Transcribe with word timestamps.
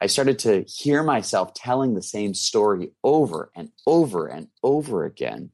I 0.00 0.06
started 0.06 0.38
to 0.40 0.62
hear 0.62 1.02
myself 1.02 1.54
telling 1.54 1.94
the 1.94 2.02
same 2.02 2.34
story 2.34 2.90
over 3.04 3.50
and 3.54 3.70
over 3.86 4.26
and 4.26 4.48
over 4.62 5.04
again. 5.04 5.50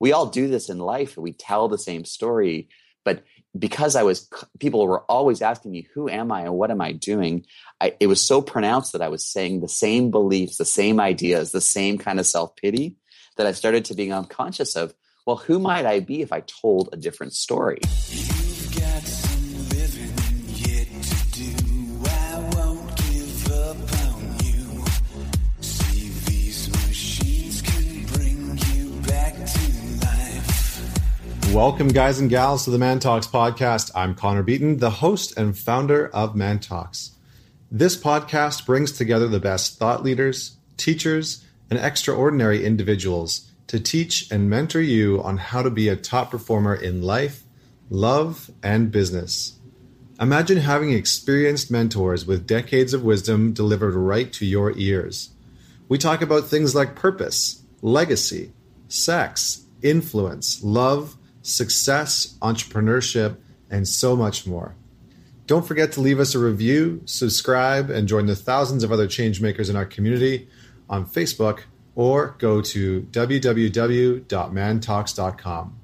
We 0.00 0.12
all 0.12 0.26
do 0.26 0.48
this 0.48 0.68
in 0.68 0.78
life. 0.78 1.16
We 1.16 1.32
tell 1.32 1.68
the 1.68 1.78
same 1.78 2.04
story, 2.04 2.68
but 3.04 3.24
because 3.58 3.96
I 3.96 4.02
was, 4.02 4.28
people 4.58 4.86
were 4.86 5.02
always 5.02 5.42
asking 5.42 5.72
me, 5.72 5.88
who 5.94 6.08
am 6.08 6.32
I 6.32 6.42
and 6.42 6.54
what 6.54 6.70
am 6.70 6.80
I 6.80 6.92
doing? 6.92 7.44
I, 7.80 7.94
it 8.00 8.06
was 8.06 8.20
so 8.20 8.40
pronounced 8.40 8.92
that 8.92 9.02
I 9.02 9.08
was 9.08 9.26
saying 9.26 9.60
the 9.60 9.68
same 9.68 10.10
beliefs, 10.10 10.56
the 10.56 10.64
same 10.64 10.98
ideas, 10.98 11.52
the 11.52 11.60
same 11.60 11.98
kind 11.98 12.18
of 12.18 12.26
self 12.26 12.56
pity 12.56 12.96
that 13.36 13.46
I 13.46 13.52
started 13.52 13.84
to 13.86 13.94
become 13.94 14.24
conscious 14.24 14.76
of, 14.76 14.94
well, 15.26 15.36
who 15.36 15.58
might 15.58 15.86
I 15.86 16.00
be 16.00 16.22
if 16.22 16.32
I 16.32 16.40
told 16.40 16.88
a 16.92 16.96
different 16.96 17.34
story? 17.34 17.78
Welcome, 31.52 31.88
guys 31.88 32.18
and 32.18 32.30
gals, 32.30 32.64
to 32.64 32.70
the 32.70 32.78
Man 32.78 32.98
Talks 32.98 33.26
podcast. 33.26 33.90
I'm 33.94 34.14
Connor 34.14 34.42
Beaton, 34.42 34.78
the 34.78 34.88
host 34.88 35.36
and 35.36 35.56
founder 35.56 36.08
of 36.08 36.34
Man 36.34 36.58
Talks. 36.58 37.10
This 37.70 37.94
podcast 37.94 38.64
brings 38.64 38.90
together 38.90 39.28
the 39.28 39.38
best 39.38 39.78
thought 39.78 40.02
leaders, 40.02 40.56
teachers, 40.78 41.44
and 41.68 41.78
extraordinary 41.78 42.64
individuals 42.64 43.52
to 43.66 43.78
teach 43.78 44.30
and 44.30 44.48
mentor 44.48 44.80
you 44.80 45.22
on 45.22 45.36
how 45.36 45.60
to 45.62 45.68
be 45.68 45.90
a 45.90 45.94
top 45.94 46.30
performer 46.30 46.74
in 46.74 47.02
life, 47.02 47.44
love, 47.90 48.50
and 48.62 48.90
business. 48.90 49.58
Imagine 50.18 50.56
having 50.56 50.94
experienced 50.94 51.70
mentors 51.70 52.24
with 52.24 52.46
decades 52.46 52.94
of 52.94 53.04
wisdom 53.04 53.52
delivered 53.52 53.94
right 53.94 54.32
to 54.32 54.46
your 54.46 54.72
ears. 54.78 55.28
We 55.86 55.98
talk 55.98 56.22
about 56.22 56.46
things 56.46 56.74
like 56.74 56.96
purpose, 56.96 57.62
legacy, 57.82 58.52
sex, 58.88 59.66
influence, 59.82 60.64
love, 60.64 61.18
success, 61.42 62.38
entrepreneurship, 62.40 63.36
and 63.70 63.86
so 63.86 64.16
much 64.16 64.46
more. 64.46 64.74
Don't 65.46 65.66
forget 65.66 65.92
to 65.92 66.00
leave 66.00 66.18
us 66.20 66.34
a 66.34 66.38
review, 66.38 67.02
subscribe, 67.04 67.90
and 67.90 68.08
join 68.08 68.24
the 68.26 68.36
thousands 68.36 68.84
of 68.84 68.92
other 68.92 69.06
changemakers 69.06 69.68
in 69.68 69.76
our 69.76 69.84
community 69.84 70.48
on 70.88 71.04
Facebook 71.04 71.64
or 71.94 72.36
go 72.38 72.62
to 72.62 73.02
www.mantalks.com. 73.10 75.78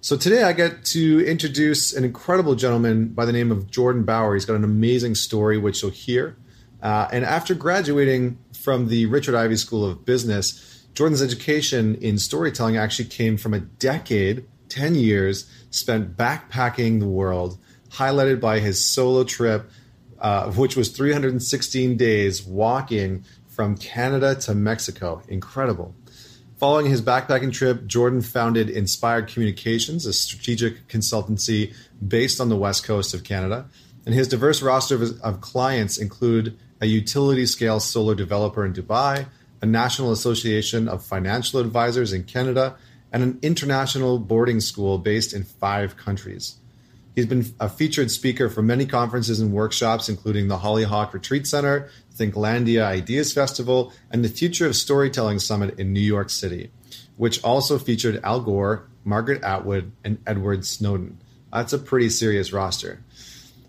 So 0.00 0.16
today 0.16 0.42
I 0.44 0.52
get 0.52 0.84
to 0.86 1.26
introduce 1.26 1.92
an 1.92 2.04
incredible 2.04 2.54
gentleman 2.54 3.08
by 3.08 3.24
the 3.24 3.32
name 3.32 3.50
of 3.50 3.68
Jordan 3.70 4.04
Bower. 4.04 4.34
He's 4.34 4.44
got 4.44 4.54
an 4.54 4.62
amazing 4.62 5.16
story, 5.16 5.58
which 5.58 5.82
you'll 5.82 5.90
hear. 5.90 6.36
Uh, 6.82 7.08
and 7.10 7.24
after 7.24 7.54
graduating 7.54 8.38
from 8.52 8.88
the 8.88 9.06
Richard 9.06 9.34
Ivey 9.34 9.56
School 9.56 9.84
of 9.84 10.04
Business, 10.04 10.84
Jordan's 10.94 11.22
education 11.22 11.96
in 11.96 12.18
storytelling 12.18 12.76
actually 12.76 13.08
came 13.08 13.36
from 13.36 13.52
a 13.54 13.60
decade 13.60 14.44
10 14.68 14.94
years 14.94 15.50
spent 15.70 16.16
backpacking 16.16 17.00
the 17.00 17.06
world, 17.06 17.58
highlighted 17.90 18.40
by 18.40 18.58
his 18.60 18.84
solo 18.84 19.24
trip, 19.24 19.70
uh, 20.18 20.50
which 20.52 20.76
was 20.76 20.88
316 20.90 21.96
days 21.96 22.44
walking 22.44 23.24
from 23.48 23.76
Canada 23.76 24.34
to 24.34 24.54
Mexico. 24.54 25.22
Incredible. 25.28 25.94
Following 26.58 26.86
his 26.86 27.02
backpacking 27.02 27.52
trip, 27.52 27.86
Jordan 27.86 28.22
founded 28.22 28.70
Inspired 28.70 29.28
Communications, 29.28 30.06
a 30.06 30.12
strategic 30.12 30.88
consultancy 30.88 31.74
based 32.06 32.40
on 32.40 32.48
the 32.48 32.56
west 32.56 32.84
coast 32.84 33.12
of 33.12 33.24
Canada. 33.24 33.68
And 34.06 34.14
his 34.14 34.28
diverse 34.28 34.62
roster 34.62 34.94
of, 34.94 35.20
of 35.20 35.40
clients 35.42 35.98
include 35.98 36.56
a 36.80 36.86
utility 36.86 37.44
scale 37.44 37.78
solar 37.80 38.14
developer 38.14 38.64
in 38.64 38.72
Dubai, 38.72 39.26
a 39.60 39.66
National 39.66 40.12
Association 40.12 40.88
of 40.88 41.04
Financial 41.04 41.60
Advisors 41.60 42.12
in 42.12 42.24
Canada, 42.24 42.76
and 43.12 43.22
an 43.22 43.38
international 43.42 44.18
boarding 44.18 44.60
school 44.60 44.98
based 44.98 45.32
in 45.32 45.42
five 45.42 45.96
countries. 45.96 46.56
He's 47.14 47.26
been 47.26 47.46
a 47.58 47.68
featured 47.70 48.10
speaker 48.10 48.50
for 48.50 48.60
many 48.60 48.84
conferences 48.84 49.40
and 49.40 49.50
workshops, 49.50 50.10
including 50.10 50.48
the 50.48 50.58
Hollyhock 50.58 51.14
Retreat 51.14 51.46
Center, 51.46 51.88
Thinklandia 52.14 52.82
Ideas 52.82 53.32
Festival, 53.32 53.92
and 54.10 54.22
the 54.22 54.28
Future 54.28 54.66
of 54.66 54.76
Storytelling 54.76 55.38
Summit 55.38 55.78
in 55.78 55.94
New 55.94 56.00
York 56.00 56.28
City, 56.28 56.70
which 57.16 57.42
also 57.42 57.78
featured 57.78 58.20
Al 58.22 58.40
Gore, 58.40 58.86
Margaret 59.02 59.42
Atwood, 59.42 59.92
and 60.04 60.18
Edward 60.26 60.66
Snowden. 60.66 61.18
That's 61.50 61.72
a 61.72 61.78
pretty 61.78 62.10
serious 62.10 62.52
roster. 62.52 63.02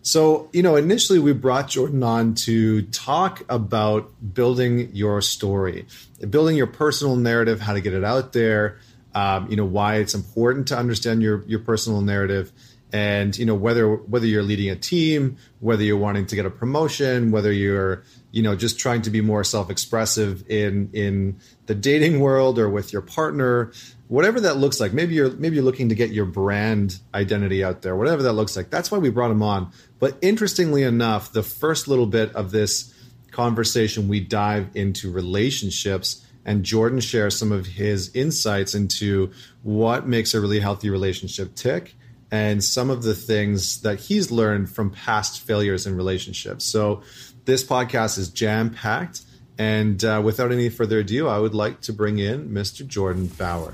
So, 0.01 0.50
you 0.51 0.63
know, 0.63 0.75
initially 0.75 1.19
we 1.19 1.34
brought 1.34 1.69
Jordan 1.69 2.01
on 2.03 2.34
to 2.35 2.81
talk 2.84 3.44
about 3.50 4.11
building 4.34 4.90
your 4.94 5.22
story, 5.22 5.85
building 6.29 6.56
your 6.56 6.67
personal 6.67 7.16
narrative, 7.16 7.61
how 7.61 7.73
to 7.73 7.81
get 7.81 7.94
it 7.94 8.03
out 8.03 8.34
there, 8.34 8.78
um, 9.17 9.50
you 9.50 9.55
know 9.55 9.66
why 9.66 9.95
it's 9.95 10.13
important 10.13 10.67
to 10.67 10.78
understand 10.78 11.23
your 11.23 11.44
your 11.47 11.59
personal 11.59 12.01
narrative 12.01 12.51
and 12.94 13.38
you 13.38 13.45
know 13.45 13.55
whether 13.55 13.95
whether 13.95 14.28
you're 14.28 14.44
leading 14.44 14.69
a 14.69 14.75
team 14.75 15.38
whether 15.59 15.83
you're 15.83 15.97
wanting 15.97 16.25
to 16.25 16.35
get 16.35 16.45
a 16.45 16.50
promotion 16.50 17.31
whether 17.31 17.51
you're 17.51 18.03
you 18.31 18.44
know 18.44 18.55
just 18.55 18.78
trying 18.79 19.01
to 19.01 19.09
be 19.09 19.19
more 19.19 19.44
self-expressive 19.44 20.47
in 20.50 20.89
in 20.94 21.35
the 21.66 21.73
dating 21.75 22.19
world 22.19 22.59
or 22.59 22.69
with 22.69 22.94
your 22.94 23.01
partner 23.01 23.72
whatever 24.07 24.39
that 24.39 24.57
looks 24.57 24.79
like. 24.79 24.94
Maybe 24.94 25.16
you're 25.16 25.31
maybe 25.31 25.55
you're 25.55 25.66
looking 25.66 25.89
to 25.89 25.95
get 25.95 26.11
your 26.11 26.25
brand 26.25 26.99
identity 27.13 27.63
out 27.63 27.81
there 27.81 27.95
whatever 27.95 28.23
that 28.23 28.34
looks 28.34 28.55
like. 28.55 28.69
That's 28.69 28.91
why 28.91 28.99
we 28.99 29.09
brought 29.09 29.31
him 29.31 29.44
on. 29.44 29.72
But 29.99 30.17
interestingly 30.22 30.84
enough 30.84 31.34
the 31.34 31.44
first 31.44 31.88
little 31.88 32.07
bit 32.07 32.35
of 32.35 32.51
this 32.51 32.94
conversation 33.31 34.07
we 34.07 34.19
dive 34.19 34.69
into 34.75 35.11
relationships 35.11 36.25
and 36.47 36.63
Jordan 36.63 37.02
shares 37.02 37.38
some 37.38 37.52
of 37.52 37.68
his 37.68 38.09
insights 38.16 38.74
into 38.74 39.31
what 39.62 40.08
makes 40.08 40.34
a 40.34 40.41
really 40.41 40.62
healthy 40.62 40.90
relationship 40.90 41.53
tick 41.53 41.94
and 42.31 42.63
some 42.63 42.90
of 42.90 43.03
the 43.03 43.13
things 43.13 43.81
that 43.81 44.00
he's 44.00 44.31
learned 44.31 44.69
from 44.69 44.90
past 44.90 45.41
failures 45.41 45.85
in 45.85 45.96
relationships. 45.96 46.66
So, 46.66 47.03
this 47.46 47.63
podcast 47.63 48.18
is 48.18 48.30
jam 48.30 48.72
packed. 48.72 49.22
And 49.59 50.03
uh, 50.03 50.22
without 50.24 50.52
any 50.52 50.69
further 50.69 51.00
ado, 51.00 51.28
I 51.28 51.40
would 51.40 51.56
like 51.56 51.81
to 51.81 51.94
bring 51.94 52.19
in 52.19 52.50
Mr. 52.50 52.85
Jordan 52.85 53.28
Bower. 53.28 53.74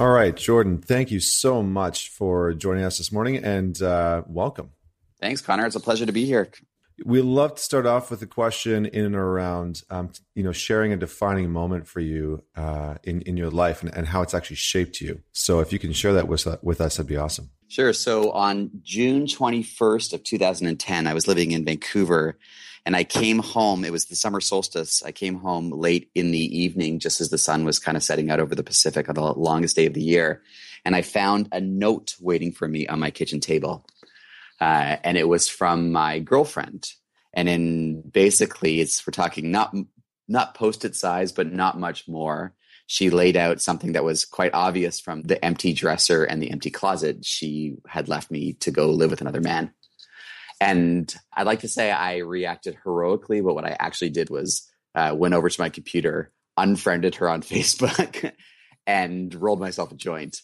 All 0.00 0.08
right, 0.08 0.34
Jordan, 0.34 0.78
thank 0.78 1.10
you 1.10 1.20
so 1.20 1.62
much 1.62 2.08
for 2.08 2.54
joining 2.54 2.84
us 2.84 2.96
this 2.96 3.12
morning 3.12 3.36
and 3.36 3.82
uh, 3.82 4.22
welcome. 4.26 4.70
Thanks, 5.20 5.42
Connor. 5.42 5.66
It's 5.66 5.76
a 5.76 5.80
pleasure 5.80 6.06
to 6.06 6.12
be 6.12 6.24
here. 6.24 6.50
We 7.04 7.20
love 7.20 7.56
to 7.56 7.60
start 7.60 7.84
off 7.84 8.10
with 8.10 8.22
a 8.22 8.26
question 8.26 8.86
in 8.86 9.04
and 9.04 9.14
around, 9.14 9.82
um, 9.90 10.10
you 10.34 10.42
know, 10.42 10.52
sharing 10.52 10.94
a 10.94 10.96
defining 10.96 11.50
moment 11.50 11.86
for 11.86 12.00
you 12.00 12.42
uh, 12.56 12.94
in 13.04 13.20
in 13.22 13.36
your 13.36 13.50
life 13.50 13.82
and, 13.82 13.94
and 13.94 14.06
how 14.06 14.22
it's 14.22 14.32
actually 14.32 14.56
shaped 14.56 15.02
you. 15.02 15.20
So, 15.32 15.60
if 15.60 15.70
you 15.70 15.78
can 15.78 15.92
share 15.92 16.14
that 16.14 16.28
with 16.28 16.46
with 16.62 16.80
us, 16.80 16.96
that'd 16.96 17.06
be 17.06 17.18
awesome. 17.18 17.50
Sure. 17.68 17.92
So, 17.92 18.30
on 18.30 18.70
June 18.82 19.26
twenty 19.26 19.62
first 19.62 20.14
of 20.14 20.24
two 20.24 20.38
thousand 20.38 20.66
and 20.68 20.80
ten, 20.80 21.06
I 21.08 21.12
was 21.12 21.28
living 21.28 21.50
in 21.50 21.62
Vancouver, 21.62 22.38
and 22.86 22.96
I 22.96 23.04
came 23.04 23.38
home. 23.38 23.84
It 23.84 23.92
was 23.92 24.06
the 24.06 24.16
summer 24.16 24.40
solstice. 24.40 25.02
I 25.02 25.12
came 25.12 25.36
home 25.36 25.70
late 25.70 26.10
in 26.14 26.30
the 26.30 26.58
evening, 26.58 26.98
just 26.98 27.20
as 27.20 27.30
the 27.30 27.38
sun 27.38 27.64
was 27.64 27.78
kind 27.78 27.96
of 27.96 28.02
setting 28.02 28.30
out 28.30 28.40
over 28.40 28.54
the 28.54 28.62
Pacific 28.62 29.08
on 29.08 29.14
the 29.14 29.22
longest 29.22 29.76
day 29.76 29.86
of 29.86 29.94
the 29.94 30.02
year. 30.02 30.42
And 30.84 30.96
I 30.96 31.02
found 31.02 31.48
a 31.52 31.60
note 31.60 32.16
waiting 32.20 32.52
for 32.52 32.66
me 32.66 32.86
on 32.86 33.00
my 33.00 33.10
kitchen 33.10 33.40
table. 33.40 33.86
Uh, 34.60 34.96
and 35.04 35.16
it 35.16 35.28
was 35.28 35.48
from 35.48 35.92
my 35.92 36.18
girlfriend. 36.18 36.86
And 37.32 37.48
in 37.48 38.02
basically, 38.02 38.80
it's 38.80 39.06
we're 39.06 39.12
talking 39.12 39.50
not 39.50 39.74
not 40.26 40.54
post-it 40.54 40.94
size, 40.96 41.32
but 41.32 41.52
not 41.52 41.78
much 41.78 42.08
more. 42.08 42.54
She 42.86 43.10
laid 43.10 43.36
out 43.36 43.60
something 43.60 43.92
that 43.92 44.04
was 44.04 44.24
quite 44.24 44.54
obvious 44.54 45.00
from 45.00 45.22
the 45.22 45.44
empty 45.44 45.72
dresser 45.72 46.24
and 46.24 46.42
the 46.42 46.50
empty 46.50 46.70
closet. 46.70 47.24
She 47.24 47.76
had 47.86 48.08
left 48.08 48.30
me 48.30 48.54
to 48.54 48.70
go 48.70 48.90
live 48.90 49.10
with 49.10 49.20
another 49.20 49.40
man. 49.40 49.72
And 50.60 51.12
I'd 51.34 51.46
like 51.46 51.60
to 51.60 51.68
say 51.68 51.90
I 51.90 52.18
reacted 52.18 52.76
heroically, 52.84 53.40
but 53.40 53.54
what 53.54 53.64
I 53.64 53.76
actually 53.78 54.10
did 54.10 54.28
was 54.28 54.70
uh, 54.94 55.14
went 55.16 55.34
over 55.34 55.48
to 55.48 55.60
my 55.60 55.70
computer, 55.70 56.32
unfriended 56.56 57.16
her 57.16 57.28
on 57.30 57.42
Facebook, 57.42 58.32
and 58.86 59.34
rolled 59.34 59.60
myself 59.60 59.92
a 59.92 59.96
joint 59.96 60.42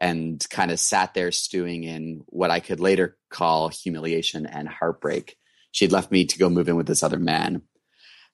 and 0.00 0.44
kind 0.50 0.70
of 0.70 0.78
sat 0.78 1.12
there 1.12 1.32
stewing 1.32 1.84
in 1.84 2.22
what 2.26 2.50
I 2.50 2.60
could 2.60 2.80
later 2.80 3.16
call 3.30 3.68
humiliation 3.68 4.46
and 4.46 4.68
heartbreak. 4.68 5.36
She'd 5.72 5.92
left 5.92 6.10
me 6.10 6.24
to 6.24 6.38
go 6.38 6.48
move 6.48 6.68
in 6.68 6.76
with 6.76 6.86
this 6.86 7.02
other 7.02 7.18
man. 7.18 7.62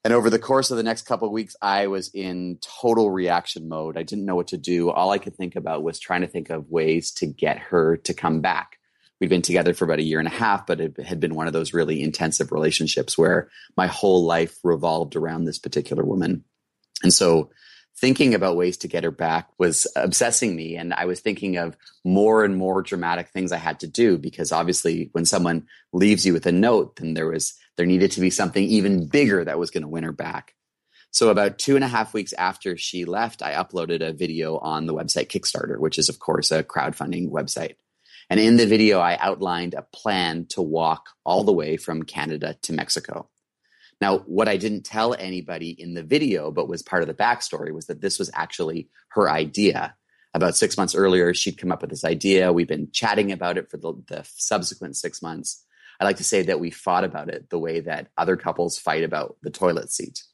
And 0.04 0.12
over 0.12 0.28
the 0.28 0.38
course 0.38 0.70
of 0.70 0.76
the 0.76 0.82
next 0.82 1.06
couple 1.06 1.26
of 1.26 1.32
weeks, 1.32 1.56
I 1.62 1.86
was 1.86 2.10
in 2.12 2.58
total 2.60 3.10
reaction 3.10 3.68
mode. 3.68 3.96
I 3.96 4.02
didn't 4.02 4.26
know 4.26 4.36
what 4.36 4.48
to 4.48 4.58
do. 4.58 4.90
All 4.90 5.10
I 5.10 5.18
could 5.18 5.34
think 5.34 5.56
about 5.56 5.82
was 5.82 5.98
trying 5.98 6.20
to 6.20 6.26
think 6.26 6.50
of 6.50 6.68
ways 6.68 7.12
to 7.12 7.26
get 7.26 7.58
her 7.58 7.96
to 7.98 8.12
come 8.12 8.42
back 8.42 8.73
we'd 9.20 9.30
been 9.30 9.42
together 9.42 9.74
for 9.74 9.84
about 9.84 9.98
a 9.98 10.04
year 10.04 10.18
and 10.18 10.28
a 10.28 10.32
half, 10.32 10.66
but 10.66 10.80
it 10.80 11.00
had 11.00 11.20
been 11.20 11.34
one 11.34 11.46
of 11.46 11.52
those 11.52 11.72
really 11.72 12.02
intensive 12.02 12.52
relationships 12.52 13.16
where 13.16 13.48
my 13.76 13.86
whole 13.86 14.24
life 14.24 14.58
revolved 14.62 15.16
around 15.16 15.44
this 15.44 15.58
particular 15.58 16.04
woman. 16.04 16.44
And 17.02 17.12
so 17.12 17.50
thinking 17.96 18.34
about 18.34 18.56
ways 18.56 18.76
to 18.78 18.88
get 18.88 19.04
her 19.04 19.10
back 19.10 19.48
was 19.58 19.86
obsessing 19.94 20.54
me. 20.54 20.76
And 20.76 20.92
I 20.92 21.04
was 21.04 21.20
thinking 21.20 21.56
of 21.56 21.76
more 22.04 22.44
and 22.44 22.56
more 22.56 22.82
dramatic 22.82 23.28
things 23.28 23.52
I 23.52 23.58
had 23.58 23.80
to 23.80 23.86
do 23.86 24.18
because 24.18 24.52
obviously 24.52 25.10
when 25.12 25.24
someone 25.24 25.66
leaves 25.92 26.26
you 26.26 26.32
with 26.32 26.46
a 26.46 26.52
note, 26.52 26.96
then 26.96 27.14
there 27.14 27.28
was, 27.28 27.54
there 27.76 27.86
needed 27.86 28.10
to 28.12 28.20
be 28.20 28.30
something 28.30 28.64
even 28.64 29.06
bigger 29.06 29.44
that 29.44 29.58
was 29.58 29.70
going 29.70 29.82
to 29.82 29.88
win 29.88 30.04
her 30.04 30.12
back. 30.12 30.54
So 31.12 31.28
about 31.28 31.60
two 31.60 31.76
and 31.76 31.84
a 31.84 31.88
half 31.88 32.12
weeks 32.12 32.32
after 32.32 32.76
she 32.76 33.04
left, 33.04 33.40
I 33.40 33.52
uploaded 33.52 34.02
a 34.02 34.12
video 34.12 34.58
on 34.58 34.86
the 34.86 34.94
website 34.94 35.28
Kickstarter, 35.28 35.78
which 35.78 35.96
is 35.96 36.08
of 36.08 36.18
course 36.18 36.50
a 36.50 36.64
crowdfunding 36.64 37.30
website. 37.30 37.76
And 38.30 38.40
in 38.40 38.56
the 38.56 38.66
video, 38.66 39.00
I 39.00 39.16
outlined 39.18 39.74
a 39.74 39.86
plan 39.94 40.46
to 40.50 40.62
walk 40.62 41.10
all 41.24 41.44
the 41.44 41.52
way 41.52 41.76
from 41.76 42.04
Canada 42.04 42.56
to 42.62 42.72
Mexico. 42.72 43.28
Now, 44.00 44.18
what 44.20 44.48
I 44.48 44.56
didn't 44.56 44.84
tell 44.84 45.14
anybody 45.14 45.70
in 45.70 45.94
the 45.94 46.02
video, 46.02 46.50
but 46.50 46.68
was 46.68 46.82
part 46.82 47.02
of 47.02 47.08
the 47.08 47.14
backstory, 47.14 47.72
was 47.72 47.86
that 47.86 48.00
this 48.00 48.18
was 48.18 48.30
actually 48.34 48.88
her 49.10 49.30
idea. 49.30 49.94
About 50.32 50.56
six 50.56 50.76
months 50.76 50.94
earlier, 50.94 51.32
she'd 51.32 51.58
come 51.58 51.70
up 51.70 51.80
with 51.80 51.90
this 51.90 52.04
idea. 52.04 52.52
We've 52.52 52.66
been 52.66 52.90
chatting 52.92 53.30
about 53.30 53.56
it 53.56 53.70
for 53.70 53.76
the, 53.76 53.94
the 54.08 54.26
subsequent 54.34 54.96
six 54.96 55.22
months. 55.22 55.64
I 56.00 56.04
like 56.04 56.16
to 56.16 56.24
say 56.24 56.42
that 56.42 56.58
we 56.58 56.70
fought 56.70 57.04
about 57.04 57.28
it 57.28 57.50
the 57.50 57.58
way 57.58 57.80
that 57.80 58.08
other 58.18 58.36
couples 58.36 58.78
fight 58.78 59.04
about 59.04 59.36
the 59.42 59.50
toilet 59.50 59.92
seat. 59.92 60.24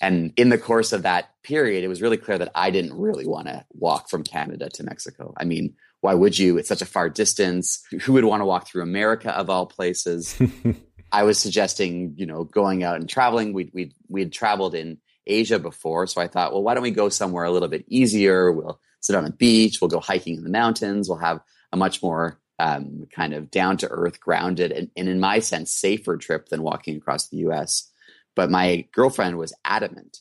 And 0.00 0.32
in 0.36 0.48
the 0.48 0.58
course 0.58 0.92
of 0.92 1.02
that 1.02 1.30
period, 1.42 1.84
it 1.84 1.88
was 1.88 2.02
really 2.02 2.16
clear 2.16 2.38
that 2.38 2.52
I 2.54 2.70
didn't 2.70 2.98
really 2.98 3.26
want 3.26 3.48
to 3.48 3.64
walk 3.72 4.08
from 4.08 4.22
Canada 4.22 4.68
to 4.70 4.84
Mexico. 4.84 5.34
I 5.36 5.44
mean, 5.44 5.74
why 6.00 6.14
would 6.14 6.38
you? 6.38 6.58
It's 6.58 6.68
such 6.68 6.82
a 6.82 6.86
far 6.86 7.08
distance. 7.08 7.82
Who 8.02 8.12
would 8.12 8.24
want 8.24 8.40
to 8.40 8.46
walk 8.46 8.68
through 8.68 8.82
America 8.82 9.36
of 9.36 9.50
all 9.50 9.66
places? 9.66 10.40
I 11.12 11.24
was 11.24 11.38
suggesting, 11.38 12.14
you 12.16 12.26
know, 12.26 12.44
going 12.44 12.84
out 12.84 13.00
and 13.00 13.08
traveling. 13.08 13.52
We'd 13.52 13.70
we'd 13.74 13.94
we 14.08 14.20
had 14.20 14.32
traveled 14.32 14.74
in 14.74 14.98
Asia 15.26 15.58
before, 15.58 16.06
so 16.06 16.20
I 16.20 16.28
thought, 16.28 16.52
well, 16.52 16.62
why 16.62 16.74
don't 16.74 16.82
we 16.82 16.90
go 16.90 17.08
somewhere 17.08 17.44
a 17.44 17.50
little 17.50 17.68
bit 17.68 17.84
easier? 17.88 18.52
We'll 18.52 18.80
sit 19.00 19.16
on 19.16 19.24
a 19.24 19.32
beach. 19.32 19.80
We'll 19.80 19.88
go 19.88 20.00
hiking 20.00 20.36
in 20.36 20.44
the 20.44 20.50
mountains. 20.50 21.08
We'll 21.08 21.18
have 21.18 21.40
a 21.72 21.76
much 21.76 22.02
more 22.02 22.40
um, 22.58 23.06
kind 23.10 23.34
of 23.34 23.50
down 23.50 23.76
to 23.78 23.88
earth, 23.88 24.20
grounded, 24.20 24.72
and, 24.72 24.90
and 24.96 25.08
in 25.08 25.20
my 25.20 25.38
sense, 25.38 25.72
safer 25.72 26.16
trip 26.16 26.48
than 26.48 26.62
walking 26.62 26.96
across 26.96 27.28
the 27.28 27.38
U.S. 27.38 27.90
But 28.38 28.52
my 28.52 28.86
girlfriend 28.92 29.36
was 29.36 29.52
adamant, 29.64 30.20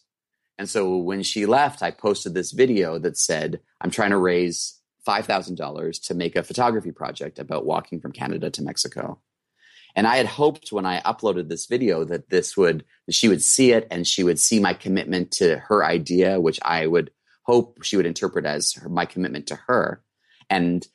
and 0.58 0.68
so 0.68 0.98
when 0.98 1.22
she 1.22 1.46
left, 1.46 1.84
I 1.84 1.92
posted 1.92 2.34
this 2.34 2.52
video 2.52 2.98
that 2.98 3.16
said, 3.16 3.60
"I'm 3.80 3.92
trying 3.92 4.10
to 4.10 4.18
raise 4.18 4.82
five 5.06 5.28
thousand 5.28 5.54
dollars 5.54 6.00
to 6.00 6.16
make 6.16 6.36
a 6.36 6.42
photography 6.42 6.92
project 6.92 7.38
about 7.38 7.68
walking 7.68 8.02
from 8.02 8.12
Canada 8.12 8.50
to 8.50 8.64
Mexico." 8.64 9.22
And 9.96 10.08
I 10.08 10.18
had 10.18 10.26
hoped 10.26 10.72
when 10.72 10.84
I 10.84 11.00
uploaded 11.02 11.48
this 11.48 11.68
video 11.68 12.04
that 12.06 12.32
this 12.32 12.58
would, 12.58 12.84
that 13.06 13.14
she 13.14 13.28
would 13.28 13.44
see 13.44 13.72
it 13.72 13.86
and 13.92 14.08
she 14.08 14.24
would 14.24 14.40
see 14.40 14.60
my 14.60 14.74
commitment 14.74 15.30
to 15.34 15.60
her 15.68 15.86
idea, 15.86 16.42
which 16.42 16.60
I 16.64 16.88
would 16.88 17.12
hope 17.44 17.84
she 17.84 17.98
would 17.98 18.08
interpret 18.08 18.46
as 18.46 18.74
her, 18.74 18.90
my 18.90 19.06
commitment 19.06 19.46
to 19.50 19.60
her. 19.68 20.02
And 20.50 20.88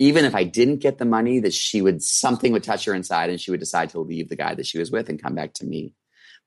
even 0.00 0.24
if 0.24 0.34
I 0.34 0.42
didn't 0.42 0.78
get 0.78 0.98
the 0.98 1.04
money, 1.04 1.38
that 1.38 1.54
she 1.54 1.82
would, 1.82 2.02
something 2.02 2.50
would 2.50 2.64
touch 2.64 2.84
her 2.86 2.94
inside 2.94 3.30
and 3.30 3.40
she 3.40 3.52
would 3.52 3.60
decide 3.60 3.90
to 3.90 4.00
leave 4.00 4.28
the 4.28 4.34
guy 4.34 4.56
that 4.56 4.66
she 4.66 4.80
was 4.80 4.90
with 4.90 5.08
and 5.08 5.22
come 5.22 5.36
back 5.36 5.54
to 5.54 5.64
me. 5.64 5.94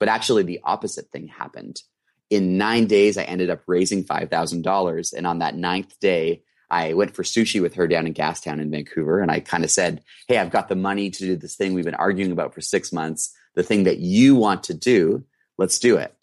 But 0.02 0.10
actually, 0.10 0.42
the 0.42 0.62
opposite 0.64 1.12
thing 1.12 1.28
happened. 1.28 1.84
In 2.32 2.58
nine 2.58 2.88
days, 2.88 3.20
I 3.20 3.24
ended 3.24 3.52
up 3.52 3.62
raising 3.68 4.04
$5,000. 4.04 5.14
And 5.14 5.28
on 5.28 5.38
that 5.40 5.56
ninth 5.56 6.00
day, 6.00 6.42
I 6.72 6.94
went 6.94 7.14
for 7.14 7.22
sushi 7.22 7.62
with 7.62 7.76
her 7.76 7.88
down 7.88 8.08
in 8.08 8.16
Gastown 8.16 8.60
in 8.60 8.72
Vancouver. 8.72 9.20
And 9.20 9.30
I 9.30 9.42
kind 9.42 9.64
of 9.64 9.70
said, 9.70 10.02
Hey, 10.28 10.40
I've 10.40 10.50
got 10.50 10.70
the 10.70 10.76
money 10.76 11.12
to 11.12 11.20
do 11.20 11.36
this 11.36 11.56
thing 11.56 11.76
we've 11.76 11.86
been 11.86 11.94
arguing 11.94 12.32
about 12.32 12.56
for 12.56 12.62
six 12.62 12.92
months. 12.92 13.32
The 13.54 13.62
thing 13.62 13.84
that 13.84 14.00
you 14.00 14.36
want 14.36 14.64
to 14.64 14.74
do, 14.74 15.24
let's 15.60 15.78
do 15.78 15.98
it. 15.98 16.16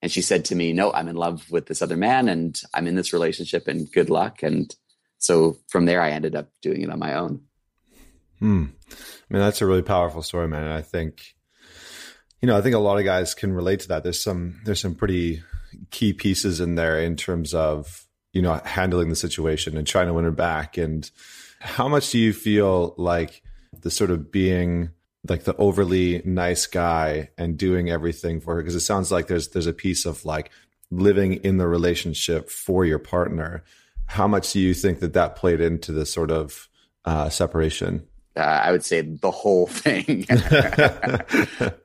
And 0.00 0.10
she 0.10 0.20
said 0.20 0.44
to 0.46 0.56
me, 0.56 0.72
No, 0.72 0.92
I'm 0.92 1.06
in 1.06 1.14
love 1.14 1.48
with 1.48 1.66
this 1.66 1.80
other 1.80 1.96
man 1.96 2.28
and 2.28 2.60
I'm 2.74 2.88
in 2.88 2.96
this 2.96 3.12
relationship 3.12 3.68
and 3.68 3.88
good 3.92 4.10
luck. 4.10 4.42
And 4.42 4.74
so 5.18 5.58
from 5.68 5.84
there, 5.84 6.02
I 6.02 6.10
ended 6.10 6.34
up 6.34 6.48
doing 6.60 6.82
it 6.82 6.90
on 6.90 6.98
my 6.98 7.14
own. 7.14 7.42
Hmm. 8.40 8.64
I 8.90 9.32
mean, 9.32 9.42
that's 9.42 9.62
a 9.62 9.66
really 9.66 9.82
powerful 9.82 10.22
story, 10.22 10.48
man. 10.48 10.72
I 10.72 10.82
think, 10.82 11.36
you 12.42 12.46
know, 12.46 12.58
I 12.58 12.60
think 12.60 12.74
a 12.74 12.80
lot 12.80 12.98
of 12.98 13.04
guys 13.04 13.34
can 13.34 13.52
relate 13.54 13.80
to 13.80 13.88
that. 13.88 14.02
There's 14.02 14.20
some, 14.20 14.60
there's 14.64 14.80
some 14.80 14.94
pretty 14.94 15.42
key 15.90 16.12
pieces 16.12 16.60
in 16.60 16.74
there 16.74 17.00
in 17.00 17.16
terms 17.16 17.54
of 17.54 18.06
you 18.32 18.40
know, 18.40 18.60
handling 18.64 19.08
the 19.08 19.16
situation 19.16 19.76
and 19.76 19.86
trying 19.86 20.06
to 20.06 20.14
win 20.14 20.24
her 20.24 20.30
back. 20.30 20.78
And 20.78 21.10
how 21.60 21.88
much 21.88 22.10
do 22.10 22.18
you 22.18 22.32
feel 22.32 22.94
like 22.96 23.42
the 23.80 23.90
sort 23.90 24.10
of 24.10 24.32
being 24.32 24.90
like 25.28 25.44
the 25.44 25.56
overly 25.56 26.22
nice 26.24 26.66
guy 26.66 27.30
and 27.38 27.58
doing 27.58 27.90
everything 27.90 28.40
for 28.40 28.54
her? 28.54 28.62
Because 28.62 28.74
it 28.74 28.80
sounds 28.80 29.12
like 29.12 29.26
there's 29.26 29.48
there's 29.48 29.66
a 29.66 29.72
piece 29.72 30.06
of 30.06 30.24
like 30.24 30.50
living 30.90 31.34
in 31.34 31.58
the 31.58 31.68
relationship 31.68 32.50
for 32.50 32.84
your 32.84 32.98
partner. 32.98 33.64
How 34.06 34.26
much 34.26 34.52
do 34.52 34.60
you 34.60 34.74
think 34.74 35.00
that 35.00 35.12
that 35.12 35.36
played 35.36 35.60
into 35.60 35.92
the 35.92 36.06
sort 36.06 36.30
of 36.30 36.68
uh, 37.04 37.28
separation? 37.28 38.06
Uh, 38.34 38.40
I 38.40 38.72
would 38.72 38.84
say 38.84 39.02
the 39.02 39.30
whole 39.30 39.66
thing. 39.66 40.26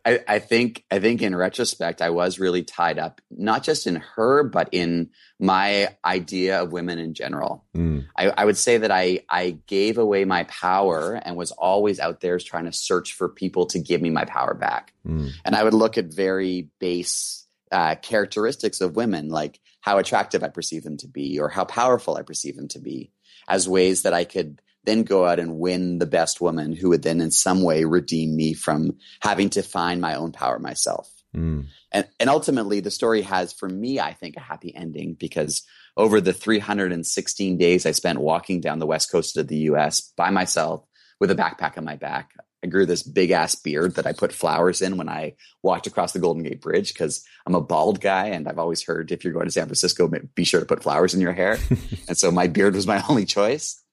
I, 0.05 0.19
I, 0.27 0.39
think 0.39 0.85
I 0.89 0.99
think 0.99 1.21
in 1.21 1.35
retrospect, 1.35 2.01
I 2.01 2.09
was 2.11 2.39
really 2.39 2.63
tied 2.63 2.99
up, 2.99 3.19
not 3.29 3.63
just 3.63 3.85
in 3.85 3.97
her, 4.15 4.43
but 4.43 4.69
in 4.71 5.09
my 5.39 5.89
idea 6.05 6.61
of 6.61 6.71
women 6.71 6.99
in 6.99 7.13
general. 7.13 7.65
Mm. 7.75 8.05
I, 8.15 8.29
I, 8.29 8.45
would 8.45 8.57
say 8.57 8.77
that 8.77 8.91
I 8.91 9.21
I 9.29 9.57
gave 9.67 9.97
away 9.97 10.23
my 10.23 10.45
power 10.45 11.13
and 11.15 11.35
was 11.35 11.51
always 11.51 11.99
out 11.99 12.21
there 12.21 12.39
trying 12.39 12.65
to 12.65 12.71
search 12.71 13.13
for 13.13 13.27
people 13.27 13.65
to 13.67 13.79
give 13.79 14.01
me 14.01 14.09
my 14.09 14.23
power 14.25 14.53
back. 14.53 14.93
Mm. 15.05 15.31
And 15.43 15.55
I 15.55 15.63
would 15.63 15.73
look 15.73 15.97
at 15.97 16.05
very 16.05 16.69
base 16.79 17.45
uh, 17.71 17.95
characteristics 17.95 18.79
of 18.79 18.95
women, 18.95 19.27
like 19.27 19.59
how 19.81 19.97
attractive 19.97 20.43
I 20.43 20.47
perceive 20.47 20.83
them 20.83 20.97
to 20.97 21.07
be, 21.07 21.39
or 21.39 21.49
how 21.49 21.65
powerful 21.65 22.15
I 22.15 22.21
perceive 22.21 22.55
them 22.55 22.69
to 22.69 22.79
be, 22.79 23.11
as 23.49 23.67
ways 23.67 24.03
that 24.03 24.13
I 24.13 24.23
could 24.23 24.61
then 24.87 25.03
go 25.03 25.25
out 25.25 25.39
and 25.39 25.59
win 25.59 25.99
the 25.99 26.05
best 26.05 26.39
woman 26.39 26.73
who 26.73 26.89
would 26.89 27.03
then 27.03 27.19
in 27.19 27.29
some 27.29 27.61
way 27.61 27.83
redeem 27.83 28.35
me 28.35 28.53
from 28.53 28.97
having 29.21 29.49
to 29.51 29.61
find 29.61 29.99
my 29.99 30.15
own 30.15 30.31
power 30.31 30.57
myself. 30.59 31.11
Mm. 31.35 31.65
And, 31.91 32.07
and 32.19 32.29
ultimately, 32.29 32.79
the 32.79 32.89
story 32.89 33.21
has, 33.23 33.51
for 33.51 33.67
me, 33.67 33.99
I 33.99 34.13
think, 34.13 34.37
a 34.37 34.41
happy 34.41 34.73
ending 34.73 35.13
because 35.13 35.63
over 35.97 36.21
the 36.21 36.31
316 36.31 37.57
days 37.57 37.85
I 37.85 37.91
spent 37.91 38.19
walking 38.19 38.61
down 38.61 38.79
the 38.79 38.87
west 38.87 39.11
coast 39.11 39.35
of 39.35 39.47
the 39.47 39.57
US 39.71 40.01
by 40.15 40.29
myself 40.29 40.85
with 41.19 41.31
a 41.31 41.35
backpack 41.35 41.77
on 41.77 41.83
my 41.83 41.97
back, 41.97 42.31
I 42.63 42.67
grew 42.67 42.85
this 42.85 43.03
big 43.03 43.31
ass 43.31 43.55
beard 43.55 43.95
that 43.95 44.07
I 44.07 44.13
put 44.13 44.31
flowers 44.31 44.81
in 44.81 44.97
when 44.97 45.09
I 45.09 45.35
walked 45.63 45.85
across 45.85 46.13
the 46.13 46.19
Golden 46.19 46.43
Gate 46.43 46.61
Bridge 46.61 46.93
because 46.93 47.23
I'm 47.45 47.55
a 47.55 47.61
bald 47.61 47.99
guy 47.99 48.27
and 48.27 48.47
I've 48.47 48.59
always 48.59 48.83
heard 48.83 49.11
if 49.11 49.23
you're 49.23 49.33
going 49.33 49.45
to 49.45 49.51
San 49.51 49.65
Francisco, 49.65 50.09
be 50.33 50.43
sure 50.43 50.59
to 50.59 50.65
put 50.65 50.81
flowers 50.81 51.13
in 51.13 51.21
your 51.21 51.33
hair. 51.33 51.59
and 52.07 52.17
so 52.17 52.31
my 52.31 52.47
beard 52.47 52.75
was 52.75 52.87
my 52.87 53.03
only 53.09 53.25
choice. 53.25 53.83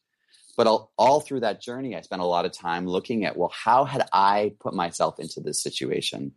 But 0.57 0.67
all, 0.67 0.93
all 0.97 1.21
through 1.21 1.41
that 1.41 1.61
journey, 1.61 1.97
I 1.97 2.01
spent 2.01 2.23
a 2.23 2.27
lot 2.27 2.45
of 2.45 2.53
time 2.53 2.87
looking 2.87 3.25
at, 3.25 3.37
well, 3.37 3.53
how 3.53 3.85
had 3.85 4.07
I 4.13 4.55
put 4.61 4.75
myself 4.75 5.19
into 5.19 5.41
this 5.41 5.63
situation? 5.63 6.33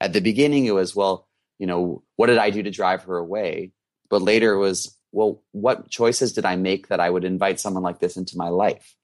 At 0.00 0.12
the 0.12 0.20
beginning, 0.20 0.66
it 0.66 0.74
was, 0.74 0.94
well, 0.94 1.26
you 1.58 1.66
know, 1.66 2.02
what 2.16 2.26
did 2.26 2.38
I 2.38 2.50
do 2.50 2.62
to 2.62 2.70
drive 2.70 3.04
her 3.04 3.16
away? 3.16 3.72
But 4.10 4.22
later 4.22 4.52
it 4.52 4.58
was, 4.58 4.96
well, 5.12 5.42
what 5.52 5.88
choices 5.88 6.34
did 6.34 6.44
I 6.44 6.56
make 6.56 6.88
that 6.88 7.00
I 7.00 7.08
would 7.08 7.24
invite 7.24 7.58
someone 7.58 7.82
like 7.82 7.98
this 7.98 8.16
into 8.16 8.36
my 8.36 8.48
life? 8.48 8.94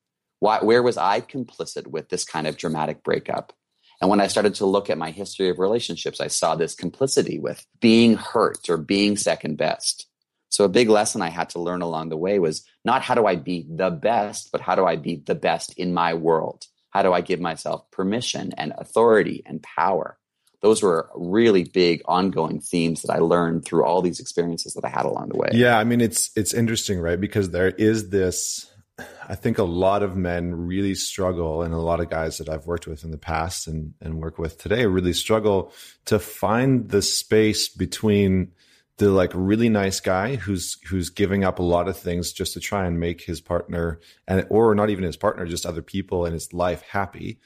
Why, 0.40 0.58
where 0.62 0.82
was 0.82 0.96
I 0.96 1.20
complicit 1.20 1.86
with 1.86 2.08
this 2.08 2.24
kind 2.24 2.46
of 2.46 2.56
dramatic 2.56 3.02
breakup? 3.02 3.52
And 4.00 4.10
when 4.10 4.20
I 4.20 4.26
started 4.26 4.56
to 4.56 4.66
look 4.66 4.90
at 4.90 4.98
my 4.98 5.12
history 5.12 5.48
of 5.48 5.60
relationships, 5.60 6.20
I 6.20 6.26
saw 6.26 6.56
this 6.56 6.74
complicity 6.74 7.38
with 7.38 7.64
being 7.80 8.16
hurt 8.16 8.68
or 8.68 8.76
being 8.76 9.16
second 9.16 9.56
best. 9.56 10.08
So 10.48 10.64
a 10.64 10.68
big 10.68 10.88
lesson 10.88 11.22
I 11.22 11.30
had 11.30 11.50
to 11.50 11.60
learn 11.60 11.82
along 11.82 12.08
the 12.08 12.16
way 12.16 12.38
was 12.38 12.66
not 12.84 13.02
how 13.02 13.14
do 13.14 13.26
I 13.26 13.36
be 13.36 13.66
the 13.68 13.90
best, 13.90 14.50
but 14.52 14.60
how 14.60 14.74
do 14.74 14.84
I 14.84 14.96
be 14.96 15.16
the 15.16 15.34
best 15.34 15.74
in 15.78 15.94
my 15.94 16.14
world? 16.14 16.66
How 16.90 17.02
do 17.02 17.12
I 17.12 17.20
give 17.20 17.40
myself 17.40 17.90
permission 17.90 18.52
and 18.56 18.72
authority 18.76 19.42
and 19.46 19.62
power? 19.62 20.18
Those 20.60 20.82
were 20.82 21.10
really 21.14 21.64
big 21.64 22.02
ongoing 22.04 22.60
themes 22.60 23.02
that 23.02 23.12
I 23.12 23.18
learned 23.18 23.64
through 23.64 23.84
all 23.84 24.00
these 24.00 24.20
experiences 24.20 24.74
that 24.74 24.84
I 24.84 24.88
had 24.88 25.06
along 25.06 25.30
the 25.30 25.38
way. 25.38 25.48
Yeah, 25.52 25.78
I 25.78 25.84
mean 25.84 26.00
it's 26.00 26.30
it's 26.36 26.54
interesting, 26.54 27.00
right? 27.00 27.20
Because 27.20 27.50
there 27.50 27.70
is 27.70 28.10
this 28.10 28.72
I 29.28 29.34
think 29.34 29.58
a 29.58 29.64
lot 29.64 30.02
of 30.02 30.16
men 30.16 30.54
really 30.54 30.94
struggle, 30.94 31.62
and 31.62 31.72
a 31.72 31.78
lot 31.78 32.00
of 32.00 32.10
guys 32.10 32.38
that 32.38 32.48
I've 32.48 32.66
worked 32.66 32.86
with 32.86 33.04
in 33.04 33.10
the 33.10 33.18
past 33.18 33.66
and, 33.66 33.94
and 34.00 34.20
work 34.20 34.38
with 34.38 34.58
today 34.58 34.86
really 34.86 35.12
struggle 35.12 35.72
to 36.06 36.18
find 36.18 36.88
the 36.90 37.02
space 37.02 37.68
between 37.68 38.52
the 38.98 39.10
like 39.10 39.32
really 39.34 39.68
nice 39.68 40.00
guy 40.00 40.36
who's 40.36 40.78
who's 40.88 41.10
giving 41.10 41.44
up 41.44 41.58
a 41.58 41.62
lot 41.62 41.88
of 41.88 41.96
things 41.96 42.32
just 42.32 42.52
to 42.52 42.60
try 42.60 42.86
and 42.86 43.00
make 43.00 43.22
his 43.22 43.40
partner 43.40 44.00
and 44.28 44.46
or 44.50 44.74
not 44.74 44.90
even 44.90 45.04
his 45.04 45.16
partner 45.16 45.46
just 45.46 45.66
other 45.66 45.82
people 45.82 46.26
in 46.26 46.32
his 46.32 46.52
life 46.52 46.82
happy. 46.82 47.38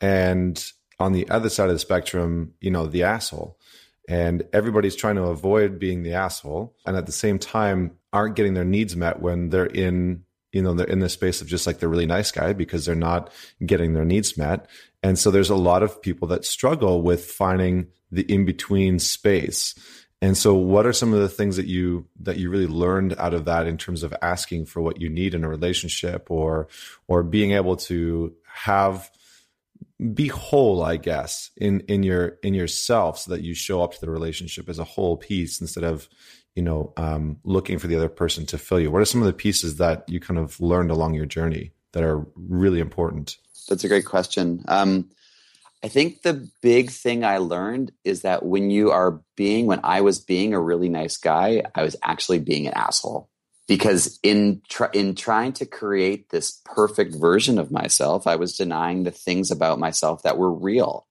And 0.00 0.62
on 0.98 1.12
the 1.12 1.28
other 1.30 1.48
side 1.48 1.68
of 1.68 1.74
the 1.74 1.78
spectrum 1.78 2.54
you 2.60 2.70
know 2.70 2.86
the 2.86 3.04
asshole. 3.04 3.58
And 4.08 4.44
everybody's 4.54 4.96
trying 4.96 5.16
to 5.16 5.24
avoid 5.24 5.78
being 5.78 6.02
the 6.02 6.14
asshole 6.14 6.74
and 6.86 6.96
at 6.96 7.06
the 7.06 7.12
same 7.12 7.38
time 7.38 7.92
aren't 8.12 8.36
getting 8.36 8.54
their 8.54 8.64
needs 8.64 8.96
met 8.96 9.20
when 9.20 9.50
they're 9.50 9.66
in 9.66 10.24
you 10.52 10.62
know 10.62 10.72
they're 10.72 10.86
in 10.86 11.00
the 11.00 11.10
space 11.10 11.40
of 11.40 11.46
just 11.46 11.66
like 11.66 11.78
the 11.78 11.88
really 11.88 12.06
nice 12.06 12.30
guy 12.32 12.52
because 12.52 12.84
they're 12.84 12.94
not 12.94 13.30
getting 13.64 13.92
their 13.92 14.04
needs 14.04 14.36
met. 14.36 14.66
And 15.02 15.18
so 15.18 15.30
there's 15.30 15.50
a 15.50 15.56
lot 15.56 15.82
of 15.82 16.02
people 16.02 16.26
that 16.28 16.44
struggle 16.44 17.02
with 17.02 17.24
finding 17.24 17.88
the 18.10 18.22
in 18.22 18.44
between 18.44 18.98
space 18.98 19.74
And 20.20 20.36
so 20.36 20.54
what 20.54 20.84
are 20.84 20.92
some 20.92 21.12
of 21.12 21.20
the 21.20 21.28
things 21.28 21.56
that 21.56 21.66
you 21.66 22.06
that 22.20 22.38
you 22.38 22.50
really 22.50 22.66
learned 22.66 23.14
out 23.18 23.34
of 23.34 23.44
that 23.44 23.66
in 23.66 23.78
terms 23.78 24.02
of 24.02 24.14
asking 24.20 24.66
for 24.66 24.80
what 24.80 25.00
you 25.00 25.08
need 25.08 25.34
in 25.34 25.44
a 25.44 25.48
relationship 25.48 26.30
or 26.30 26.68
or 27.06 27.22
being 27.22 27.52
able 27.52 27.76
to 27.76 28.34
have 28.44 29.10
be 30.12 30.28
whole, 30.28 30.82
I 30.82 30.96
guess, 30.96 31.50
in 31.56 31.80
in 31.80 32.02
your 32.02 32.38
in 32.42 32.54
yourself 32.54 33.18
so 33.18 33.32
that 33.32 33.42
you 33.42 33.54
show 33.54 33.82
up 33.82 33.94
to 33.94 34.00
the 34.00 34.10
relationship 34.10 34.68
as 34.68 34.78
a 34.78 34.84
whole 34.84 35.16
piece 35.16 35.60
instead 35.60 35.84
of, 35.84 36.08
you 36.54 36.62
know, 36.62 36.92
um, 36.96 37.38
looking 37.44 37.78
for 37.78 37.86
the 37.88 37.96
other 37.96 38.08
person 38.08 38.46
to 38.46 38.58
fill 38.58 38.80
you. 38.80 38.90
What 38.90 39.02
are 39.02 39.06
some 39.06 39.20
of 39.20 39.26
the 39.26 39.32
pieces 39.32 39.76
that 39.76 40.08
you 40.08 40.20
kind 40.20 40.38
of 40.38 40.60
learned 40.60 40.90
along 40.90 41.14
your 41.14 41.26
journey 41.26 41.72
that 41.92 42.04
are 42.04 42.26
really 42.36 42.80
important? 42.80 43.36
That's 43.68 43.84
a 43.84 43.88
great 43.88 44.06
question. 44.06 44.64
Um, 44.68 45.10
I 45.82 45.88
think 45.88 46.22
the 46.22 46.48
big 46.60 46.90
thing 46.90 47.24
I 47.24 47.38
learned 47.38 47.92
is 48.04 48.22
that 48.22 48.44
when 48.44 48.70
you 48.70 48.90
are 48.90 49.20
being, 49.36 49.66
when 49.66 49.80
I 49.84 50.00
was 50.00 50.18
being 50.18 50.52
a 50.52 50.60
really 50.60 50.88
nice 50.88 51.16
guy, 51.16 51.62
I 51.74 51.82
was 51.82 51.94
actually 52.02 52.40
being 52.40 52.66
an 52.66 52.74
asshole. 52.74 53.30
Because 53.68 54.18
in 54.22 54.62
tr- 54.68 54.86
in 54.94 55.14
trying 55.14 55.52
to 55.54 55.66
create 55.66 56.30
this 56.30 56.60
perfect 56.64 57.14
version 57.14 57.58
of 57.58 57.70
myself, 57.70 58.26
I 58.26 58.36
was 58.36 58.56
denying 58.56 59.04
the 59.04 59.10
things 59.10 59.50
about 59.50 59.78
myself 59.78 60.22
that 60.22 60.38
were 60.38 60.52
real. 60.52 61.06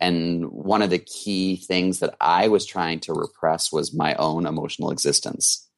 And 0.00 0.50
one 0.50 0.80
of 0.80 0.88
the 0.88 0.98
key 0.98 1.56
things 1.56 1.98
that 1.98 2.16
I 2.20 2.48
was 2.48 2.64
trying 2.64 3.00
to 3.00 3.12
repress 3.12 3.70
was 3.70 3.94
my 3.94 4.14
own 4.14 4.46
emotional 4.46 4.90
existence. 4.90 5.69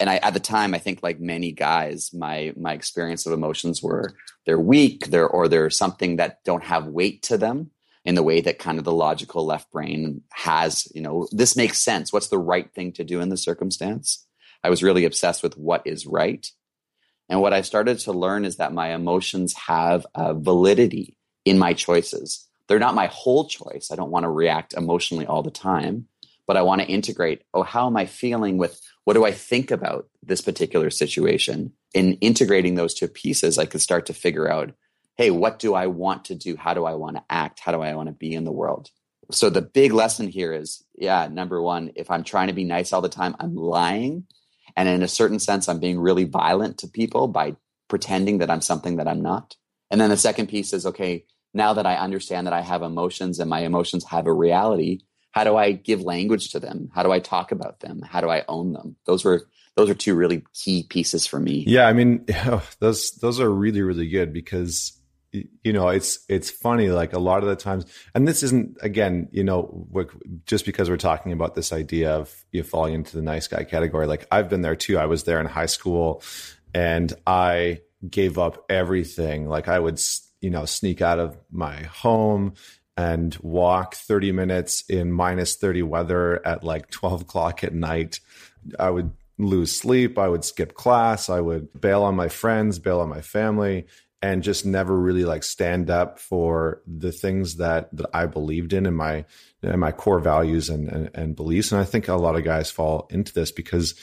And 0.00 0.10
I, 0.10 0.16
at 0.16 0.34
the 0.34 0.40
time, 0.40 0.74
I 0.74 0.78
think 0.78 1.02
like 1.02 1.20
many 1.20 1.52
guys, 1.52 2.12
my 2.12 2.52
my 2.56 2.72
experience 2.72 3.26
of 3.26 3.32
emotions 3.32 3.82
were 3.82 4.14
they're 4.44 4.58
weak, 4.58 5.06
they're 5.06 5.28
or 5.28 5.48
they're 5.48 5.70
something 5.70 6.16
that 6.16 6.42
don't 6.44 6.64
have 6.64 6.86
weight 6.86 7.22
to 7.24 7.38
them 7.38 7.70
in 8.04 8.14
the 8.14 8.22
way 8.22 8.40
that 8.40 8.58
kind 8.58 8.78
of 8.78 8.84
the 8.84 8.92
logical 8.92 9.46
left 9.46 9.70
brain 9.70 10.22
has, 10.30 10.88
you 10.94 11.00
know, 11.00 11.26
this 11.32 11.56
makes 11.56 11.82
sense. 11.82 12.12
What's 12.12 12.28
the 12.28 12.38
right 12.38 12.70
thing 12.74 12.92
to 12.92 13.04
do 13.04 13.20
in 13.20 13.30
the 13.30 13.36
circumstance? 13.36 14.26
I 14.62 14.70
was 14.70 14.82
really 14.82 15.04
obsessed 15.04 15.42
with 15.42 15.56
what 15.56 15.86
is 15.86 16.06
right. 16.06 16.46
And 17.28 17.40
what 17.40 17.54
I 17.54 17.62
started 17.62 17.98
to 18.00 18.12
learn 18.12 18.44
is 18.44 18.56
that 18.56 18.74
my 18.74 18.94
emotions 18.94 19.54
have 19.54 20.06
a 20.14 20.34
validity 20.34 21.16
in 21.44 21.58
my 21.58 21.72
choices. 21.72 22.46
They're 22.68 22.78
not 22.78 22.94
my 22.94 23.06
whole 23.06 23.48
choice. 23.48 23.88
I 23.90 23.96
don't 23.96 24.10
want 24.10 24.24
to 24.24 24.30
react 24.30 24.74
emotionally 24.74 25.26
all 25.26 25.42
the 25.42 25.50
time, 25.50 26.08
but 26.46 26.56
I 26.56 26.62
want 26.62 26.82
to 26.82 26.86
integrate, 26.86 27.42
oh, 27.54 27.62
how 27.62 27.86
am 27.86 27.96
I 27.96 28.04
feeling 28.06 28.58
with 28.58 28.80
what 29.04 29.14
do 29.14 29.24
I 29.24 29.32
think 29.32 29.70
about 29.70 30.08
this 30.22 30.40
particular 30.40 30.90
situation? 30.90 31.72
In 31.92 32.14
integrating 32.14 32.74
those 32.74 32.94
two 32.94 33.08
pieces, 33.08 33.58
I 33.58 33.66
could 33.66 33.82
start 33.82 34.06
to 34.06 34.14
figure 34.14 34.50
out, 34.50 34.72
hey, 35.16 35.30
what 35.30 35.58
do 35.58 35.74
I 35.74 35.86
want 35.86 36.24
to 36.26 36.34
do? 36.34 36.56
How 36.56 36.74
do 36.74 36.84
I 36.84 36.94
want 36.94 37.16
to 37.16 37.24
act? 37.30 37.60
How 37.60 37.72
do 37.72 37.80
I 37.82 37.94
want 37.94 38.08
to 38.08 38.14
be 38.14 38.34
in 38.34 38.44
the 38.44 38.52
world? 38.52 38.90
So 39.30 39.48
the 39.48 39.62
big 39.62 39.92
lesson 39.92 40.28
here 40.28 40.52
is, 40.52 40.84
yeah, 40.96 41.28
number 41.30 41.62
one, 41.62 41.92
if 41.94 42.10
I'm 42.10 42.24
trying 42.24 42.48
to 42.48 42.52
be 42.52 42.64
nice 42.64 42.92
all 42.92 43.00
the 43.00 43.08
time, 43.08 43.36
I'm 43.38 43.54
lying. 43.54 44.26
And 44.76 44.88
in 44.88 45.02
a 45.02 45.08
certain 45.08 45.38
sense, 45.38 45.68
I'm 45.68 45.78
being 45.78 46.00
really 46.00 46.24
violent 46.24 46.78
to 46.78 46.88
people 46.88 47.28
by 47.28 47.56
pretending 47.88 48.38
that 48.38 48.50
I'm 48.50 48.60
something 48.60 48.96
that 48.96 49.08
I'm 49.08 49.22
not. 49.22 49.56
And 49.90 50.00
then 50.00 50.10
the 50.10 50.16
second 50.16 50.48
piece 50.48 50.72
is, 50.72 50.86
okay, 50.86 51.26
now 51.52 51.74
that 51.74 51.86
I 51.86 51.96
understand 51.96 52.46
that 52.46 52.54
I 52.54 52.62
have 52.62 52.82
emotions 52.82 53.38
and 53.38 53.48
my 53.48 53.60
emotions 53.60 54.04
have 54.06 54.26
a 54.26 54.32
reality, 54.32 55.00
how 55.34 55.42
do 55.42 55.56
I 55.56 55.72
give 55.72 56.00
language 56.00 56.50
to 56.52 56.60
them? 56.60 56.90
How 56.94 57.02
do 57.02 57.10
I 57.10 57.18
talk 57.18 57.50
about 57.50 57.80
them? 57.80 58.02
How 58.02 58.20
do 58.20 58.30
I 58.30 58.44
own 58.48 58.72
them? 58.72 58.94
Those 59.04 59.24
were 59.24 59.48
those 59.74 59.90
are 59.90 59.94
two 59.94 60.14
really 60.14 60.44
key 60.54 60.84
pieces 60.88 61.26
for 61.26 61.40
me. 61.40 61.64
Yeah, 61.66 61.88
I 61.88 61.92
mean, 61.92 62.24
oh, 62.46 62.64
those 62.78 63.10
those 63.16 63.40
are 63.40 63.50
really 63.50 63.82
really 63.82 64.08
good 64.08 64.32
because 64.32 64.96
you 65.32 65.72
know 65.72 65.88
it's 65.88 66.24
it's 66.28 66.50
funny 66.50 66.90
like 66.90 67.12
a 67.12 67.18
lot 67.18 67.42
of 67.42 67.48
the 67.48 67.56
times 67.56 67.84
and 68.14 68.28
this 68.28 68.44
isn't 68.44 68.76
again 68.82 69.28
you 69.32 69.42
know 69.42 69.88
just 70.46 70.64
because 70.64 70.88
we're 70.88 70.96
talking 70.96 71.32
about 71.32 71.56
this 71.56 71.72
idea 71.72 72.12
of 72.12 72.32
you 72.52 72.62
falling 72.62 72.94
into 72.94 73.16
the 73.16 73.22
nice 73.22 73.48
guy 73.48 73.64
category 73.64 74.06
like 74.06 74.28
i've 74.30 74.48
been 74.48 74.62
there 74.62 74.76
too 74.76 74.96
i 74.96 75.06
was 75.06 75.24
there 75.24 75.40
in 75.40 75.46
high 75.46 75.66
school 75.66 76.22
and 76.72 77.12
i 77.26 77.80
gave 78.08 78.38
up 78.38 78.64
everything 78.70 79.48
like 79.48 79.66
i 79.66 79.76
would 79.76 80.00
you 80.40 80.50
know 80.50 80.64
sneak 80.66 81.02
out 81.02 81.18
of 81.18 81.36
my 81.50 81.82
home 81.82 82.54
and 82.96 83.36
walk 83.42 83.94
30 83.94 84.32
minutes 84.32 84.84
in 84.88 85.12
minus 85.12 85.56
30 85.56 85.82
weather 85.82 86.46
at 86.46 86.62
like 86.62 86.90
12 86.90 87.22
o'clock 87.22 87.64
at 87.64 87.74
night. 87.74 88.20
I 88.78 88.90
would 88.90 89.12
lose 89.38 89.74
sleep. 89.74 90.18
I 90.18 90.28
would 90.28 90.44
skip 90.44 90.74
class. 90.74 91.28
I 91.28 91.40
would 91.40 91.80
bail 91.80 92.02
on 92.02 92.14
my 92.14 92.28
friends, 92.28 92.78
bail 92.78 93.00
on 93.00 93.08
my 93.08 93.20
family, 93.20 93.86
and 94.22 94.42
just 94.42 94.64
never 94.64 94.98
really 94.98 95.24
like 95.24 95.42
stand 95.42 95.90
up 95.90 96.18
for 96.18 96.82
the 96.86 97.12
things 97.12 97.56
that, 97.56 97.94
that 97.96 98.06
I 98.14 98.26
believed 98.26 98.72
in 98.72 98.86
and 98.86 98.96
my, 98.96 99.24
and 99.62 99.80
my 99.80 99.92
core 99.92 100.20
values 100.20 100.70
and, 100.70 100.88
and, 100.88 101.10
and 101.14 101.36
beliefs. 101.36 101.72
And 101.72 101.80
I 101.80 101.84
think 101.84 102.08
a 102.08 102.14
lot 102.14 102.36
of 102.36 102.44
guys 102.44 102.70
fall 102.70 103.08
into 103.10 103.34
this 103.34 103.50
because 103.50 103.94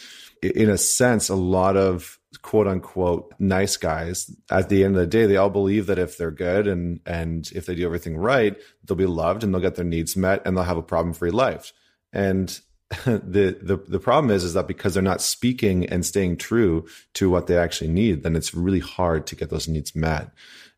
in 0.42 0.70
a 0.70 0.78
sense, 0.78 1.30
a 1.30 1.36
lot 1.36 1.78
of 1.78 2.20
quote 2.42 2.68
unquote 2.68 3.34
nice 3.40 3.78
guys 3.78 4.34
at 4.50 4.70
the 4.70 4.84
end 4.84 4.96
of 4.96 5.02
the 5.02 5.08
day 5.08 5.26
they 5.26 5.36
all 5.36 5.50
believe 5.50 5.88
that 5.88 6.00
if 6.00 6.18
they're 6.18 6.32
good 6.32 6.66
and 6.66 7.02
and 7.06 7.52
if 7.54 7.66
they 7.66 7.76
do 7.76 7.86
everything 7.86 8.16
right 8.16 8.58
they'll 8.84 8.96
be 8.96 9.06
loved 9.06 9.44
and 9.44 9.54
they'll 9.54 9.62
get 9.62 9.76
their 9.76 9.86
needs 9.86 10.16
met 10.16 10.42
and 10.46 10.56
they'll 10.56 10.64
have 10.64 10.78
a 10.78 10.82
problem 10.82 11.14
free 11.14 11.32
life. 11.32 11.74
And 12.14 12.48
the 13.06 13.58
the 13.62 13.84
the 13.88 14.00
problem 14.00 14.32
is 14.32 14.44
is 14.44 14.54
that 14.54 14.68
because 14.68 14.94
they're 14.94 15.04
not 15.04 15.22
speaking 15.22 15.86
and 15.88 16.06
staying 16.06 16.38
true 16.38 16.88
to 17.14 17.30
what 17.30 17.48
they 17.48 17.58
actually 17.58 17.90
need 17.90 18.24
then 18.24 18.36
it's 18.36 18.54
really 18.54 18.80
hard 18.80 19.28
to 19.28 19.36
get 19.36 19.50
those 19.50 19.68
needs 19.68 19.96
met. 19.96 20.32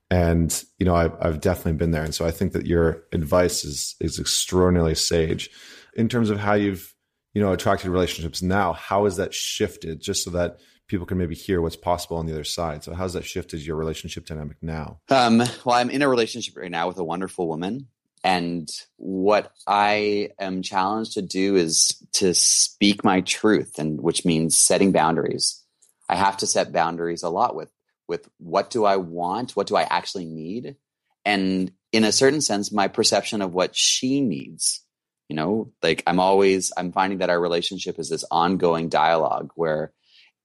And 0.10 0.64
you 0.80 0.86
know 0.86 0.96
I've, 0.96 1.16
I've 1.22 1.42
definitely 1.42 1.74
been 1.74 1.92
there. 1.92 2.04
And 2.04 2.14
so 2.14 2.26
i 2.26 2.32
think 2.32 2.54
that 2.54 2.66
your 2.66 3.04
advice 3.12 3.64
is 3.64 3.96
is 4.00 4.20
extraordinarily 4.20 4.96
sage. 4.96 5.50
In 5.96 6.10
terms 6.10 6.32
of 6.32 6.40
how 6.40 6.54
you've 6.54 6.93
you 7.34 7.42
know 7.42 7.52
attracted 7.52 7.90
relationships 7.90 8.42
now 8.42 8.74
how 8.74 9.06
has 9.06 9.18
that 9.18 9.34
shifted 9.34 10.02
just 10.02 10.24
so 10.24 10.32
that 10.32 10.60
people 10.88 11.06
can 11.06 11.18
maybe 11.18 11.36
hear 11.36 11.62
what's 11.62 11.76
possible 11.76 12.18
on 12.18 12.26
the 12.26 12.34
other 12.34 12.44
side. 12.44 12.84
So 12.84 12.94
how's 12.94 13.14
that 13.14 13.26
shifted 13.26 13.66
your 13.66 13.76
relationship 13.76 14.26
dynamic 14.26 14.58
now? 14.62 15.00
Um, 15.10 15.40
well, 15.66 15.76
I'm 15.76 15.90
in 15.90 16.02
a 16.02 16.10
relationship 16.10 16.56
right 16.58 16.70
now 16.70 16.88
with 16.88 16.98
a 16.98 17.04
wonderful 17.04 17.48
woman. 17.48 17.88
And 18.24 18.70
what 18.98 19.52
I 19.68 20.30
am 20.40 20.62
challenged 20.62 21.14
to 21.14 21.22
do 21.22 21.56
is 21.56 22.02
to 22.14 22.34
speak 22.34 23.04
my 23.04 23.22
truth, 23.22 23.80
and 23.80 24.00
which 24.00 24.24
means 24.24 24.58
setting 24.58 24.92
boundaries. 24.92 25.62
I 26.08 26.16
have 26.16 26.38
to 26.38 26.48
set 26.48 26.72
boundaries 26.72 27.24
a 27.24 27.30
lot 27.30 27.56
with 27.56 27.70
with 28.08 28.30
what 28.38 28.70
do 28.70 28.86
I 28.86 28.98
want, 28.98 29.56
what 29.56 29.68
do 29.68 29.76
I 29.76 29.84
actually 29.84 30.26
need, 30.26 30.76
and 31.26 31.72
in 31.92 32.04
a 32.04 32.12
certain 32.12 32.42
sense, 32.42 32.72
my 32.72 32.88
perception 32.88 33.42
of 33.42 33.54
what 33.54 33.76
she 33.76 34.22
needs. 34.22 34.83
You 35.34 35.38
know, 35.38 35.72
like 35.82 36.04
I'm 36.06 36.20
always 36.20 36.72
I'm 36.78 36.92
finding 36.92 37.18
that 37.18 37.32
our 37.32 37.40
relationship 37.40 37.98
is 37.98 38.08
this 38.08 38.24
ongoing 38.30 38.88
dialogue 38.88 39.50
where 39.56 39.92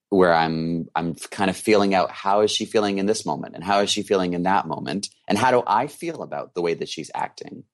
where 0.09 0.33
I'm 0.33 0.87
I'm 0.95 1.13
kind 1.13 1.51
of 1.51 1.55
feeling 1.55 1.93
out 1.93 2.09
how 2.09 2.41
is 2.41 2.49
she 2.49 2.65
feeling 2.65 2.97
in 2.97 3.05
this 3.05 3.23
moment 3.23 3.53
and 3.53 3.63
how 3.63 3.81
is 3.81 3.91
she 3.91 4.01
feeling 4.01 4.33
in 4.33 4.43
that 4.43 4.65
moment 4.65 5.09
and 5.27 5.37
how 5.37 5.51
do 5.51 5.61
I 5.67 5.85
feel 5.85 6.23
about 6.23 6.55
the 6.55 6.63
way 6.63 6.73
that 6.73 6.89
she's 6.89 7.11
acting. 7.13 7.65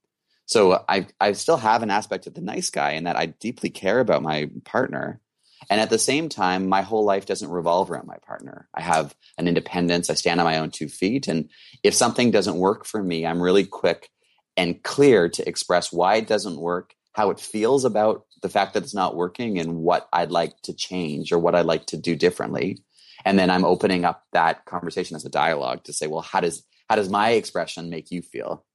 So 0.45 0.83
I 0.89 1.07
I 1.21 1.31
still 1.31 1.55
have 1.55 1.83
an 1.83 1.89
aspect 1.89 2.27
of 2.27 2.33
the 2.33 2.41
nice 2.41 2.69
guy 2.69 2.91
in 2.91 3.05
that 3.05 3.15
I 3.15 3.27
deeply 3.27 3.69
care 3.69 4.01
about 4.01 4.21
my 4.21 4.49
partner. 4.65 5.21
And 5.69 5.79
at 5.79 5.89
the 5.89 5.97
same 5.97 6.27
time, 6.27 6.67
my 6.67 6.81
whole 6.81 7.05
life 7.05 7.25
doesn't 7.25 7.49
revolve 7.49 7.89
around 7.89 8.07
my 8.07 8.17
partner. 8.27 8.67
I 8.73 8.81
have 8.81 9.15
an 9.37 9.47
independence. 9.47 10.09
I 10.09 10.15
stand 10.15 10.41
on 10.41 10.45
my 10.45 10.57
own 10.57 10.69
two 10.69 10.89
feet. 10.89 11.29
And 11.29 11.49
if 11.81 11.93
something 11.93 12.31
doesn't 12.31 12.57
work 12.57 12.85
for 12.85 13.01
me, 13.01 13.25
I'm 13.25 13.41
really 13.41 13.63
quick 13.63 14.09
and 14.57 14.83
clear 14.83 15.29
to 15.29 15.47
express 15.47 15.93
why 15.93 16.15
it 16.17 16.27
doesn't 16.27 16.59
work 16.59 16.93
how 17.15 17.29
it 17.29 17.39
feels 17.39 17.85
about 17.85 18.25
the 18.41 18.49
fact 18.49 18.73
that 18.73 18.83
it's 18.83 18.93
not 18.93 19.15
working 19.15 19.57
and 19.57 19.77
what 19.77 20.09
I'd 20.11 20.31
like 20.31 20.61
to 20.63 20.73
change 20.73 21.31
or 21.31 21.39
what 21.39 21.55
I'd 21.55 21.65
like 21.65 21.85
to 21.87 21.97
do 21.97 22.13
differently. 22.13 22.79
And 23.23 23.39
then 23.39 23.49
I'm 23.49 23.63
opening 23.63 24.03
up 24.03 24.25
that 24.33 24.65
conversation 24.65 25.15
as 25.15 25.23
a 25.23 25.29
dialogue 25.29 25.85
to 25.85 25.93
say, 25.93 26.07
well, 26.07 26.21
how 26.21 26.41
does 26.41 26.63
how 26.89 26.97
does 26.97 27.09
my 27.09 27.31
expression 27.31 27.89
make 27.89 28.11
you 28.11 28.21
feel? 28.21 28.65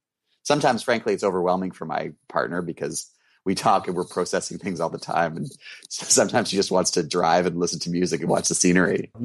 Sometimes, 0.42 0.82
frankly, 0.82 1.12
it's 1.12 1.22
overwhelming 1.22 1.70
for 1.70 1.84
my 1.84 2.12
partner 2.28 2.62
because 2.62 3.10
we 3.44 3.54
talk 3.54 3.86
and 3.86 3.94
we're 3.94 4.04
processing 4.04 4.58
things 4.58 4.80
all 4.80 4.88
the 4.88 4.98
time. 4.98 5.36
And 5.36 5.50
sometimes 5.90 6.48
she 6.48 6.56
just 6.56 6.70
wants 6.70 6.92
to 6.92 7.02
drive 7.02 7.44
and 7.44 7.58
listen 7.58 7.78
to 7.80 7.90
music 7.90 8.22
and 8.22 8.30
watch 8.30 8.48
the 8.48 8.54
scenery. 8.54 9.10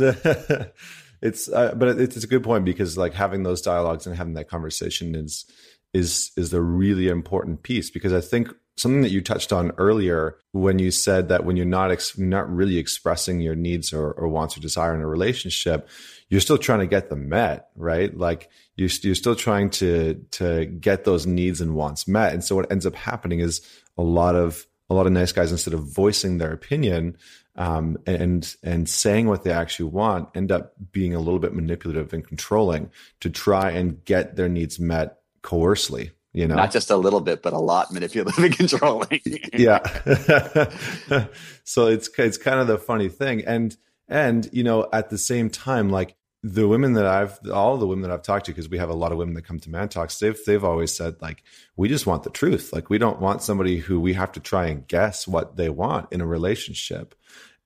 it's, 1.22 1.50
uh, 1.50 1.74
but 1.75 2.00
it's, 2.00 2.17
it's 2.17 2.25
a 2.25 2.27
good 2.27 2.43
point 2.43 2.65
because 2.65 2.98
like 2.98 3.13
having 3.13 3.43
those 3.43 3.62
dialogues 3.62 4.05
and 4.05 4.15
having 4.15 4.34
that 4.34 4.50
conversation 4.50 5.15
is, 5.15 5.45
is, 5.93 6.31
is 6.36 6.50
the 6.51 6.62
really 6.62 7.07
important 7.07 7.63
piece 7.63 7.89
because 7.89 8.13
I 8.13 8.22
think 8.22 8.53
something 8.77 9.01
that 9.01 9.12
you 9.12 9.22
touched 9.22 9.53
on 9.53 9.72
earlier 9.77 10.38
when 10.51 10.79
you 10.79 10.91
said 10.91 11.29
that 11.29 11.46
when 11.46 11.55
you're 11.55 11.65
not 11.65 11.91
ex- 11.91 12.17
not 12.17 12.53
really 12.53 12.77
expressing 12.77 13.39
your 13.39 13.55
needs 13.55 13.94
or, 13.94 14.12
or, 14.12 14.27
wants 14.27 14.58
or 14.58 14.60
desire 14.60 14.94
in 14.94 15.01
a 15.01 15.08
relationship 15.08 15.88
you're 16.29 16.41
still 16.41 16.58
trying 16.58 16.79
to 16.79 16.88
get 16.88 17.10
them 17.10 17.29
met 17.29 17.70
right? 17.75 18.15
Like 18.17 18.50
you're, 18.75 18.89
you're 19.01 19.15
still 19.15 19.36
trying 19.36 19.70
to 19.72 20.25
to 20.32 20.65
get 20.65 21.03
those 21.03 21.25
needs 21.25 21.62
and 21.62 21.75
wants 21.75 22.08
met. 22.08 22.34
And 22.34 22.44
so 22.44 22.55
what 22.55 22.72
ends 22.72 22.86
up 22.86 22.96
happening 22.96 23.39
is 23.39 23.62
a 23.98 24.03
lot 24.03 24.36
of 24.36 24.65
a 24.89 24.94
lot 24.94 25.08
of 25.08 25.12
nice 25.12 25.32
guys 25.32 25.51
instead 25.51 25.74
of 25.74 25.82
voicing 25.82 26.38
their 26.38 26.51
opinion 26.51 27.17
um, 27.55 27.98
and 28.05 28.55
and 28.63 28.89
saying 28.89 29.27
what 29.27 29.44
they 29.44 29.51
actually 29.51 29.89
want 29.89 30.29
end 30.36 30.51
up 30.51 30.74
being 30.91 31.15
a 31.15 31.20
little 31.20 31.39
bit 31.39 31.53
manipulative 31.53 32.13
and 32.13 32.27
controlling 32.27 32.91
to 33.22 33.29
try 33.29 33.72
and 33.72 34.03
get 34.05 34.36
their 34.36 34.50
needs 34.50 34.79
met 34.79 35.20
coercely 35.41 36.12
You 36.36 36.48
know, 36.48 36.56
not 36.56 36.72
just 36.72 36.92
a 36.92 36.98
little 36.98 37.22
bit, 37.22 37.42
but 37.42 37.54
a 37.54 37.60
lot 37.60 37.94
manipulative 37.94 38.44
and 38.44 38.54
controlling. 38.58 39.22
yeah. 39.54 39.80
so 41.63 41.88
it's 41.88 42.10
it's 42.18 42.38
kind 42.38 42.60
of 42.60 42.68
the 42.68 42.77
funny 42.77 43.08
thing, 43.08 43.46
and 43.46 43.75
and 44.10 44.50
you 44.51 44.63
know 44.63 44.88
at 44.92 45.10
the 45.10 45.18
same 45.18 45.50
time, 45.50 45.89
like 45.89 46.15
the 46.44 46.68
women 46.68 46.94
that 46.94 47.06
I've, 47.08 47.39
all 47.51 47.77
the 47.77 47.88
women 47.88 48.04
that 48.04 48.12
I've 48.12 48.22
talked 48.22 48.46
to, 48.46 48.51
because 48.51 48.70
we 48.70 48.77
have 48.77 48.89
a 48.89 48.94
lot 48.94 49.12
of 49.12 49.18
women 49.18 49.34
that 49.34 49.46
come 49.46 49.60
to 49.62 49.70
Man 49.70 49.89
Talks, 49.89 50.20
they've 50.20 50.38
they've 50.46 50.63
always 50.63 50.94
said 50.94 51.15
like, 51.22 51.42
we 51.77 51.88
just 51.88 52.06
want 52.06 52.24
the 52.24 52.30
truth. 52.30 52.74
Like 52.74 52.89
we 52.89 52.98
don't 52.98 53.22
want 53.22 53.42
somebody 53.42 53.77
who 53.77 54.01
we 54.01 54.13
have 54.13 54.34
to 54.34 54.42
try 54.42 54.68
and 54.68 54.86
guess 54.88 55.27
what 55.27 55.56
they 55.56 55.70
want 55.70 56.12
in 56.12 56.20
a 56.20 56.27
relationship, 56.27 57.15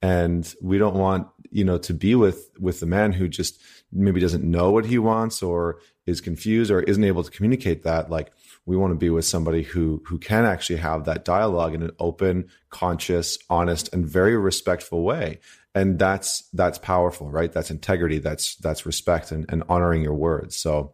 and 0.01 0.53
we 0.61 0.77
don't 0.77 0.95
want 0.95 1.27
you 1.49 1.63
know 1.63 1.79
to 1.79 1.93
be 1.93 2.13
with 2.13 2.51
with 2.59 2.79
the 2.79 2.85
man 2.85 3.13
who 3.13 3.27
just 3.27 3.59
maybe 3.91 4.21
doesn't 4.21 4.43
know 4.43 4.69
what 4.69 4.85
he 4.85 4.99
wants 4.99 5.41
or 5.41 5.79
is 6.05 6.21
confused 6.21 6.69
or 6.71 6.81
isn't 6.81 7.03
able 7.03 7.23
to 7.23 7.31
communicate 7.31 7.83
that. 7.83 8.09
Like 8.09 8.31
we 8.69 8.77
want 8.77 8.91
to 8.91 8.97
be 8.97 9.09
with 9.09 9.25
somebody 9.25 9.63
who 9.63 9.99
who 10.05 10.19
can 10.19 10.45
actually 10.45 10.75
have 10.75 11.05
that 11.05 11.25
dialogue 11.25 11.73
in 11.73 11.81
an 11.81 11.89
open, 11.97 12.47
conscious, 12.69 13.39
honest, 13.49 13.91
and 13.91 14.05
very 14.05 14.37
respectful 14.37 15.01
way. 15.01 15.39
And 15.73 15.97
that's 15.97 16.47
that's 16.53 16.77
powerful 16.77 17.31
right? 17.31 17.51
That's 17.51 17.71
integrity 17.71 18.19
that's 18.19 18.57
that's 18.57 18.85
respect 18.85 19.31
and, 19.31 19.47
and 19.49 19.63
honoring 19.69 20.03
your 20.03 20.13
words. 20.13 20.55
So 20.55 20.93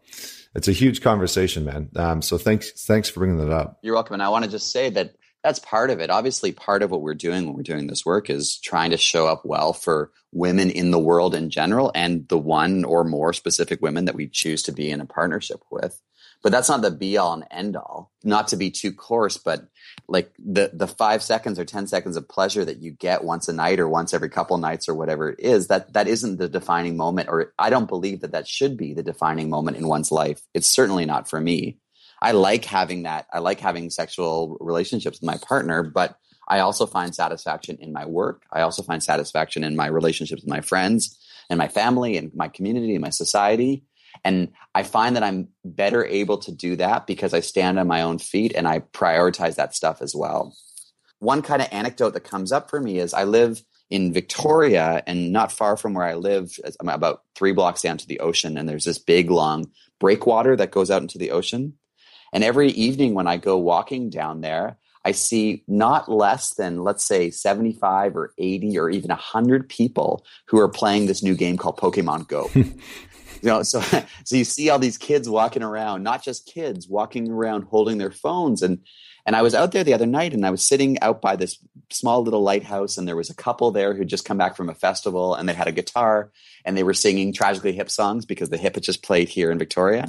it's 0.54 0.68
a 0.68 0.72
huge 0.72 1.02
conversation 1.02 1.66
man. 1.66 1.90
Um, 1.96 2.22
so 2.22 2.38
thanks 2.38 2.86
thanks 2.86 3.10
for 3.10 3.20
bringing 3.20 3.46
that 3.46 3.52
up. 3.52 3.78
You're 3.82 3.94
welcome. 3.94 4.14
And 4.14 4.22
i 4.22 4.30
want 4.30 4.46
to 4.46 4.50
just 4.50 4.72
say 4.72 4.88
that 4.90 5.14
that's 5.44 5.58
part 5.58 5.90
of 5.90 6.00
it. 6.00 6.08
Obviously 6.08 6.52
part 6.52 6.82
of 6.82 6.90
what 6.90 7.02
we're 7.02 7.14
doing 7.14 7.44
when 7.44 7.54
we're 7.54 7.62
doing 7.62 7.88
this 7.88 8.06
work 8.06 8.30
is 8.30 8.58
trying 8.58 8.90
to 8.92 8.96
show 8.96 9.26
up 9.26 9.42
well 9.44 9.74
for 9.74 10.12
women 10.32 10.70
in 10.70 10.92
the 10.92 10.98
world 10.98 11.34
in 11.34 11.50
general 11.50 11.92
and 11.94 12.26
the 12.28 12.38
one 12.38 12.84
or 12.84 13.04
more 13.04 13.34
specific 13.34 13.82
women 13.82 14.06
that 14.06 14.14
we 14.14 14.28
choose 14.28 14.62
to 14.62 14.72
be 14.72 14.90
in 14.90 15.02
a 15.02 15.06
partnership 15.06 15.60
with 15.70 16.00
but 16.42 16.52
that's 16.52 16.68
not 16.68 16.82
the 16.82 16.90
be 16.90 17.16
all 17.16 17.32
and 17.32 17.44
end 17.50 17.76
all 17.76 18.10
not 18.24 18.48
to 18.48 18.56
be 18.56 18.70
too 18.70 18.92
coarse 18.92 19.36
but 19.36 19.68
like 20.08 20.32
the 20.38 20.70
the 20.72 20.86
five 20.86 21.22
seconds 21.22 21.58
or 21.58 21.64
ten 21.64 21.86
seconds 21.86 22.16
of 22.16 22.28
pleasure 22.28 22.64
that 22.64 22.82
you 22.82 22.90
get 22.90 23.24
once 23.24 23.48
a 23.48 23.52
night 23.52 23.80
or 23.80 23.88
once 23.88 24.14
every 24.14 24.28
couple 24.28 24.56
nights 24.58 24.88
or 24.88 24.94
whatever 24.94 25.30
it 25.30 25.40
is 25.40 25.68
that 25.68 25.92
that 25.92 26.08
isn't 26.08 26.38
the 26.38 26.48
defining 26.48 26.96
moment 26.96 27.28
or 27.28 27.52
i 27.58 27.70
don't 27.70 27.88
believe 27.88 28.20
that 28.20 28.32
that 28.32 28.46
should 28.46 28.76
be 28.76 28.94
the 28.94 29.02
defining 29.02 29.50
moment 29.50 29.76
in 29.76 29.88
one's 29.88 30.12
life. 30.12 30.40
It's 30.54 30.66
certainly 30.66 31.04
not 31.04 31.28
for 31.28 31.40
me. 31.40 31.78
I 32.20 32.32
like 32.32 32.64
having 32.64 33.02
that 33.02 33.26
i 33.32 33.38
like 33.38 33.60
having 33.60 33.90
sexual 33.90 34.56
relationships 34.60 35.20
with 35.20 35.26
my 35.26 35.38
partner 35.38 35.82
but 35.82 36.18
i 36.48 36.60
also 36.60 36.86
find 36.86 37.14
satisfaction 37.14 37.76
in 37.80 37.92
my 37.92 38.06
work. 38.06 38.42
I 38.52 38.62
also 38.62 38.82
find 38.82 39.02
satisfaction 39.02 39.64
in 39.64 39.76
my 39.76 39.86
relationships 39.86 40.42
with 40.42 40.50
my 40.50 40.60
friends 40.60 41.18
and 41.50 41.58
my 41.58 41.68
family 41.68 42.16
and 42.16 42.34
my 42.34 42.48
community 42.48 42.94
and 42.94 43.02
my 43.02 43.10
society 43.10 43.84
and 44.24 44.52
I 44.74 44.82
find 44.82 45.16
that 45.16 45.22
I'm 45.22 45.48
better 45.64 46.04
able 46.04 46.38
to 46.38 46.52
do 46.52 46.76
that 46.76 47.06
because 47.06 47.34
I 47.34 47.40
stand 47.40 47.78
on 47.78 47.86
my 47.86 48.02
own 48.02 48.18
feet 48.18 48.52
and 48.54 48.66
I 48.66 48.80
prioritize 48.80 49.56
that 49.56 49.74
stuff 49.74 50.02
as 50.02 50.14
well. 50.14 50.56
One 51.18 51.42
kind 51.42 51.62
of 51.62 51.68
anecdote 51.72 52.10
that 52.10 52.20
comes 52.20 52.52
up 52.52 52.70
for 52.70 52.80
me 52.80 52.98
is 52.98 53.14
I 53.14 53.24
live 53.24 53.62
in 53.88 54.12
Victoria 54.12 55.02
and 55.06 55.32
not 55.32 55.52
far 55.52 55.76
from 55.76 55.94
where 55.94 56.06
I 56.06 56.14
live, 56.14 56.58
I'm 56.80 56.88
about 56.88 57.22
three 57.34 57.52
blocks 57.52 57.82
down 57.82 57.98
to 57.98 58.06
the 58.06 58.20
ocean, 58.20 58.58
and 58.58 58.68
there's 58.68 58.84
this 58.84 58.98
big 58.98 59.30
long 59.30 59.70
breakwater 60.00 60.56
that 60.56 60.72
goes 60.72 60.90
out 60.90 61.02
into 61.02 61.18
the 61.18 61.30
ocean. 61.30 61.74
And 62.32 62.42
every 62.42 62.70
evening 62.70 63.14
when 63.14 63.26
I 63.26 63.36
go 63.36 63.56
walking 63.56 64.10
down 64.10 64.40
there, 64.40 64.78
I 65.06 65.12
see 65.12 65.62
not 65.68 66.10
less 66.10 66.54
than, 66.54 66.82
let's 66.82 67.04
say, 67.04 67.30
75 67.30 68.16
or 68.16 68.34
80 68.38 68.76
or 68.76 68.90
even 68.90 69.10
100 69.10 69.68
people 69.68 70.26
who 70.46 70.58
are 70.58 70.68
playing 70.68 71.06
this 71.06 71.22
new 71.22 71.36
game 71.36 71.56
called 71.56 71.78
Pokemon 71.78 72.26
Go. 72.26 72.50
you 73.42 73.48
know 73.48 73.62
so 73.64 73.80
so 73.80 74.36
you 74.36 74.44
see 74.44 74.70
all 74.70 74.78
these 74.78 74.98
kids 74.98 75.28
walking 75.28 75.62
around 75.62 76.02
not 76.02 76.22
just 76.22 76.46
kids 76.46 76.88
walking 76.88 77.30
around 77.30 77.62
holding 77.62 77.98
their 77.98 78.12
phones 78.12 78.62
and 78.62 78.80
and 79.26 79.34
I 79.34 79.42
was 79.42 79.56
out 79.56 79.72
there 79.72 79.82
the 79.82 79.92
other 79.92 80.06
night 80.06 80.32
and 80.32 80.46
I 80.46 80.50
was 80.50 80.62
sitting 80.62 81.00
out 81.00 81.20
by 81.20 81.34
this 81.34 81.58
small 81.90 82.22
little 82.22 82.42
lighthouse 82.42 82.96
and 82.96 83.08
there 83.08 83.16
was 83.16 83.28
a 83.28 83.34
couple 83.34 83.72
there 83.72 83.92
who'd 83.92 84.08
just 84.08 84.24
come 84.24 84.38
back 84.38 84.56
from 84.56 84.68
a 84.68 84.74
festival 84.74 85.34
and 85.34 85.48
they 85.48 85.52
had 85.52 85.66
a 85.66 85.72
guitar 85.72 86.30
and 86.64 86.76
they 86.76 86.84
were 86.84 86.94
singing 86.94 87.32
tragically 87.32 87.72
hip 87.72 87.90
songs 87.90 88.24
because 88.24 88.50
the 88.50 88.56
hip 88.56 88.76
had 88.76 88.84
just 88.84 89.02
played 89.02 89.28
here 89.28 89.50
in 89.50 89.58
Victoria. 89.58 90.08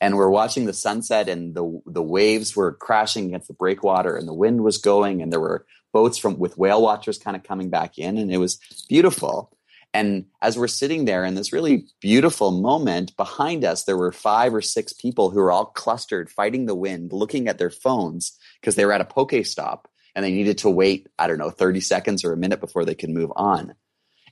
And 0.00 0.16
we're 0.16 0.30
watching 0.30 0.64
the 0.64 0.72
sunset 0.72 1.28
and 1.28 1.54
the 1.54 1.80
the 1.86 2.02
waves 2.02 2.56
were 2.56 2.72
crashing 2.72 3.26
against 3.26 3.46
the 3.46 3.54
breakwater 3.54 4.16
and 4.16 4.26
the 4.26 4.34
wind 4.34 4.64
was 4.64 4.78
going 4.78 5.22
and 5.22 5.32
there 5.32 5.40
were 5.40 5.64
boats 5.92 6.18
from 6.18 6.36
with 6.38 6.58
whale 6.58 6.82
watchers 6.82 7.18
kind 7.18 7.36
of 7.36 7.44
coming 7.44 7.70
back 7.70 7.98
in 7.98 8.18
and 8.18 8.32
it 8.32 8.38
was 8.38 8.58
beautiful. 8.88 9.56
And 9.92 10.26
as 10.40 10.56
we're 10.56 10.68
sitting 10.68 11.04
there 11.04 11.24
in 11.24 11.34
this 11.34 11.52
really 11.52 11.86
beautiful 12.00 12.52
moment, 12.52 13.16
behind 13.16 13.64
us, 13.64 13.84
there 13.84 13.96
were 13.96 14.12
five 14.12 14.54
or 14.54 14.62
six 14.62 14.92
people 14.92 15.30
who 15.30 15.40
were 15.40 15.50
all 15.50 15.66
clustered, 15.66 16.30
fighting 16.30 16.66
the 16.66 16.76
wind, 16.76 17.12
looking 17.12 17.48
at 17.48 17.58
their 17.58 17.70
phones 17.70 18.38
because 18.60 18.76
they 18.76 18.84
were 18.84 18.92
at 18.92 19.00
a 19.00 19.04
poke 19.04 19.44
stop 19.44 19.88
and 20.14 20.24
they 20.24 20.30
needed 20.30 20.58
to 20.58 20.70
wait, 20.70 21.08
I 21.18 21.26
don't 21.26 21.38
know, 21.38 21.50
30 21.50 21.80
seconds 21.80 22.24
or 22.24 22.32
a 22.32 22.36
minute 22.36 22.60
before 22.60 22.84
they 22.84 22.94
could 22.94 23.10
move 23.10 23.32
on. 23.34 23.74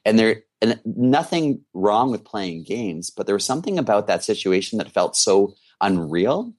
And 0.05 0.19
there, 0.19 0.43
and 0.63 0.81
nothing 0.85 1.63
wrong 1.75 2.11
with 2.11 2.25
playing 2.25 2.65
games, 2.65 3.11
but 3.11 3.27
there 3.27 3.35
was 3.35 3.45
something 3.45 3.79
about 3.79 4.07
that 4.07 4.25
situation 4.25 4.79
that 4.79 4.93
felt 4.93 5.17
so 5.17 5.55
unreal. 5.81 6.53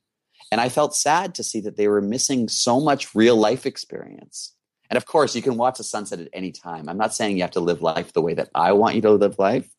And 0.52 0.60
I 0.60 0.70
felt 0.70 0.96
sad 0.96 1.36
to 1.36 1.44
see 1.44 1.62
that 1.62 1.78
they 1.78 1.88
were 1.88 2.02
missing 2.02 2.50
so 2.50 2.80
much 2.80 3.16
real 3.16 3.36
life 3.36 3.66
experience. 3.66 4.56
And 4.89 4.97
of 4.97 5.06
course, 5.06 5.36
you 5.36 5.41
can 5.41 5.58
watch 5.58 5.78
the 5.78 5.84
sunset 5.84 6.19
at 6.19 6.30
any 6.34 6.52
time. 6.52 6.89
I'm 6.89 6.97
not 6.97 7.13
saying 7.13 7.38
you 7.38 7.43
have 7.43 7.52
to 7.52 7.60
live 7.60 7.82
life 7.82 8.13
the 8.13 8.21
way 8.21 8.34
that 8.34 8.49
I 8.56 8.71
want 8.73 8.95
you 8.95 9.02
to 9.02 9.12
live 9.12 9.38
life. 9.38 9.69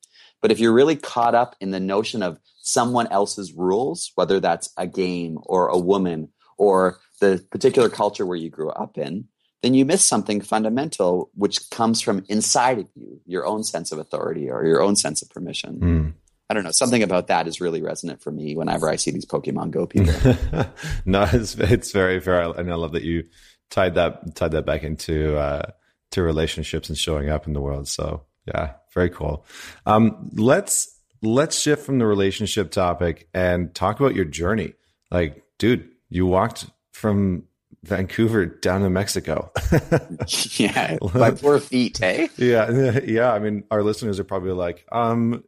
But 0.40 0.53
if 0.53 0.61
you're 0.61 0.73
really 0.73 0.96
caught 0.96 1.35
up 1.35 1.57
in 1.61 1.70
the 1.70 1.81
notion 1.81 2.23
of 2.23 2.38
someone 2.62 3.09
else's 3.09 3.53
rules, 3.53 4.12
whether 4.14 4.40
that's 4.40 4.73
a 4.77 4.87
game 4.87 5.38
or 5.42 5.68
a 5.68 5.79
woman 5.79 6.29
or 6.57 6.99
the 7.20 7.44
particular 7.51 7.88
culture 7.88 8.25
where 8.25 8.37
you 8.37 8.51
grew 8.51 8.70
up 8.70 8.96
in, 8.96 9.27
then 9.62 9.75
you 9.75 9.85
miss 9.85 10.03
something 10.03 10.40
fundamental, 10.40 11.31
which 11.35 11.68
comes 11.70 12.01
from 12.01 12.25
inside 12.29 12.79
of 12.79 12.88
you, 12.94 13.20
your 13.27 13.44
own 13.44 13.62
sense 13.62 13.92
of 13.92 13.99
authority 13.99 14.49
or 14.51 14.64
your 14.64 14.83
own 14.83 14.96
sense 14.96 15.20
of 15.20 15.29
permission. 15.29 15.81
Mm. 15.81 16.12
I 16.49 16.55
don't 16.55 16.64
know. 16.64 16.73
Something 16.73 17.03
about 17.03 17.29
that 17.29 17.46
is 17.46 17.61
really 17.61 17.83
resonant 17.83 18.23
for 18.23 18.33
me 18.33 18.57
whenever 18.57 18.88
I 18.88 18.96
see 18.96 19.11
these 19.11 19.27
Pokemon 19.27 19.70
Go 19.70 19.87
people. 19.87 20.14
no, 21.05 21.29
it's, 21.33 21.55
it's 21.55 21.92
very 21.92 22.20
fair. 22.20 22.40
And 22.40 22.73
I 22.73 22.75
love 22.75 22.92
that 22.92 23.05
you 23.05 23.25
tied 23.71 23.95
that 23.95 24.35
tied 24.35 24.53
that 24.53 24.67
back 24.67 24.83
into 24.83 25.37
uh, 25.37 25.71
to 26.13 26.23
relationships 26.23 26.89
and 26.89 26.99
showing 26.99 27.29
up 27.29 27.47
in 27.47 27.53
the 27.53 27.61
world. 27.61 27.89
So 27.89 28.25
yeah, 28.47 28.75
very 28.93 29.11
cool. 29.11 29.47
Um, 29.87 30.31
let's 30.35 30.99
let's 31.23 31.61
shift 31.61 31.85
from 31.85 31.99
the 31.99 32.07
relationship 32.07 32.71
topic 32.71 33.29
and 33.35 33.75
talk 33.75 34.01
about 34.01 34.15
your 34.15 34.25
journey. 34.25 34.75
Like, 35.11 35.43
dude, 35.59 35.89
you 36.09 36.27
walked 36.27 36.67
from 36.93 37.45
Vancouver 37.83 38.47
down 38.47 38.83
to 38.83 38.91
Mexico. 38.91 39.51
yeah, 40.57 40.99
by 41.15 41.31
four 41.37 41.59
feet, 41.61 41.99
hey? 41.99 42.29
Yeah, 42.37 43.01
yeah. 43.05 43.33
I 43.33 43.39
mean, 43.39 43.65
our 43.71 43.83
listeners 43.83 44.21
are 44.21 44.25
probably 44.25 44.53
like, 44.53 44.85
um, 44.93 45.45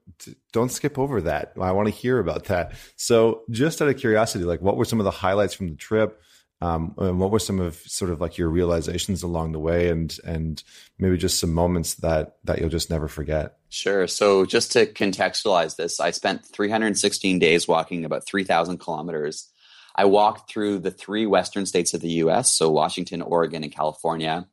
don't 0.53 0.71
skip 0.71 0.99
over 0.99 1.23
that. 1.23 1.53
I 1.61 1.73
want 1.73 1.89
to 1.89 1.95
hear 1.95 2.19
about 2.19 2.45
that. 2.45 2.75
So, 2.97 3.43
just 3.51 3.83
out 3.83 3.89
of 3.89 3.97
curiosity, 3.99 4.45
like, 4.45 4.61
what 4.61 4.77
were 4.77 4.85
some 4.85 5.01
of 5.01 5.05
the 5.05 5.11
highlights 5.11 5.55
from 5.55 5.69
the 5.69 5.77
trip? 5.77 6.21
Um, 6.63 6.95
and 6.97 7.19
what 7.19 7.33
were 7.33 7.41
some 7.41 7.59
of 7.59 7.75
sort 7.75 8.13
of 8.13 8.21
like 8.21 8.39
your 8.39 8.49
realizations 8.49 9.25
along 9.25 9.51
the 9.51 9.59
way, 9.59 9.89
and 9.89 10.17
and 10.25 10.63
maybe 10.97 11.17
just 11.19 11.41
some 11.41 11.53
moments 11.53 11.95
that 11.95 12.37
that 12.45 12.61
you'll 12.61 12.69
just 12.69 12.89
never 12.89 13.09
forget? 13.09 13.57
Sure. 13.69 14.07
So 14.07 14.45
just 14.45 14.71
to 14.73 14.87
contextualize 14.87 15.75
this, 15.75 15.99
I 15.99 16.13
spent 16.13 16.47
316 16.47 17.41
days 17.41 17.67
walking 17.67 18.05
about 18.05 18.27
3,000 18.27 18.79
kilometers. 18.79 19.49
I 19.97 20.05
walked 20.05 20.49
through 20.49 20.79
the 20.79 20.93
three 20.93 21.27
western 21.27 21.67
states 21.67 21.95
of 21.95 22.01
the 22.01 22.11
U.S., 22.25 22.53
so 22.53 22.71
Washington, 22.71 23.23
Oregon, 23.23 23.65
and 23.65 23.75
California. 23.75 24.47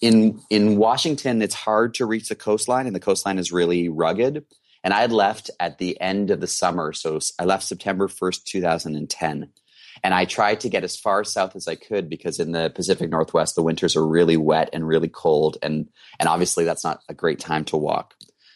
In 0.00 0.40
in 0.48 0.78
Washington, 0.78 1.42
it's 1.42 1.54
hard 1.54 1.92
to 1.94 2.06
reach 2.06 2.30
the 2.30 2.34
coastline, 2.34 2.86
and 2.86 2.96
the 2.96 3.00
coastline 3.00 3.38
is 3.38 3.52
really 3.52 3.90
rugged. 3.90 4.46
And 4.82 4.94
I 4.94 5.02
had 5.02 5.12
left 5.12 5.50
at 5.60 5.76
the 5.76 6.00
end 6.00 6.30
of 6.30 6.40
the 6.40 6.46
summer, 6.46 6.94
so 6.94 7.20
I 7.38 7.44
left 7.44 7.64
September 7.64 8.08
1st, 8.08 8.44
2010. 8.44 9.50
And 10.04 10.12
I 10.12 10.24
tried 10.24 10.60
to 10.60 10.68
get 10.68 10.84
as 10.84 10.96
far 10.96 11.22
south 11.22 11.54
as 11.54 11.68
I 11.68 11.76
could 11.76 12.08
because 12.08 12.40
in 12.40 12.52
the 12.52 12.72
Pacific 12.74 13.08
Northwest, 13.08 13.54
the 13.54 13.62
winters 13.62 13.94
are 13.94 14.06
really 14.06 14.36
wet 14.36 14.70
and 14.72 14.86
really 14.86 15.08
cold. 15.08 15.58
And, 15.62 15.88
and 16.18 16.28
obviously, 16.28 16.64
that's 16.64 16.84
not 16.84 17.00
a 17.08 17.14
great 17.14 17.38
time 17.38 17.64
to 17.66 17.76
walk. 17.76 18.14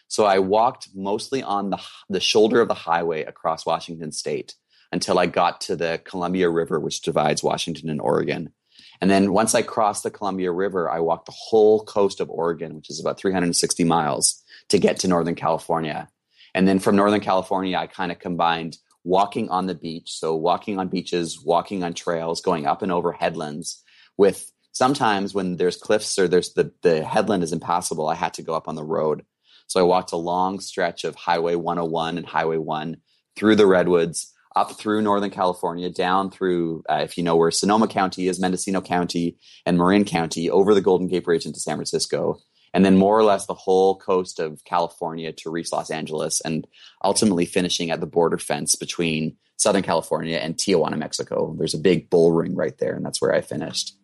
So 0.09 0.25
I 0.25 0.39
walked 0.41 0.89
mostly 0.95 1.43
on 1.43 1.71
the, 1.71 1.81
the 2.09 2.21
shoulder 2.21 2.61
of 2.61 2.69
the 2.69 2.75
highway 2.75 3.25
across 3.25 3.67
Washington 3.67 4.13
state 4.13 4.55
until 4.93 5.19
I 5.19 5.27
got 5.27 5.61
to 5.63 5.77
the 5.77 6.01
Columbia 6.05 6.49
River, 6.49 6.79
which 6.79 7.03
divides 7.03 7.43
Washington 7.43 7.91
and 7.91 8.01
Oregon. 8.01 8.53
And 9.01 9.11
then 9.11 9.33
once 9.33 9.55
I 9.55 9.63
crossed 9.63 10.03
the 10.03 10.11
Columbia 10.11 10.53
River, 10.53 10.91
I 10.91 11.01
walked 11.01 11.27
the 11.27 11.33
whole 11.37 11.85
coast 11.85 12.21
of 12.21 12.31
Oregon, 12.31 12.75
which 12.77 12.91
is 12.91 13.01
about 13.01 13.19
360 13.19 13.85
miles, 13.85 14.43
to 14.69 14.79
get 14.79 15.01
to 15.01 15.09
Northern 15.09 15.35
California. 15.35 16.09
And 16.55 16.67
then 16.67 16.79
from 16.79 16.97
Northern 16.97 17.21
California, 17.21 17.77
I 17.77 17.87
kind 17.87 18.11
of 18.11 18.19
combined 18.19 18.79
walking 19.07 19.49
on 19.51 19.67
the 19.67 19.75
beach. 19.75 20.11
So 20.11 20.35
walking 20.35 20.81
on 20.81 20.89
beaches, 20.89 21.41
walking 21.41 21.85
on 21.85 21.95
trails, 21.95 22.41
going 22.41 22.67
up 22.67 22.83
and 22.83 22.91
over 22.91 23.13
headlands 23.13 23.81
with 24.17 24.51
sometimes 24.73 25.33
when 25.33 25.57
there's 25.57 25.77
cliffs 25.77 26.19
or 26.19 26.27
there's 26.27 26.55
the, 26.55 26.73
the 26.83 27.05
headland 27.05 27.45
is 27.45 27.53
impassable, 27.53 28.09
I 28.09 28.17
had 28.17 28.35
to 28.35 28.43
go 28.43 28.53
up 28.55 28.67
on 28.67 28.75
the 28.75 28.85
road. 28.85 29.25
So 29.69 29.79
I 29.79 29.85
walked 29.85 30.11
a 30.11 30.17
long 30.17 30.59
stretch 30.59 31.05
of 31.05 31.15
Highway 31.15 31.55
101 31.55 32.19
and 32.19 32.27
Highway 32.27 32.57
1 32.57 32.97
through 33.37 33.55
the 33.55 33.67
redwoods, 33.67 34.33
up 34.57 34.73
through 34.73 35.03
Northern 35.03 35.31
California, 35.31 35.89
down 35.89 36.31
through, 36.33 36.83
uh, 36.89 37.03
if 37.05 37.17
you 37.17 37.23
know 37.23 37.37
where 37.37 37.53
Sonoma 37.53 37.87
County 37.87 38.27
is, 38.27 38.41
Mendocino 38.41 38.81
County, 38.81 39.39
and 39.65 39.79
Marin 39.79 40.05
County, 40.05 40.51
over 40.51 40.75
the 40.75 40.81
Golden 40.81 41.07
Gate 41.07 41.25
Bridge 41.25 41.47
into 41.47 41.61
San 41.61 41.77
Francisco, 41.77 42.39
and 42.77 42.85
then 42.85 42.99
more 42.99 43.19
or 43.19 43.25
less 43.25 43.47
the 43.47 43.55
whole 43.55 43.97
coast 43.97 44.39
of 44.39 44.63
California 44.65 45.33
to 45.33 45.49
reach 45.49 45.73
Los 45.73 45.91
Angeles, 45.91 46.43
and 46.43 46.67
ultimately 47.03 47.47
finishing 47.47 47.91
at 47.91 48.01
the 48.01 48.07
border 48.07 48.37
fence 48.37 48.77
between 48.77 49.35
Southern 49.57 49.83
California 49.83 50.37
and 50.37 50.57
Tijuana, 50.59 50.99
Mexico. 50.99 51.55
There's 51.57 51.73
a 51.73 51.79
big 51.79 52.11
bull 52.11 52.33
ring 52.33 52.55
right 52.55 52.77
there, 52.77 52.95
and 52.95 53.03
that's 53.03 53.23
where 53.23 53.35
I 53.35 53.41
finished. 53.41 53.97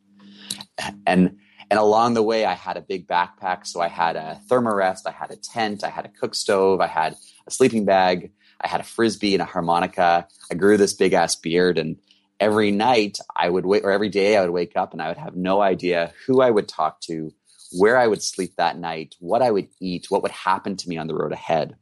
And 1.07 1.37
and 1.71 1.79
along 1.79 2.15
the 2.15 2.23
way, 2.23 2.47
I 2.47 2.55
had 2.55 2.79
a 2.79 2.81
big 2.81 3.07
backpack. 3.07 3.67
So 3.67 3.83
I 3.83 3.89
had 3.89 4.17
a 4.17 4.41
thermarest, 4.49 5.03
I 5.07 5.11
had 5.11 5.31
a 5.31 5.37
tent, 5.37 5.85
I 5.85 5.91
had 5.91 6.07
a 6.07 6.09
cook 6.09 6.35
stove, 6.35 6.81
I 6.81 6.87
had 6.87 7.15
a 7.47 7.51
sleeping 7.51 7.85
bag, 7.85 8.33
I 8.59 8.69
had 8.69 8.81
a 8.81 8.85
frisbee 8.85 9.35
and 9.35 9.43
a 9.43 9.47
harmonica. 9.47 10.27
I 10.51 10.55
grew 10.55 10.79
this 10.79 10.95
big 10.95 11.13
ass 11.13 11.37
beard. 11.37 11.77
And 11.77 11.99
every 12.41 12.71
night 12.71 13.19
I 13.37 13.51
would 13.51 13.67
wait, 13.67 13.85
or 13.85 13.91
every 13.91 14.09
day 14.09 14.39
I 14.39 14.41
would 14.41 14.51
wake 14.51 14.77
up 14.77 14.95
and 14.95 15.03
I 15.03 15.09
would 15.09 15.19
have 15.19 15.37
no 15.37 15.61
idea 15.61 16.15
who 16.27 16.41
I 16.41 16.51
would 16.51 16.69
talk 16.69 17.03
to, 17.03 17.33
where 17.73 17.97
I 17.97 18.07
would 18.07 18.23
sleep 18.23 18.55
that 18.57 18.79
night, 18.79 19.15
what 19.19 19.43
I 19.43 19.51
would 19.51 19.69
eat, 19.81 20.07
what 20.11 20.23
would 20.23 20.33
happen 20.33 20.77
to 20.77 20.89
me 20.89 20.99
on 20.99 21.07
the 21.07 21.15
road 21.15 21.33
ahead. 21.33 21.77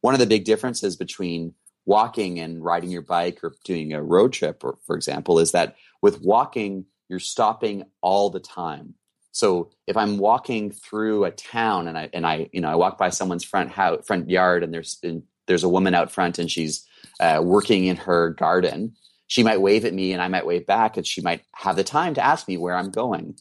One 0.00 0.14
of 0.14 0.20
the 0.20 0.26
big 0.26 0.44
differences 0.44 0.96
between 0.96 1.54
walking 1.86 2.38
and 2.38 2.64
riding 2.64 2.90
your 2.90 3.02
bike 3.02 3.42
or 3.42 3.54
doing 3.64 3.92
a 3.92 4.02
road 4.02 4.32
trip, 4.32 4.64
or, 4.64 4.78
for 4.86 4.96
example, 4.96 5.38
is 5.38 5.52
that 5.52 5.76
with 6.02 6.20
walking, 6.22 6.86
you're 7.08 7.18
stopping 7.18 7.84
all 8.00 8.30
the 8.30 8.40
time. 8.40 8.94
So 9.32 9.70
if 9.86 9.96
I'm 9.96 10.18
walking 10.18 10.70
through 10.70 11.24
a 11.24 11.30
town 11.32 11.88
and 11.88 11.98
I 11.98 12.08
and 12.12 12.24
I 12.24 12.48
you 12.52 12.60
know 12.60 12.68
I 12.68 12.76
walk 12.76 12.98
by 12.98 13.10
someone's 13.10 13.42
front 13.42 13.70
house 13.70 14.06
front 14.06 14.30
yard 14.30 14.62
and 14.62 14.72
there's 14.72 14.98
and 15.02 15.24
there's 15.46 15.64
a 15.64 15.68
woman 15.68 15.94
out 15.94 16.12
front 16.12 16.38
and 16.38 16.50
she's 16.50 16.86
uh, 17.20 17.40
working 17.42 17.86
in 17.86 17.96
her 17.96 18.30
garden, 18.30 18.94
she 19.26 19.42
might 19.42 19.60
wave 19.60 19.84
at 19.84 19.92
me 19.92 20.12
and 20.12 20.22
I 20.22 20.28
might 20.28 20.46
wave 20.46 20.66
back 20.66 20.96
and 20.96 21.06
she 21.06 21.20
might 21.20 21.42
have 21.54 21.76
the 21.76 21.84
time 21.84 22.14
to 22.14 22.24
ask 22.24 22.46
me 22.46 22.56
where 22.56 22.76
I'm 22.76 22.90
going, 22.90 23.36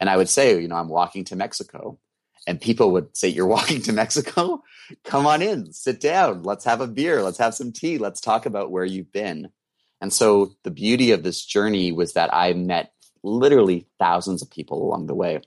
and 0.00 0.10
I 0.10 0.16
would 0.16 0.28
say 0.28 0.60
you 0.60 0.68
know 0.68 0.76
I'm 0.76 0.88
walking 0.88 1.24
to 1.24 1.36
Mexico, 1.36 1.98
and 2.46 2.60
people 2.60 2.92
would 2.92 3.16
say 3.16 3.28
you're 3.28 3.46
walking 3.58 3.82
to 3.82 3.92
Mexico, 3.92 4.62
come 5.04 5.26
on 5.26 5.42
in, 5.42 5.72
sit 5.72 6.00
down, 6.00 6.42
let's 6.42 6.64
have 6.64 6.80
a 6.80 6.86
beer, 6.86 7.22
let's 7.22 7.38
have 7.38 7.54
some 7.54 7.72
tea, 7.72 7.98
let's 7.98 8.20
talk 8.20 8.46
about 8.46 8.70
where 8.70 8.84
you've 8.84 9.12
been. 9.12 9.50
And 10.00 10.12
so 10.12 10.52
the 10.62 10.70
beauty 10.70 11.12
of 11.12 11.22
this 11.22 11.44
journey 11.44 11.90
was 11.90 12.12
that 12.12 12.32
I 12.32 12.52
met 12.52 12.92
literally 13.22 13.86
thousands 13.98 14.42
of 14.42 14.50
people 14.50 14.82
along 14.82 15.06
the 15.06 15.14
way. 15.14 15.40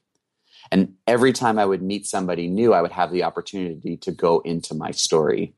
And 0.71 0.95
every 1.07 1.33
time 1.33 1.57
I 1.57 1.65
would 1.65 1.81
meet 1.81 2.05
somebody 2.05 2.47
new, 2.47 2.73
I 2.73 2.81
would 2.81 2.91
have 2.91 3.11
the 3.11 3.23
opportunity 3.23 3.97
to 3.97 4.11
go 4.11 4.39
into 4.39 4.73
my 4.73 4.91
story. 4.91 5.53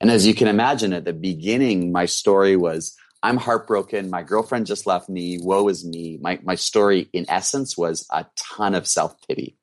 And 0.00 0.10
as 0.10 0.26
you 0.26 0.34
can 0.34 0.48
imagine, 0.48 0.92
at 0.92 1.04
the 1.04 1.12
beginning, 1.12 1.92
my 1.92 2.06
story 2.06 2.56
was 2.56 2.96
I'm 3.24 3.38
heartbroken. 3.38 4.10
My 4.10 4.22
girlfriend 4.22 4.66
just 4.66 4.86
left 4.86 5.08
me. 5.08 5.38
Woe 5.40 5.66
is 5.68 5.84
me. 5.84 6.18
My, 6.20 6.38
my 6.42 6.54
story, 6.54 7.08
in 7.12 7.24
essence, 7.28 7.76
was 7.76 8.06
a 8.10 8.26
ton 8.36 8.74
of 8.74 8.86
self 8.86 9.16
pity. 9.26 9.56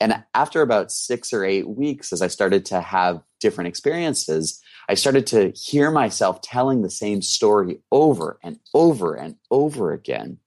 And 0.00 0.22
after 0.34 0.60
about 0.60 0.92
six 0.92 1.32
or 1.32 1.44
eight 1.44 1.68
weeks, 1.68 2.12
as 2.12 2.20
I 2.20 2.26
started 2.26 2.66
to 2.66 2.80
have 2.80 3.22
different 3.40 3.68
experiences, 3.68 4.60
I 4.88 4.94
started 4.94 5.26
to 5.28 5.50
hear 5.50 5.90
myself 5.90 6.42
telling 6.42 6.82
the 6.82 6.90
same 6.90 7.22
story 7.22 7.80
over 7.90 8.38
and 8.42 8.60
over 8.74 9.14
and 9.14 9.36
over 9.50 9.92
again 9.92 10.38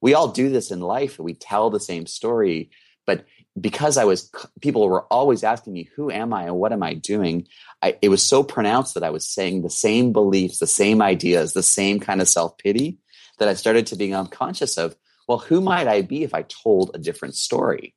we 0.00 0.14
all 0.14 0.28
do 0.28 0.48
this 0.48 0.70
in 0.70 0.80
life 0.80 1.18
we 1.18 1.34
tell 1.34 1.70
the 1.70 1.80
same 1.80 2.06
story 2.06 2.70
but 3.06 3.24
because 3.60 3.96
i 3.96 4.04
was 4.04 4.30
people 4.60 4.88
were 4.88 5.04
always 5.04 5.44
asking 5.44 5.72
me 5.72 5.88
who 5.94 6.10
am 6.10 6.32
i 6.32 6.44
and 6.44 6.56
what 6.56 6.72
am 6.72 6.82
i 6.82 6.94
doing? 6.94 7.46
I, 7.80 7.96
it 8.02 8.08
was 8.08 8.22
so 8.22 8.42
pronounced 8.42 8.94
that 8.94 9.04
i 9.04 9.10
was 9.10 9.28
saying 9.28 9.62
the 9.62 9.70
same 9.70 10.12
beliefs 10.12 10.58
the 10.58 10.66
same 10.66 11.00
ideas 11.02 11.52
the 11.52 11.62
same 11.62 12.00
kind 12.00 12.20
of 12.20 12.28
self-pity 12.28 12.98
that 13.38 13.48
i 13.48 13.54
started 13.54 13.86
to 13.88 13.96
be 13.96 14.12
unconscious 14.12 14.76
of 14.78 14.96
well 15.26 15.38
who 15.38 15.60
might 15.60 15.88
i 15.88 16.02
be 16.02 16.22
if 16.22 16.34
i 16.34 16.42
told 16.42 16.90
a 16.94 16.98
different 16.98 17.34
story? 17.34 17.94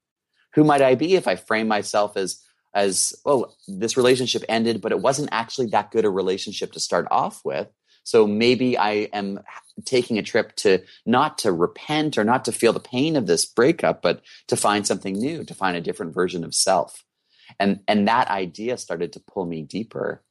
Who 0.54 0.64
might 0.64 0.82
i 0.82 0.96
be 0.96 1.16
if 1.16 1.28
i 1.28 1.36
frame 1.36 1.68
myself 1.68 2.18
as 2.18 2.42
as 2.74 3.14
oh 3.26 3.52
this 3.68 3.98
relationship 3.98 4.44
ended 4.48 4.82
but 4.82 4.92
it 4.92 5.00
wasn't 5.00 5.30
actually 5.32 5.68
that 5.68 5.92
good 5.92 6.06
a 6.06 6.10
relationship 6.10 6.72
to 6.74 6.80
start 6.80 7.08
off 7.12 7.42
with 7.44 7.68
so 8.04 8.28
maybe 8.28 8.78
I 8.78 9.10
am 9.14 9.40
taking 9.86 10.18
a 10.18 10.24
trip 10.24 10.56
to 10.58 10.80
not 11.06 11.38
to 11.40 11.52
repent 11.52 12.18
or 12.18 12.24
not 12.24 12.46
to 12.46 12.52
feel 12.52 12.74
the 12.74 12.80
pain 12.80 13.16
of 13.16 13.28
this 13.28 13.46
breakup, 13.46 14.02
but 14.02 14.22
to 14.48 14.56
find 14.56 14.86
something 14.86 15.14
new, 15.14 15.44
to 15.44 15.54
find 15.54 15.78
a 15.78 15.82
different 15.82 16.14
version 16.14 16.44
of 16.44 16.56
self. 16.56 17.04
And, 17.60 17.82
and 17.88 18.08
that 18.08 18.30
idea 18.30 18.78
started 18.78 19.14
to 19.14 19.20
pull 19.20 19.46
me 19.46 19.62
deeper. 19.62 20.24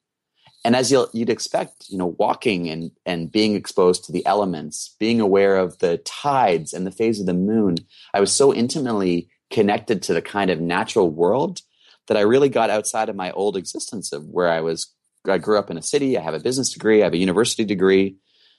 And 0.64 0.76
as 0.76 0.92
you 0.92 1.06
would 1.14 1.30
expect, 1.30 1.88
you 1.88 1.96
know, 1.96 2.14
walking 2.18 2.68
and, 2.68 2.90
and 3.06 3.33
being 3.33 3.54
exposed 3.54 4.04
to 4.04 4.12
the 4.12 4.24
elements, 4.26 4.94
being 4.98 5.20
aware 5.20 5.56
of 5.56 5.78
the 5.78 5.98
tides 5.98 6.74
and 6.74 6.87
the 6.87 6.90
phase 6.90 7.18
of 7.18 7.26
the 7.26 7.35
moon, 7.35 7.76
I 8.12 8.20
was 8.20 8.33
so 8.33 8.52
intimately 8.52 9.30
connected 9.50 10.02
to 10.02 10.14
the 10.14 10.22
kind 10.22 10.50
of 10.50 10.61
natural 10.61 11.11
world 11.11 11.62
that 12.09 12.16
I 12.16 12.22
really 12.22 12.48
got 12.48 12.70
outside 12.70 13.09
of 13.09 13.16
my 13.16 13.30
old 13.33 13.56
existence 13.56 14.12
of 14.12 14.26
where 14.26 14.50
I 14.50 14.61
was 14.61 14.94
I 15.28 15.38
grew 15.38 15.59
up 15.59 15.70
in 15.70 15.76
a 15.76 15.83
city. 15.83 16.16
I 16.16 16.22
have 16.22 16.35
a 16.35 16.40
business 16.40 16.72
degree. 16.72 17.02
I 17.02 17.04
have 17.04 17.12
a 17.12 17.18
university 17.18 17.64
degree. 17.64 18.16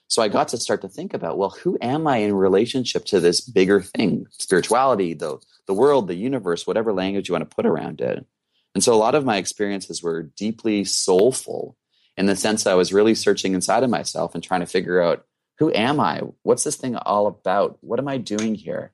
So 0.08 0.22
I 0.22 0.28
got 0.28 0.50
to 0.50 0.58
start 0.58 0.82
to 0.82 0.90
think 0.90 1.14
about, 1.14 1.38
well, 1.38 1.52
who 1.52 1.78
am 1.82 2.06
I 2.06 2.18
in 2.18 2.34
relationship 2.34 3.06
to 3.06 3.20
this 3.20 3.40
bigger 3.40 3.82
thing, 3.82 4.26
spirituality, 4.32 5.14
the, 5.14 5.38
the 5.68 5.74
world, 5.74 6.08
the 6.08 6.16
universe, 6.16 6.68
whatever 6.68 6.92
language 6.92 7.30
you 7.30 7.34
want 7.34 7.50
to 7.50 7.56
put 7.56 7.66
around 7.66 8.02
it. 8.02 8.26
And 8.76 8.84
so 8.84 8.94
a 8.94 8.96
lot 8.96 9.16
of 9.16 9.26
my 9.26 9.38
experiences 9.38 10.04
were 10.04 10.24
deeply 10.24 10.84
soulful 10.84 11.78
in 12.18 12.26
the 12.26 12.36
sense 12.36 12.68
I 12.68 12.74
was 12.74 12.94
really 12.94 13.16
searching 13.16 13.54
inside 13.54 13.84
of 13.84 13.90
myself 13.90 14.36
and 14.36 14.44
trying 14.44 14.60
to 14.60 14.66
figure 14.66 15.02
out 15.02 15.26
who 15.60 15.72
am 15.74 16.00
I? 16.00 16.22
What's 16.44 16.64
this 16.64 16.76
thing 16.76 16.96
all 16.96 17.28
about? 17.28 17.78
What 17.82 18.00
am 18.00 18.08
I 18.08 18.18
doing 18.18 18.56
here? 18.56 18.92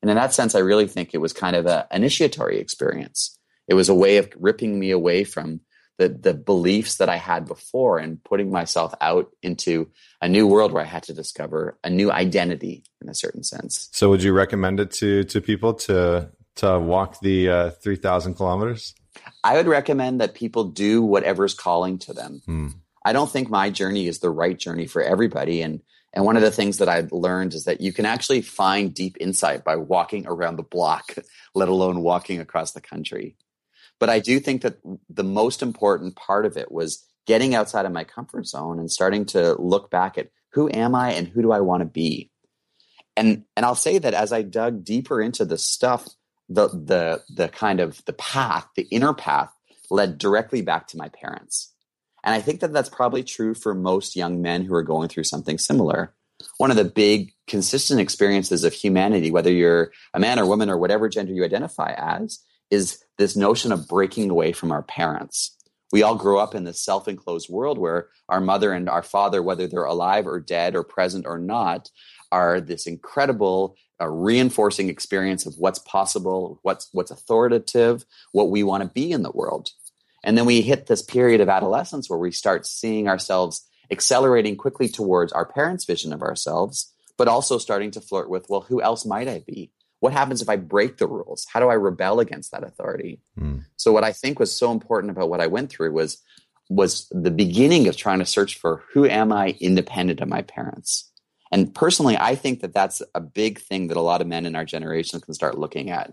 And 0.00 0.10
in 0.10 0.16
that 0.16 0.34
sense, 0.34 0.54
I 0.54 0.60
really 0.60 0.86
think 0.86 1.12
it 1.12 1.20
was 1.20 1.32
kind 1.32 1.56
of 1.56 1.66
an 1.66 1.84
initiatory 1.90 2.58
experience. 2.58 3.38
It 3.66 3.74
was 3.74 3.88
a 3.88 3.94
way 3.94 4.18
of 4.18 4.30
ripping 4.36 4.78
me 4.78 4.90
away 4.90 5.24
from 5.24 5.60
the 5.98 6.08
the 6.08 6.34
beliefs 6.34 6.96
that 6.96 7.08
I 7.08 7.16
had 7.16 7.46
before 7.46 7.98
and 7.98 8.22
putting 8.22 8.50
myself 8.50 8.94
out 9.00 9.30
into 9.42 9.88
a 10.20 10.28
new 10.28 10.46
world 10.46 10.72
where 10.72 10.82
I 10.82 10.86
had 10.86 11.04
to 11.04 11.14
discover 11.14 11.78
a 11.82 11.90
new 11.90 12.10
identity 12.10 12.84
in 13.00 13.08
a 13.08 13.14
certain 13.14 13.42
sense. 13.42 13.88
So, 13.92 14.10
would 14.10 14.22
you 14.22 14.32
recommend 14.32 14.80
it 14.80 14.90
to 14.92 15.24
to 15.24 15.40
people 15.40 15.74
to 15.74 16.30
to 16.56 16.78
walk 16.78 17.20
the 17.20 17.48
uh, 17.48 17.70
three 17.70 17.96
thousand 17.96 18.34
kilometers? 18.34 18.94
I 19.42 19.56
would 19.56 19.66
recommend 19.66 20.20
that 20.20 20.34
people 20.34 20.64
do 20.64 21.02
whatever's 21.02 21.54
calling 21.54 21.98
to 22.00 22.12
them. 22.12 22.42
Hmm. 22.44 22.68
I 23.04 23.12
don't 23.12 23.30
think 23.30 23.48
my 23.48 23.70
journey 23.70 24.08
is 24.08 24.18
the 24.18 24.30
right 24.30 24.58
journey 24.58 24.86
for 24.86 25.02
everybody, 25.02 25.62
and 25.62 25.80
and 26.12 26.24
one 26.24 26.36
of 26.36 26.42
the 26.42 26.50
things 26.50 26.78
that 26.78 26.88
I've 26.88 27.12
learned 27.12 27.54
is 27.54 27.64
that 27.64 27.80
you 27.80 27.92
can 27.92 28.06
actually 28.06 28.40
find 28.40 28.92
deep 28.92 29.16
insight 29.20 29.64
by 29.64 29.76
walking 29.76 30.26
around 30.26 30.56
the 30.56 30.62
block, 30.62 31.14
let 31.54 31.68
alone 31.68 32.00
walking 32.00 32.40
across 32.40 32.72
the 32.72 32.80
country. 32.80 33.36
But 33.98 34.10
I 34.10 34.18
do 34.18 34.40
think 34.40 34.62
that 34.62 34.78
the 35.08 35.24
most 35.24 35.62
important 35.62 36.16
part 36.16 36.46
of 36.46 36.56
it 36.56 36.70
was 36.70 37.04
getting 37.26 37.54
outside 37.54 37.86
of 37.86 37.92
my 37.92 38.04
comfort 38.04 38.46
zone 38.46 38.78
and 38.78 38.90
starting 38.90 39.24
to 39.26 39.54
look 39.60 39.90
back 39.90 40.18
at 40.18 40.30
who 40.52 40.70
am 40.70 40.94
I 40.94 41.12
and 41.12 41.28
who 41.28 41.42
do 41.42 41.52
I 41.52 41.60
want 41.60 41.80
to 41.80 41.86
be. 41.86 42.30
And 43.16 43.44
and 43.56 43.64
I'll 43.64 43.74
say 43.74 43.98
that 43.98 44.14
as 44.14 44.32
I 44.32 44.42
dug 44.42 44.84
deeper 44.84 45.20
into 45.20 45.44
the 45.44 45.58
stuff, 45.58 46.06
the 46.48 46.68
the 46.68 47.22
the 47.34 47.48
kind 47.48 47.80
of 47.80 48.04
the 48.04 48.12
path, 48.12 48.66
the 48.76 48.86
inner 48.90 49.14
path 49.14 49.50
led 49.90 50.18
directly 50.18 50.62
back 50.62 50.88
to 50.88 50.96
my 50.96 51.08
parents. 51.08 51.72
And 52.24 52.34
I 52.34 52.40
think 52.40 52.60
that 52.60 52.72
that's 52.72 52.88
probably 52.88 53.22
true 53.22 53.54
for 53.54 53.74
most 53.74 54.16
young 54.16 54.42
men 54.42 54.64
who 54.64 54.74
are 54.74 54.82
going 54.82 55.08
through 55.08 55.24
something 55.24 55.58
similar. 55.58 56.14
One 56.58 56.70
of 56.70 56.76
the 56.76 56.84
big 56.84 57.32
consistent 57.46 58.00
experiences 58.00 58.64
of 58.64 58.72
humanity, 58.72 59.30
whether 59.30 59.50
you're 59.50 59.92
a 60.12 60.18
man 60.18 60.38
or 60.38 60.44
woman 60.44 60.68
or 60.68 60.76
whatever 60.76 61.08
gender 61.08 61.32
you 61.32 61.44
identify 61.44 61.94
as, 61.96 62.40
is 62.70 63.02
this 63.18 63.36
notion 63.36 63.72
of 63.72 63.88
breaking 63.88 64.30
away 64.30 64.52
from 64.52 64.72
our 64.72 64.82
parents. 64.82 65.56
We 65.92 66.02
all 66.02 66.16
grow 66.16 66.38
up 66.38 66.54
in 66.54 66.64
this 66.64 66.82
self 66.82 67.08
enclosed 67.08 67.48
world 67.48 67.78
where 67.78 68.08
our 68.28 68.40
mother 68.40 68.72
and 68.72 68.88
our 68.88 69.02
father, 69.02 69.42
whether 69.42 69.66
they're 69.66 69.84
alive 69.84 70.26
or 70.26 70.40
dead 70.40 70.74
or 70.74 70.82
present 70.82 71.26
or 71.26 71.38
not, 71.38 71.90
are 72.32 72.60
this 72.60 72.86
incredible 72.86 73.76
uh, 74.00 74.08
reinforcing 74.08 74.88
experience 74.88 75.46
of 75.46 75.54
what's 75.58 75.78
possible, 75.78 76.58
what's, 76.62 76.88
what's 76.92 77.10
authoritative, 77.10 78.04
what 78.32 78.50
we 78.50 78.62
want 78.62 78.82
to 78.82 78.88
be 78.90 79.12
in 79.12 79.22
the 79.22 79.30
world. 79.30 79.70
And 80.24 80.36
then 80.36 80.44
we 80.44 80.60
hit 80.60 80.86
this 80.86 81.02
period 81.02 81.40
of 81.40 81.48
adolescence 81.48 82.10
where 82.10 82.18
we 82.18 82.32
start 82.32 82.66
seeing 82.66 83.08
ourselves 83.08 83.66
accelerating 83.90 84.56
quickly 84.56 84.88
towards 84.88 85.32
our 85.32 85.46
parents' 85.46 85.84
vision 85.84 86.12
of 86.12 86.20
ourselves, 86.20 86.92
but 87.16 87.28
also 87.28 87.58
starting 87.58 87.92
to 87.92 88.00
flirt 88.00 88.28
with, 88.28 88.46
well, 88.48 88.62
who 88.62 88.82
else 88.82 89.06
might 89.06 89.28
I 89.28 89.44
be? 89.46 89.70
What 90.00 90.12
happens 90.12 90.42
if 90.42 90.48
I 90.48 90.56
break 90.56 90.98
the 90.98 91.06
rules? 91.06 91.46
How 91.50 91.60
do 91.60 91.68
I 91.68 91.74
rebel 91.74 92.20
against 92.20 92.52
that 92.52 92.64
authority? 92.64 93.20
Mm. 93.38 93.64
So 93.76 93.92
what 93.92 94.04
I 94.04 94.12
think 94.12 94.38
was 94.38 94.56
so 94.56 94.70
important 94.70 95.10
about 95.10 95.30
what 95.30 95.40
I 95.40 95.46
went 95.46 95.70
through 95.70 95.92
was 95.92 96.22
was 96.68 97.08
the 97.12 97.30
beginning 97.30 97.86
of 97.86 97.96
trying 97.96 98.18
to 98.18 98.26
search 98.26 98.58
for 98.58 98.82
who 98.92 99.06
am 99.06 99.32
I 99.32 99.54
independent 99.60 100.20
of 100.20 100.28
my 100.28 100.42
parents. 100.42 101.10
And 101.52 101.72
personally, 101.72 102.16
I 102.18 102.34
think 102.34 102.60
that 102.60 102.74
that's 102.74 103.02
a 103.14 103.20
big 103.20 103.60
thing 103.60 103.86
that 103.86 103.96
a 103.96 104.02
lot 104.02 104.20
of 104.20 104.26
men 104.26 104.46
in 104.46 104.56
our 104.56 104.64
generation 104.64 105.20
can 105.20 105.32
start 105.32 105.58
looking 105.58 105.90
at. 105.90 106.12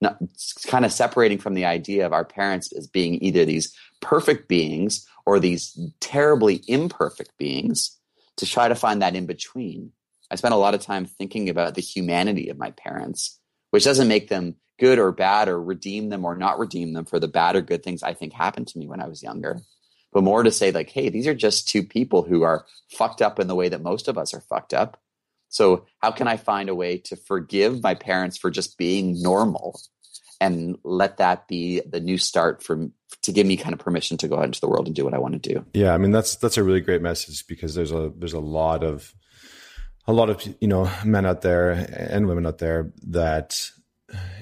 Not, 0.00 0.18
kind 0.66 0.84
of 0.84 0.92
separating 0.92 1.38
from 1.38 1.54
the 1.54 1.64
idea 1.64 2.04
of 2.06 2.12
our 2.12 2.24
parents 2.24 2.72
as 2.72 2.88
being 2.88 3.22
either 3.22 3.44
these 3.44 3.72
perfect 4.00 4.48
beings 4.48 5.06
or 5.24 5.38
these 5.38 5.78
terribly 6.00 6.62
imperfect 6.66 7.30
beings 7.38 7.96
to 8.36 8.46
try 8.46 8.66
to 8.66 8.74
find 8.74 9.00
that 9.00 9.14
in 9.14 9.26
between. 9.26 9.92
I 10.30 10.36
spent 10.36 10.54
a 10.54 10.58
lot 10.58 10.74
of 10.74 10.80
time 10.80 11.04
thinking 11.04 11.48
about 11.48 11.74
the 11.74 11.80
humanity 11.80 12.48
of 12.48 12.58
my 12.58 12.70
parents, 12.72 13.38
which 13.70 13.84
doesn't 13.84 14.08
make 14.08 14.28
them 14.28 14.56
good 14.78 14.98
or 14.98 15.12
bad 15.12 15.48
or 15.48 15.62
redeem 15.62 16.08
them 16.08 16.24
or 16.24 16.36
not 16.36 16.58
redeem 16.58 16.92
them 16.92 17.04
for 17.04 17.20
the 17.20 17.28
bad 17.28 17.56
or 17.56 17.60
good 17.60 17.82
things 17.82 18.02
I 18.02 18.14
think 18.14 18.32
happened 18.32 18.68
to 18.68 18.78
me 18.78 18.86
when 18.86 19.00
I 19.00 19.08
was 19.08 19.22
younger. 19.22 19.60
But 20.12 20.24
more 20.24 20.42
to 20.42 20.50
say, 20.50 20.70
like, 20.70 20.90
hey, 20.90 21.08
these 21.08 21.26
are 21.26 21.34
just 21.34 21.68
two 21.68 21.82
people 21.82 22.22
who 22.22 22.42
are 22.42 22.64
fucked 22.90 23.20
up 23.20 23.40
in 23.40 23.48
the 23.48 23.54
way 23.54 23.68
that 23.68 23.82
most 23.82 24.08
of 24.08 24.16
us 24.16 24.32
are 24.32 24.40
fucked 24.40 24.72
up. 24.72 25.00
So, 25.48 25.86
how 25.98 26.10
can 26.10 26.28
I 26.28 26.36
find 26.36 26.68
a 26.68 26.74
way 26.74 26.98
to 26.98 27.16
forgive 27.16 27.82
my 27.82 27.94
parents 27.94 28.38
for 28.38 28.50
just 28.50 28.78
being 28.78 29.20
normal 29.20 29.80
and 30.40 30.76
let 30.84 31.18
that 31.18 31.48
be 31.48 31.80
the 31.80 32.00
new 32.00 32.18
start 32.18 32.62
for 32.62 32.88
to 33.22 33.32
give 33.32 33.46
me 33.46 33.56
kind 33.56 33.72
of 33.72 33.78
permission 33.78 34.16
to 34.18 34.28
go 34.28 34.38
out 34.38 34.44
into 34.44 34.60
the 34.60 34.68
world 34.68 34.86
and 34.86 34.94
do 34.94 35.04
what 35.04 35.14
I 35.14 35.18
want 35.18 35.40
to 35.40 35.54
do. 35.54 35.64
Yeah, 35.74 35.94
I 35.94 35.98
mean 35.98 36.10
that's 36.10 36.36
that's 36.36 36.56
a 36.56 36.64
really 36.64 36.80
great 36.80 37.02
message 37.02 37.46
because 37.46 37.74
there's 37.74 37.92
a 37.92 38.12
there's 38.16 38.32
a 38.32 38.40
lot 38.40 38.82
of 38.84 39.14
a 40.06 40.12
lot 40.12 40.30
of 40.30 40.42
you 40.60 40.68
know 40.68 40.90
men 41.04 41.26
out 41.26 41.42
there 41.42 41.70
and 41.70 42.26
women 42.26 42.46
out 42.46 42.58
there 42.58 42.92
that 43.06 43.70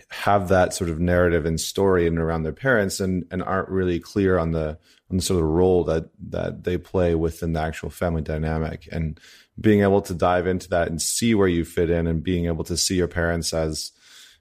have 0.08 0.48
that 0.48 0.74
sort 0.74 0.90
of 0.90 1.00
narrative 1.00 1.46
and 1.46 1.60
story 1.60 2.06
and 2.06 2.18
around 2.18 2.42
their 2.42 2.52
parents 2.52 3.00
and 3.00 3.24
and 3.30 3.42
aren't 3.42 3.68
really 3.68 3.98
clear 3.98 4.38
on 4.38 4.50
the 4.50 4.78
on 5.10 5.16
the 5.16 5.22
sort 5.22 5.42
of 5.42 5.48
role 5.48 5.84
that 5.84 6.08
that 6.30 6.64
they 6.64 6.76
play 6.76 7.14
within 7.14 7.52
the 7.52 7.60
actual 7.60 7.90
family 7.90 8.22
dynamic. 8.22 8.88
And 8.90 9.18
being 9.60 9.82
able 9.82 10.02
to 10.02 10.14
dive 10.14 10.46
into 10.46 10.68
that 10.70 10.88
and 10.88 11.00
see 11.00 11.34
where 11.34 11.48
you 11.48 11.64
fit 11.64 11.90
in 11.90 12.06
and 12.06 12.22
being 12.22 12.46
able 12.46 12.64
to 12.64 12.76
see 12.76 12.96
your 12.96 13.08
parents 13.08 13.52
as 13.52 13.92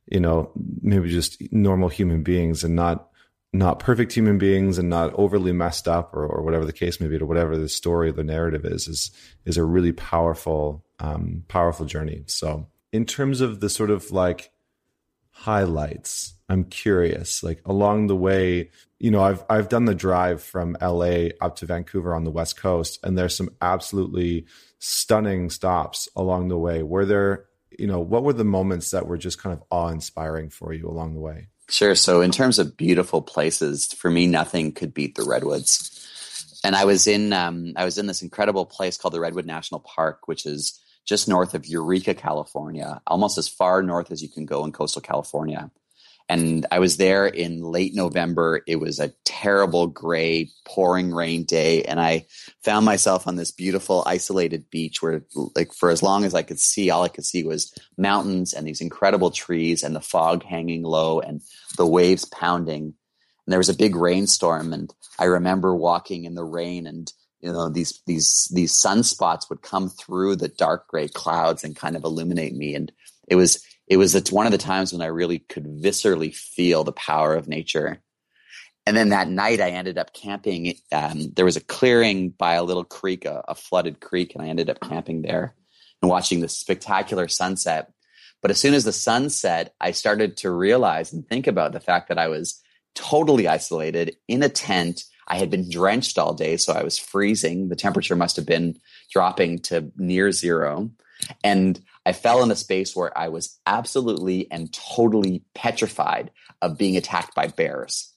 you 0.07 0.19
know 0.19 0.51
maybe 0.81 1.10
just 1.10 1.41
normal 1.51 1.89
human 1.89 2.23
beings 2.23 2.63
and 2.63 2.75
not 2.75 3.11
not 3.53 3.79
perfect 3.79 4.13
human 4.13 4.37
beings 4.37 4.77
and 4.77 4.89
not 4.89 5.13
overly 5.15 5.51
messed 5.51 5.87
up 5.87 6.15
or, 6.15 6.25
or 6.25 6.41
whatever 6.41 6.65
the 6.65 6.71
case 6.73 7.01
may 7.01 7.07
be 7.07 7.17
or 7.17 7.25
whatever 7.25 7.57
the 7.57 7.67
story 7.67 8.09
or 8.09 8.13
the 8.13 8.23
narrative 8.23 8.65
is 8.65 8.87
is 8.87 9.11
is 9.45 9.57
a 9.57 9.63
really 9.63 9.91
powerful 9.91 10.83
um, 10.99 11.43
powerful 11.47 11.85
journey. 11.85 12.23
So 12.27 12.67
in 12.91 13.05
terms 13.05 13.41
of 13.41 13.59
the 13.59 13.69
sort 13.69 13.89
of 13.89 14.11
like 14.11 14.51
highlights 15.33 16.33
i'm 16.49 16.65
curious 16.65 17.41
like 17.41 17.61
along 17.65 18.05
the 18.05 18.15
way 18.15 18.69
you 18.99 19.09
know 19.09 19.23
i've 19.23 19.43
i've 19.49 19.69
done 19.69 19.85
the 19.85 19.95
drive 19.95 20.43
from 20.43 20.77
la 20.79 21.29
up 21.39 21.55
to 21.55 21.65
vancouver 21.65 22.13
on 22.13 22.25
the 22.25 22.29
west 22.29 22.57
coast 22.57 22.99
and 23.01 23.17
there's 23.17 23.35
some 23.35 23.49
absolutely 23.61 24.45
stunning 24.81 25.49
stops 25.49 26.09
along 26.15 26.47
the 26.47 26.57
way. 26.57 26.81
Were 26.83 27.05
there 27.05 27.45
you 27.77 27.87
know 27.87 27.99
what 27.99 28.23
were 28.23 28.33
the 28.33 28.43
moments 28.43 28.91
that 28.91 29.07
were 29.07 29.17
just 29.17 29.41
kind 29.41 29.53
of 29.53 29.63
awe 29.69 29.87
inspiring 29.87 30.49
for 30.49 30.73
you 30.73 30.89
along 30.89 31.13
the 31.13 31.21
way 31.21 31.47
Sure. 31.71 31.95
So, 31.95 32.19
in 32.19 32.31
terms 32.31 32.60
of 32.60 32.75
beautiful 32.75 33.21
places, 33.21 33.88
for 33.93 34.12
me, 34.12 34.27
nothing 34.27 34.73
could 34.73 34.93
beat 34.93 35.15
the 35.15 35.23
redwoods. 35.23 35.88
And 36.65 36.75
I 36.75 36.84
was 36.84 37.07
in 37.07 37.31
um, 37.31 37.71
I 37.77 37.86
was 37.86 37.97
in 37.97 38.07
this 38.07 38.21
incredible 38.21 38.65
place 38.65 38.97
called 38.97 39.13
the 39.13 39.21
Redwood 39.21 39.45
National 39.45 39.79
Park, 39.79 40.27
which 40.27 40.45
is 40.45 40.79
just 41.05 41.29
north 41.29 41.53
of 41.53 41.65
Eureka, 41.65 42.13
California, 42.13 43.01
almost 43.07 43.38
as 43.38 43.47
far 43.47 43.81
north 43.81 44.12
as 44.12 44.21
you 44.21 44.27
can 44.27 44.45
go 44.45 44.65
in 44.65 44.73
coastal 44.73 45.01
California. 45.01 45.71
And 46.32 46.65
I 46.72 46.80
was 46.80 46.96
there 46.96 47.28
in 47.28 47.62
late 47.62 47.94
November. 47.94 48.62
It 48.65 48.78
was 48.78 49.00
a 49.02 49.12
terrible 49.26 49.88
gray, 49.88 50.50
pouring 50.63 51.13
rain 51.13 51.44
day. 51.44 51.84
And 51.84 52.00
I 52.00 52.26
found 52.63 52.86
myself 52.86 53.28
on 53.28 53.36
this 53.36 53.52
beautiful, 53.52 54.02
isolated 54.06 54.70
beach 54.70 55.02
where, 55.02 55.24
like, 55.58 55.74
for 55.74 55.89
as 55.89 56.02
long 56.02 56.24
as 56.24 56.34
I 56.34 56.44
could 56.44 56.58
see, 56.58 56.89
all 56.89 57.04
I 57.04 57.10
could 57.10 57.26
see 57.26 57.44
was 57.44 57.78
mountains 57.98 58.54
and 58.54 58.65
these 58.65 58.80
incredible 58.80 59.32
trees 59.32 59.84
and 59.84 59.94
the 59.94 60.00
fog 60.00 60.46
hanging 60.46 60.84
low 60.84 61.20
and 61.20 61.41
the 61.76 61.86
waves 61.86 62.24
pounding. 62.24 62.84
And 62.84 63.52
there 63.52 63.60
was 63.60 63.67
a 63.67 63.74
big 63.74 63.98
rainstorm. 63.98 64.72
And 64.72 64.89
I 65.20 65.26
remember 65.26 65.76
walking 65.76 66.24
in 66.24 66.36
the 66.36 66.46
rain 66.46 66.88
and 66.88 67.12
you 67.41 67.52
know 67.52 67.67
these 67.67 68.02
these 68.06 68.50
these 68.54 68.72
sunspots 68.72 69.50
would 69.50 69.63
come 69.63 69.89
through 69.89 70.38
the 70.38 70.48
dark 70.48 70.88
gray 70.88 71.08
clouds 71.08 71.63
and 71.63 71.76
kind 71.76 71.96
of 71.96 72.04
illuminate 72.04 72.56
me 72.56 72.76
and 72.76 72.91
it 73.28 73.36
was 73.36 73.65
it 73.91 73.97
was 73.97 74.15
one 74.32 74.45
of 74.45 74.54
the 74.54 74.58
times 74.58 74.93
when 74.93 75.01
I 75.01 75.08
really 75.08 75.39
could 75.39 75.65
viscerally 75.65 76.34
feel 76.34 76.86
the 76.86 76.93
power 76.93 77.36
of 77.36 77.49
nature. 77.49 78.01
And 78.86 78.95
then 78.95 79.10
that 79.10 79.27
night, 79.27 79.60
I 79.60 79.71
ended 79.71 79.97
up 79.97 80.13
camping. 80.13 80.75
Um, 80.93 81.34
there 81.36 81.43
was 81.43 81.58
a 81.58 81.62
clearing 81.62 82.30
by 82.30 82.54
a 82.54 82.63
little 82.63 82.86
creek, 82.86 83.25
a, 83.25 83.43
a 83.49 83.54
flooded 83.54 83.99
creek, 83.99 84.34
and 84.34 84.41
I 84.41 84.47
ended 84.47 84.69
up 84.69 84.80
camping 84.80 85.23
there 85.23 85.56
and 86.01 86.10
watching 86.10 86.39
this 86.39 86.58
spectacular 86.58 87.27
sunset. 87.27 87.91
But 88.41 88.49
as 88.49 88.62
soon 88.62 88.75
as 88.75 88.86
the 88.86 88.93
sun 88.93 89.30
set, 89.30 89.75
I 89.82 89.91
started 89.91 90.38
to 90.38 90.51
realize 90.51 91.12
and 91.12 91.27
think 91.27 91.45
about 91.45 91.73
the 91.73 91.82
fact 91.82 92.08
that 92.08 92.17
I 92.17 92.30
was 92.30 92.62
totally 92.95 93.49
isolated 93.49 94.15
in 94.30 94.41
a 94.41 94.47
tent. 94.47 95.04
I 95.27 95.36
had 95.38 95.49
been 95.49 95.69
drenched 95.69 96.17
all 96.17 96.34
day, 96.34 96.56
so 96.56 96.71
I 96.71 96.84
was 96.84 96.97
freezing. 96.97 97.67
The 97.67 97.75
temperature 97.75 98.15
must 98.15 98.38
have 98.38 98.45
been 98.45 98.80
dropping 99.12 99.60
to 99.63 99.91
near 99.97 100.32
zero. 100.32 100.91
And 101.43 101.77
I 102.05 102.13
fell 102.13 102.43
in 102.43 102.51
a 102.51 102.55
space 102.55 102.95
where 102.95 103.15
I 103.17 103.29
was 103.29 103.59
absolutely 103.65 104.49
and 104.51 104.73
totally 104.73 105.43
petrified 105.53 106.31
of 106.61 106.77
being 106.77 106.97
attacked 106.97 107.35
by 107.35 107.47
bears. 107.47 108.11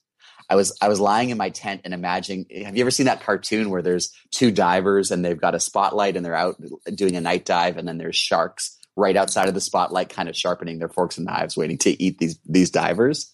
I 0.49 0.55
was 0.55 0.77
I 0.81 0.89
was 0.89 0.99
lying 0.99 1.29
in 1.29 1.37
my 1.37 1.49
tent 1.49 1.81
and 1.85 1.93
imagining. 1.93 2.45
Have 2.63 2.75
you 2.75 2.81
ever 2.81 2.91
seen 2.91 3.07
that 3.07 3.23
cartoon 3.23 3.69
where 3.69 3.81
there's 3.81 4.13
two 4.31 4.51
divers 4.51 5.11
and 5.11 5.25
they've 5.25 5.39
got 5.39 5.55
a 5.55 5.59
spotlight 5.59 6.15
and 6.15 6.25
they're 6.25 6.35
out 6.35 6.57
doing 6.93 7.15
a 7.15 7.21
night 7.21 7.45
dive 7.45 7.77
and 7.77 7.87
then 7.87 7.97
there's 7.97 8.15
sharks 8.15 8.77
right 8.95 9.17
outside 9.17 9.47
of 9.47 9.53
the 9.53 9.61
spotlight, 9.61 10.09
kind 10.09 10.29
of 10.29 10.35
sharpening 10.35 10.79
their 10.79 10.89
forks 10.89 11.17
and 11.17 11.25
knives, 11.25 11.57
waiting 11.57 11.77
to 11.79 12.01
eat 12.01 12.19
these 12.19 12.39
these 12.45 12.69
divers. 12.69 13.31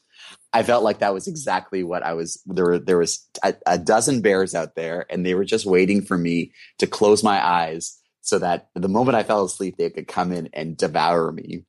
I 0.53 0.63
felt 0.63 0.83
like 0.83 0.99
that 0.99 1.13
was 1.13 1.27
exactly 1.27 1.83
what 1.83 2.03
I 2.03 2.13
was. 2.13 2.41
There 2.45 2.65
were 2.65 2.79
there 2.79 2.97
was 2.97 3.27
a, 3.43 3.55
a 3.65 3.77
dozen 3.77 4.21
bears 4.21 4.55
out 4.55 4.75
there, 4.75 5.05
and 5.09 5.25
they 5.25 5.33
were 5.33 5.45
just 5.45 5.65
waiting 5.65 6.01
for 6.01 6.17
me 6.17 6.53
to 6.79 6.87
close 6.87 7.23
my 7.23 7.45
eyes 7.45 7.97
so 8.21 8.39
that 8.39 8.69
the 8.75 8.87
moment 8.87 9.17
I 9.17 9.23
fell 9.23 9.43
asleep, 9.43 9.75
they 9.77 9.89
could 9.89 10.07
come 10.07 10.31
in 10.31 10.49
and 10.53 10.77
devour 10.77 11.31
me. 11.31 11.65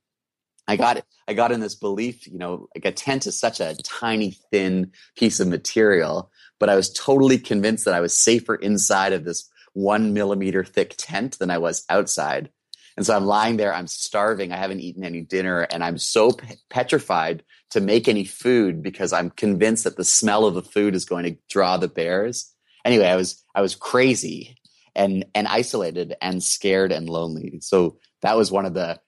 I 0.68 0.76
got 0.76 1.04
I 1.26 1.34
got 1.34 1.52
in 1.52 1.60
this 1.60 1.74
belief, 1.74 2.26
you 2.26 2.38
know, 2.38 2.68
like 2.74 2.84
a 2.84 2.92
tent 2.92 3.26
is 3.26 3.38
such 3.38 3.60
a 3.60 3.76
tiny, 3.82 4.38
thin 4.50 4.92
piece 5.16 5.40
of 5.40 5.48
material, 5.48 6.30
but 6.60 6.68
I 6.68 6.76
was 6.76 6.92
totally 6.92 7.38
convinced 7.38 7.84
that 7.84 7.94
I 7.94 8.00
was 8.00 8.16
safer 8.16 8.54
inside 8.54 9.12
of 9.12 9.24
this 9.24 9.48
one 9.72 10.12
millimeter 10.12 10.64
thick 10.64 10.94
tent 10.98 11.38
than 11.38 11.50
I 11.50 11.58
was 11.58 11.84
outside. 11.88 12.50
And 12.96 13.06
so 13.06 13.16
I'm 13.16 13.24
lying 13.24 13.56
there, 13.56 13.74
I'm 13.74 13.86
starving, 13.86 14.52
I 14.52 14.58
haven't 14.58 14.80
eaten 14.80 15.02
any 15.02 15.22
dinner, 15.22 15.62
and 15.62 15.82
I'm 15.82 15.96
so 15.96 16.30
pe- 16.30 16.56
petrified 16.68 17.42
to 17.70 17.80
make 17.80 18.06
any 18.06 18.24
food 18.24 18.82
because 18.82 19.14
I'm 19.14 19.30
convinced 19.30 19.84
that 19.84 19.96
the 19.96 20.04
smell 20.04 20.44
of 20.44 20.54
the 20.54 20.62
food 20.62 20.94
is 20.94 21.06
going 21.06 21.24
to 21.24 21.38
draw 21.48 21.78
the 21.78 21.88
bears. 21.88 22.52
Anyway, 22.84 23.06
I 23.06 23.16
was 23.16 23.42
I 23.54 23.62
was 23.62 23.74
crazy 23.74 24.56
and 24.94 25.24
and 25.34 25.48
isolated 25.48 26.14
and 26.20 26.42
scared 26.42 26.92
and 26.92 27.08
lonely. 27.08 27.58
So 27.60 27.98
that 28.22 28.36
was 28.36 28.50
one 28.50 28.66
of 28.66 28.74
the 28.74 29.00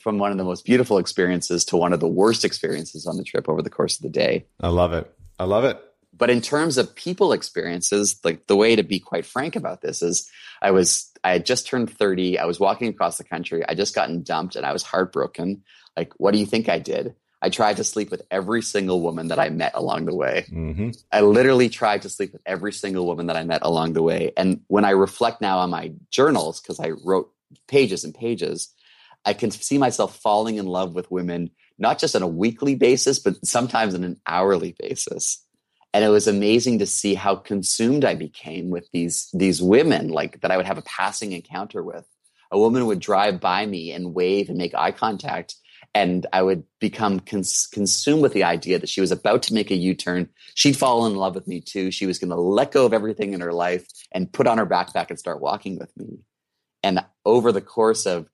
from 0.00 0.18
one 0.18 0.32
of 0.32 0.38
the 0.38 0.44
most 0.44 0.64
beautiful 0.64 0.98
experiences 0.98 1.64
to 1.66 1.76
one 1.76 1.92
of 1.92 2.00
the 2.00 2.08
worst 2.08 2.44
experiences 2.44 3.06
on 3.06 3.16
the 3.16 3.24
trip 3.24 3.48
over 3.48 3.62
the 3.62 3.70
course 3.70 3.96
of 3.96 4.02
the 4.02 4.10
day. 4.10 4.46
I 4.60 4.68
love 4.68 4.92
it. 4.92 5.12
I 5.38 5.44
love 5.44 5.64
it. 5.64 5.80
But 6.14 6.30
in 6.30 6.40
terms 6.40 6.78
of 6.78 6.94
people 6.94 7.32
experiences, 7.32 8.20
like 8.22 8.46
the 8.46 8.56
way 8.56 8.76
to 8.76 8.82
be 8.82 8.98
quite 8.98 9.24
frank 9.24 9.56
about 9.56 9.80
this 9.80 10.02
is 10.02 10.28
I 10.60 10.72
was 10.72 11.10
I 11.24 11.32
had 11.32 11.46
just 11.46 11.66
turned 11.66 11.90
30, 11.90 12.38
I 12.38 12.44
was 12.44 12.60
walking 12.60 12.88
across 12.88 13.18
the 13.18 13.24
country, 13.24 13.64
I 13.66 13.74
just 13.74 13.94
gotten 13.94 14.22
dumped 14.22 14.56
and 14.56 14.66
I 14.66 14.72
was 14.72 14.82
heartbroken. 14.82 15.62
Like 15.96 16.12
what 16.16 16.32
do 16.32 16.38
you 16.38 16.46
think 16.46 16.68
I 16.68 16.78
did? 16.78 17.14
I 17.42 17.48
tried 17.48 17.78
to 17.78 17.84
sleep 17.84 18.12
with 18.12 18.22
every 18.30 18.62
single 18.62 19.00
woman 19.00 19.28
that 19.28 19.40
I 19.40 19.48
met 19.48 19.72
along 19.74 20.04
the 20.04 20.14
way. 20.14 20.46
Mm-hmm. 20.48 20.90
I 21.10 21.22
literally 21.22 21.68
tried 21.68 22.02
to 22.02 22.08
sleep 22.08 22.32
with 22.32 22.42
every 22.46 22.72
single 22.72 23.04
woman 23.04 23.26
that 23.26 23.36
I 23.36 23.42
met 23.42 23.62
along 23.62 23.94
the 23.94 24.02
way. 24.02 24.32
And 24.36 24.60
when 24.68 24.84
I 24.84 24.90
reflect 24.90 25.40
now 25.40 25.58
on 25.58 25.70
my 25.70 25.92
journals, 26.08 26.60
because 26.60 26.78
I 26.78 26.90
wrote 26.90 27.32
pages 27.66 28.04
and 28.04 28.14
pages, 28.14 28.72
I 29.24 29.34
can 29.34 29.50
see 29.50 29.76
myself 29.76 30.18
falling 30.18 30.56
in 30.56 30.66
love 30.66 30.94
with 30.94 31.10
women, 31.10 31.50
not 31.78 31.98
just 31.98 32.14
on 32.14 32.22
a 32.22 32.28
weekly 32.28 32.76
basis, 32.76 33.18
but 33.18 33.44
sometimes 33.44 33.96
on 33.96 34.04
an 34.04 34.20
hourly 34.24 34.76
basis. 34.78 35.44
And 35.92 36.04
it 36.04 36.08
was 36.10 36.28
amazing 36.28 36.78
to 36.78 36.86
see 36.86 37.14
how 37.14 37.34
consumed 37.34 38.04
I 38.04 38.14
became 38.14 38.70
with 38.70 38.88
these, 38.92 39.28
these 39.34 39.60
women, 39.60 40.08
like 40.08 40.40
that 40.42 40.52
I 40.52 40.56
would 40.56 40.66
have 40.66 40.78
a 40.78 40.82
passing 40.82 41.32
encounter 41.32 41.82
with. 41.82 42.06
A 42.52 42.58
woman 42.58 42.86
would 42.86 43.00
drive 43.00 43.40
by 43.40 43.66
me 43.66 43.90
and 43.90 44.14
wave 44.14 44.48
and 44.48 44.58
make 44.58 44.74
eye 44.74 44.92
contact 44.92 45.56
and 45.94 46.26
I 46.32 46.42
would 46.42 46.64
become 46.80 47.20
cons- 47.20 47.68
consumed 47.70 48.22
with 48.22 48.32
the 48.32 48.44
idea 48.44 48.78
that 48.78 48.88
she 48.88 49.00
was 49.00 49.12
about 49.12 49.42
to 49.44 49.54
make 49.54 49.70
a 49.70 49.76
U-turn. 49.76 50.28
She'd 50.54 50.76
fall 50.76 51.06
in 51.06 51.16
love 51.16 51.34
with 51.34 51.46
me 51.46 51.60
too. 51.60 51.90
She 51.90 52.06
was 52.06 52.18
going 52.18 52.30
to 52.30 52.36
let 52.36 52.72
go 52.72 52.86
of 52.86 52.94
everything 52.94 53.34
in 53.34 53.40
her 53.40 53.52
life 53.52 53.86
and 54.10 54.32
put 54.32 54.46
on 54.46 54.58
her 54.58 54.66
backpack 54.66 55.10
and 55.10 55.18
start 55.18 55.40
walking 55.40 55.78
with 55.78 55.94
me. 55.96 56.20
And 56.82 57.04
over 57.26 57.52
the 57.52 57.60
course 57.60 58.06
of 58.06 58.26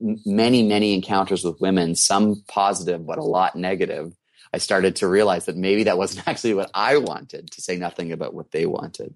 many, 0.00 0.64
many 0.64 0.94
encounters 0.94 1.44
with 1.44 1.60
women, 1.60 1.94
some 1.94 2.42
positive, 2.48 3.06
but 3.06 3.18
a 3.18 3.24
lot 3.24 3.54
negative, 3.54 4.12
I 4.52 4.58
started 4.58 4.96
to 4.96 5.08
realize 5.08 5.46
that 5.46 5.56
maybe 5.56 5.84
that 5.84 5.98
wasn't 5.98 6.26
actually 6.28 6.54
what 6.54 6.70
I 6.74 6.96
wanted 6.96 7.50
to 7.52 7.60
say 7.60 7.76
nothing 7.76 8.10
about 8.10 8.34
what 8.34 8.50
they 8.50 8.66
wanted. 8.66 9.14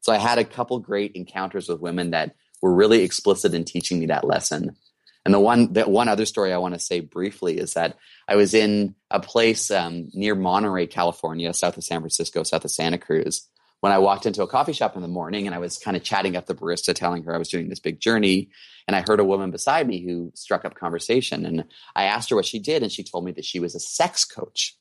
So 0.00 0.12
I 0.12 0.18
had 0.18 0.38
a 0.38 0.44
couple 0.44 0.78
great 0.78 1.12
encounters 1.12 1.68
with 1.68 1.80
women 1.80 2.10
that 2.10 2.34
were 2.60 2.74
really 2.74 3.02
explicit 3.02 3.54
in 3.54 3.64
teaching 3.64 3.98
me 3.98 4.06
that 4.06 4.24
lesson 4.24 4.76
and 5.24 5.34
the 5.34 5.40
one, 5.40 5.72
the 5.72 5.84
one 5.84 6.08
other 6.08 6.24
story 6.24 6.52
I 6.52 6.58
want 6.58 6.74
to 6.74 6.80
say 6.80 7.00
briefly 7.00 7.58
is 7.58 7.74
that 7.74 7.96
I 8.26 8.36
was 8.36 8.54
in 8.54 8.94
a 9.10 9.20
place 9.20 9.70
um, 9.70 10.08
near 10.14 10.34
Monterey, 10.34 10.86
California, 10.86 11.52
south 11.52 11.76
of 11.76 11.84
San 11.84 12.00
Francisco, 12.00 12.42
south 12.42 12.64
of 12.64 12.70
Santa 12.70 12.98
Cruz, 12.98 13.46
when 13.80 13.92
I 13.92 13.98
walked 13.98 14.26
into 14.26 14.42
a 14.42 14.46
coffee 14.46 14.72
shop 14.72 14.94
in 14.94 15.02
the 15.02 15.08
morning 15.08 15.46
and 15.46 15.54
I 15.54 15.58
was 15.58 15.78
kind 15.78 15.96
of 15.96 16.02
chatting 16.02 16.36
up 16.36 16.46
the 16.46 16.54
barista, 16.54 16.94
telling 16.94 17.24
her 17.24 17.34
I 17.34 17.38
was 17.38 17.48
doing 17.48 17.68
this 17.68 17.80
big 17.80 18.00
journey. 18.00 18.50
And 18.86 18.94
I 18.96 19.04
heard 19.06 19.20
a 19.20 19.24
woman 19.24 19.50
beside 19.50 19.86
me 19.86 20.04
who 20.04 20.32
struck 20.34 20.64
up 20.64 20.74
conversation. 20.74 21.46
And 21.46 21.64
I 21.94 22.04
asked 22.04 22.30
her 22.30 22.36
what 22.36 22.46
she 22.46 22.58
did. 22.58 22.82
And 22.82 22.92
she 22.92 23.04
told 23.04 23.24
me 23.24 23.32
that 23.32 23.44
she 23.44 23.60
was 23.60 23.74
a 23.74 23.80
sex 23.80 24.24
coach. 24.24 24.76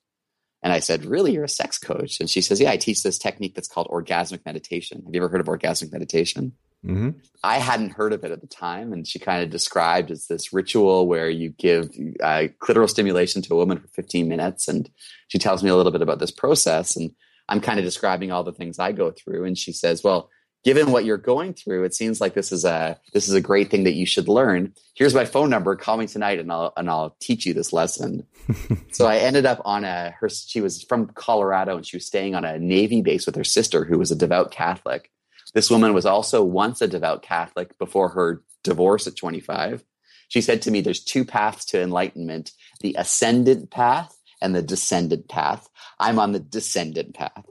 And 0.61 0.73
I 0.73 0.79
said, 0.79 1.05
Really? 1.05 1.33
You're 1.33 1.45
a 1.45 1.49
sex 1.49 1.77
coach? 1.77 2.19
And 2.19 2.29
she 2.29 2.41
says, 2.41 2.59
Yeah, 2.59 2.71
I 2.71 2.77
teach 2.77 3.03
this 3.03 3.17
technique 3.17 3.55
that's 3.55 3.67
called 3.67 3.87
orgasmic 3.87 4.45
meditation. 4.45 5.03
Have 5.05 5.13
you 5.13 5.21
ever 5.21 5.29
heard 5.29 5.41
of 5.41 5.47
orgasmic 5.47 5.91
meditation? 5.91 6.53
Mm-hmm. 6.85 7.09
I 7.43 7.57
hadn't 7.57 7.91
heard 7.91 8.13
of 8.13 8.23
it 8.23 8.31
at 8.31 8.41
the 8.41 8.47
time. 8.47 8.93
And 8.93 9.07
she 9.07 9.19
kind 9.19 9.43
of 9.43 9.49
described 9.49 10.11
as 10.11 10.27
this 10.27 10.53
ritual 10.53 11.07
where 11.07 11.29
you 11.29 11.49
give 11.49 11.89
uh, 12.21 12.47
clitoral 12.61 12.89
stimulation 12.89 13.41
to 13.43 13.53
a 13.53 13.57
woman 13.57 13.79
for 13.79 13.87
15 13.89 14.27
minutes. 14.27 14.67
And 14.67 14.89
she 15.27 15.39
tells 15.39 15.63
me 15.63 15.69
a 15.69 15.75
little 15.75 15.91
bit 15.91 16.01
about 16.01 16.19
this 16.19 16.31
process. 16.31 16.95
And 16.95 17.11
I'm 17.47 17.61
kind 17.61 17.79
of 17.79 17.85
describing 17.85 18.31
all 18.31 18.43
the 18.43 18.53
things 18.53 18.79
I 18.79 18.91
go 18.91 19.11
through. 19.11 19.45
And 19.45 19.57
she 19.57 19.73
says, 19.73 20.03
Well, 20.03 20.29
given 20.63 20.91
what 20.91 21.05
you're 21.05 21.17
going 21.17 21.53
through, 21.53 21.83
it 21.83 21.95
seems 21.95 22.19
like 22.19 22.33
this 22.33 22.51
is 22.51 22.65
a 22.65 22.99
this 23.13 23.27
is 23.27 23.33
a 23.33 23.41
great 23.41 23.69
thing 23.69 23.83
that 23.85 23.93
you 23.93 24.05
should 24.05 24.27
learn. 24.27 24.73
Here's 24.95 25.15
my 25.15 25.25
phone 25.25 25.49
number. 25.49 25.75
Call 25.75 25.97
me 25.97 26.07
tonight, 26.07 26.39
and 26.39 26.51
I'll 26.51 26.73
and 26.77 26.89
I'll 26.89 27.15
teach 27.19 27.45
you 27.45 27.53
this 27.53 27.73
lesson. 27.73 28.25
so 28.91 29.05
I 29.05 29.17
ended 29.17 29.45
up 29.45 29.61
on 29.65 29.83
a 29.83 30.11
her. 30.19 30.29
She 30.29 30.61
was 30.61 30.83
from 30.83 31.07
Colorado, 31.07 31.77
and 31.77 31.85
she 31.85 31.97
was 31.97 32.05
staying 32.05 32.35
on 32.35 32.45
a 32.45 32.59
Navy 32.59 33.01
base 33.01 33.25
with 33.25 33.35
her 33.35 33.43
sister, 33.43 33.85
who 33.85 33.97
was 33.97 34.11
a 34.11 34.15
devout 34.15 34.51
Catholic. 34.51 35.09
This 35.53 35.69
woman 35.69 35.93
was 35.93 36.05
also 36.05 36.43
once 36.43 36.81
a 36.81 36.87
devout 36.87 37.23
Catholic 37.23 37.77
before 37.77 38.09
her 38.09 38.43
divorce 38.63 39.07
at 39.07 39.15
25. 39.15 39.83
She 40.27 40.41
said 40.41 40.61
to 40.63 40.71
me, 40.71 40.81
"There's 40.81 41.03
two 41.03 41.25
paths 41.25 41.65
to 41.65 41.81
enlightenment: 41.81 42.51
the 42.81 42.95
ascendant 42.97 43.71
path 43.71 44.15
and 44.41 44.55
the 44.55 44.61
descendant 44.61 45.27
path. 45.27 45.67
I'm 45.99 46.19
on 46.19 46.33
the 46.33 46.39
descendant 46.39 47.15
path." 47.15 47.45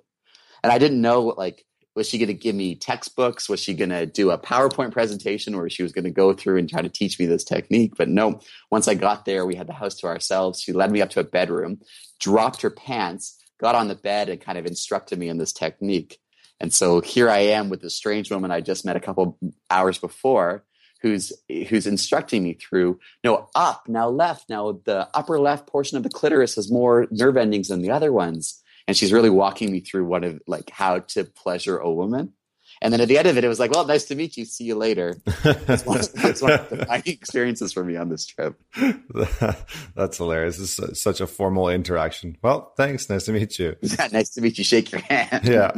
And 0.63 0.73
I 0.73 0.79
didn't 0.79 1.01
know 1.01 1.35
like 1.37 1.65
was 1.99 2.09
she 2.09 2.17
going 2.17 2.29
to 2.29 2.35
give 2.35 2.55
me 2.55 2.77
textbooks? 2.77 3.49
Was 3.49 3.59
she 3.59 3.75
going 3.75 3.91
to 3.91 4.07
do 4.07 4.31
a 4.31 4.39
PowerPoint 4.39 4.93
presentation 4.93 5.57
where 5.57 5.69
she 5.69 5.83
was 5.83 5.91
going 5.91 6.05
to 6.05 6.13
go 6.13 6.33
through 6.33 6.59
and 6.59 6.71
try 6.71 6.81
to 6.81 6.89
teach 6.89 7.19
me 7.19 7.27
this 7.27 7.43
technique? 7.43 7.95
But 7.99 8.09
no, 8.09 8.41
once 8.71 8.87
I 8.87 8.95
got 8.95 9.25
there, 9.25 9.45
we 9.45 9.57
had 9.57 9.67
the 9.67 9.73
house 9.73 9.97
to 9.97 10.07
ourselves. 10.07 10.61
She 10.61 10.73
led 10.73 10.93
me 10.93 11.03
up 11.03 11.11
to 11.11 11.21
a 11.21 11.25
bedroom, 11.25 11.81
dropped 12.21 12.63
her 12.63 12.71
pants, 12.71 13.37
got 13.61 13.75
on 13.75 13.89
the 13.89 13.97
bed, 13.97 14.29
and 14.29 14.41
kind 14.41 14.57
of 14.57 14.65
instructed 14.65 15.19
me 15.19 15.29
in 15.29 15.39
this 15.39 15.53
technique. 15.53 16.21
And 16.61 16.73
so 16.73 17.01
here 17.01 17.31
I 17.31 17.39
am 17.39 17.69
with 17.69 17.81
this 17.81 17.95
strange 17.95 18.31
woman 18.31 18.51
I 18.51 18.61
just 18.61 18.85
met 18.85 18.97
a 18.97 19.01
couple 19.01 19.39
hours 19.71 19.99
before 19.99 20.65
who's 21.01 21.33
who's 21.69 21.87
instructing 21.87 22.43
me 22.43 22.55
through 22.55 22.99
no 23.23 23.49
up 23.55 23.85
now 23.87 24.09
left 24.09 24.51
now 24.51 24.81
the 24.85 25.09
upper 25.15 25.39
left 25.39 25.69
portion 25.69 25.97
of 25.97 26.03
the 26.03 26.09
clitoris 26.09 26.57
has 26.57 26.73
more 26.73 27.07
nerve 27.13 27.37
endings 27.37 27.69
than 27.69 27.83
the 27.83 27.91
other 27.93 28.13
ones 28.13 28.61
and 28.89 28.97
she's 28.97 29.13
really 29.13 29.31
walking 29.31 29.71
me 29.71 29.81
through 29.81 30.07
what 30.07 30.25
of 30.25 30.41
like 30.49 30.71
how 30.71 31.01
to 31.01 31.25
pleasure 31.25 31.77
a 31.77 31.93
woman. 31.93 32.33
And 32.81 32.93
then 32.93 33.01
at 33.01 33.09
the 33.09 33.19
end 33.19 33.29
of 33.29 33.37
it, 33.37 33.45
it 33.45 33.49
was 33.49 33.59
like, 33.61 33.71
"Well, 33.71 33.85
nice 33.87 34.05
to 34.07 34.15
meet 34.15 34.37
you. 34.37 34.45
See 34.45 34.65
you 34.65 34.77
later." 34.77 35.21
That's 35.43 35.85
one, 35.85 36.01
that's 36.15 36.41
one 36.41 36.53
of 36.53 36.69
the 36.69 36.87
funny 36.87 37.03
experiences 37.07 37.73
for 37.73 37.85
me 37.85 37.97
on 37.97 38.09
this 38.09 38.25
trip. 38.25 38.59
that's 39.95 40.17
hilarious. 40.17 40.59
This 40.59 40.79
is 40.79 41.03
such 41.03 41.21
a 41.21 41.27
formal 41.27 41.69
interaction. 41.69 42.37
Well, 42.41 42.73
thanks. 42.77 43.11
Nice 43.11 43.25
to 43.25 43.33
meet 43.33 43.59
you. 43.59 43.77
Yeah, 43.83 44.09
nice 44.13 44.31
to 44.31 44.41
meet 44.41 44.59
you. 44.59 44.65
Shake 44.65 44.93
your 44.93 45.01
hand. 45.01 45.45
yeah, 45.45 45.73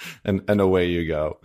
and 0.24 0.42
and 0.48 0.60
away 0.60 0.86
you 0.86 1.06
go. 1.06 1.40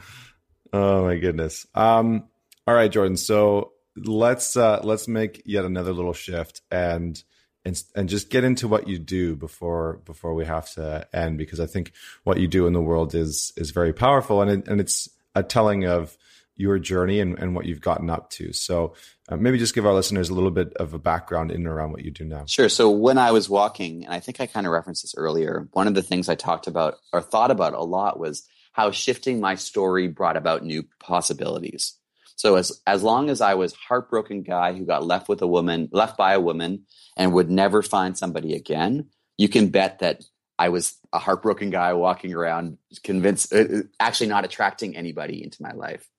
Oh 0.71 1.05
my 1.05 1.17
goodness. 1.17 1.65
Um. 1.73 2.25
All 2.65 2.73
right, 2.73 2.91
Jordan. 2.91 3.17
So 3.17 3.73
let's 3.95 4.57
uh 4.57 4.81
let's 4.83 5.07
make 5.07 5.41
yet 5.45 5.65
another 5.65 5.93
little 5.93 6.13
shift 6.13 6.61
and 6.71 7.21
and 7.65 7.81
and 7.95 8.09
just 8.09 8.29
get 8.29 8.43
into 8.43 8.67
what 8.67 8.87
you 8.87 8.97
do 8.97 9.35
before 9.35 10.01
before 10.05 10.33
we 10.33 10.45
have 10.45 10.69
to 10.73 11.07
end 11.13 11.37
because 11.37 11.59
I 11.59 11.65
think 11.65 11.93
what 12.23 12.39
you 12.39 12.47
do 12.47 12.67
in 12.67 12.73
the 12.73 12.81
world 12.81 13.15
is 13.15 13.53
is 13.55 13.71
very 13.71 13.93
powerful 13.93 14.41
and 14.41 14.51
it, 14.51 14.67
and 14.67 14.81
it's 14.81 15.09
a 15.35 15.43
telling 15.43 15.85
of 15.85 16.17
your 16.55 16.77
journey 16.79 17.19
and, 17.19 17.37
and 17.39 17.55
what 17.55 17.65
you've 17.65 17.81
gotten 17.81 18.09
up 18.09 18.29
to. 18.29 18.53
So 18.53 18.93
uh, 19.29 19.37
maybe 19.37 19.57
just 19.57 19.73
give 19.73 19.85
our 19.85 19.93
listeners 19.93 20.29
a 20.29 20.33
little 20.33 20.51
bit 20.51 20.73
of 20.75 20.93
a 20.93 20.99
background 20.99 21.51
in 21.51 21.57
and 21.57 21.67
around 21.67 21.91
what 21.91 22.03
you 22.05 22.11
do 22.11 22.25
now. 22.25 22.45
Sure. 22.45 22.69
So 22.69 22.91
when 22.91 23.17
I 23.17 23.31
was 23.31 23.49
walking, 23.49 24.05
and 24.05 24.13
I 24.13 24.19
think 24.19 24.39
I 24.39 24.45
kind 24.45 24.67
of 24.67 24.73
referenced 24.73 25.03
this 25.03 25.15
earlier, 25.17 25.67
one 25.73 25.87
of 25.87 25.95
the 25.95 26.03
things 26.03 26.29
I 26.29 26.35
talked 26.35 26.67
about 26.67 26.97
or 27.11 27.21
thought 27.21 27.51
about 27.51 27.73
a 27.73 27.83
lot 27.83 28.19
was 28.19 28.47
how 28.73 28.91
shifting 28.91 29.39
my 29.39 29.55
story 29.55 30.07
brought 30.07 30.37
about 30.37 30.63
new 30.63 30.83
possibilities. 30.99 31.97
So 32.35 32.55
as 32.55 32.81
as 32.85 33.03
long 33.03 33.29
as 33.29 33.41
I 33.41 33.53
was 33.53 33.73
heartbroken 33.73 34.41
guy 34.41 34.73
who 34.73 34.85
got 34.85 35.05
left 35.05 35.29
with 35.29 35.41
a 35.41 35.47
woman, 35.47 35.89
left 35.91 36.17
by 36.17 36.33
a 36.33 36.39
woman, 36.39 36.85
and 37.15 37.33
would 37.33 37.49
never 37.49 37.81
find 37.81 38.17
somebody 38.17 38.55
again, 38.55 39.07
you 39.37 39.47
can 39.47 39.69
bet 39.69 39.99
that 39.99 40.23
I 40.57 40.69
was 40.69 40.95
a 41.11 41.19
heartbroken 41.19 41.69
guy 41.69 41.93
walking 41.93 42.33
around, 42.33 42.77
convinced, 43.03 43.53
uh, 43.53 43.57
uh, 43.59 43.81
actually 43.99 44.27
not 44.27 44.45
attracting 44.45 44.95
anybody 44.95 45.43
into 45.43 45.61
my 45.61 45.71
life. 45.71 46.09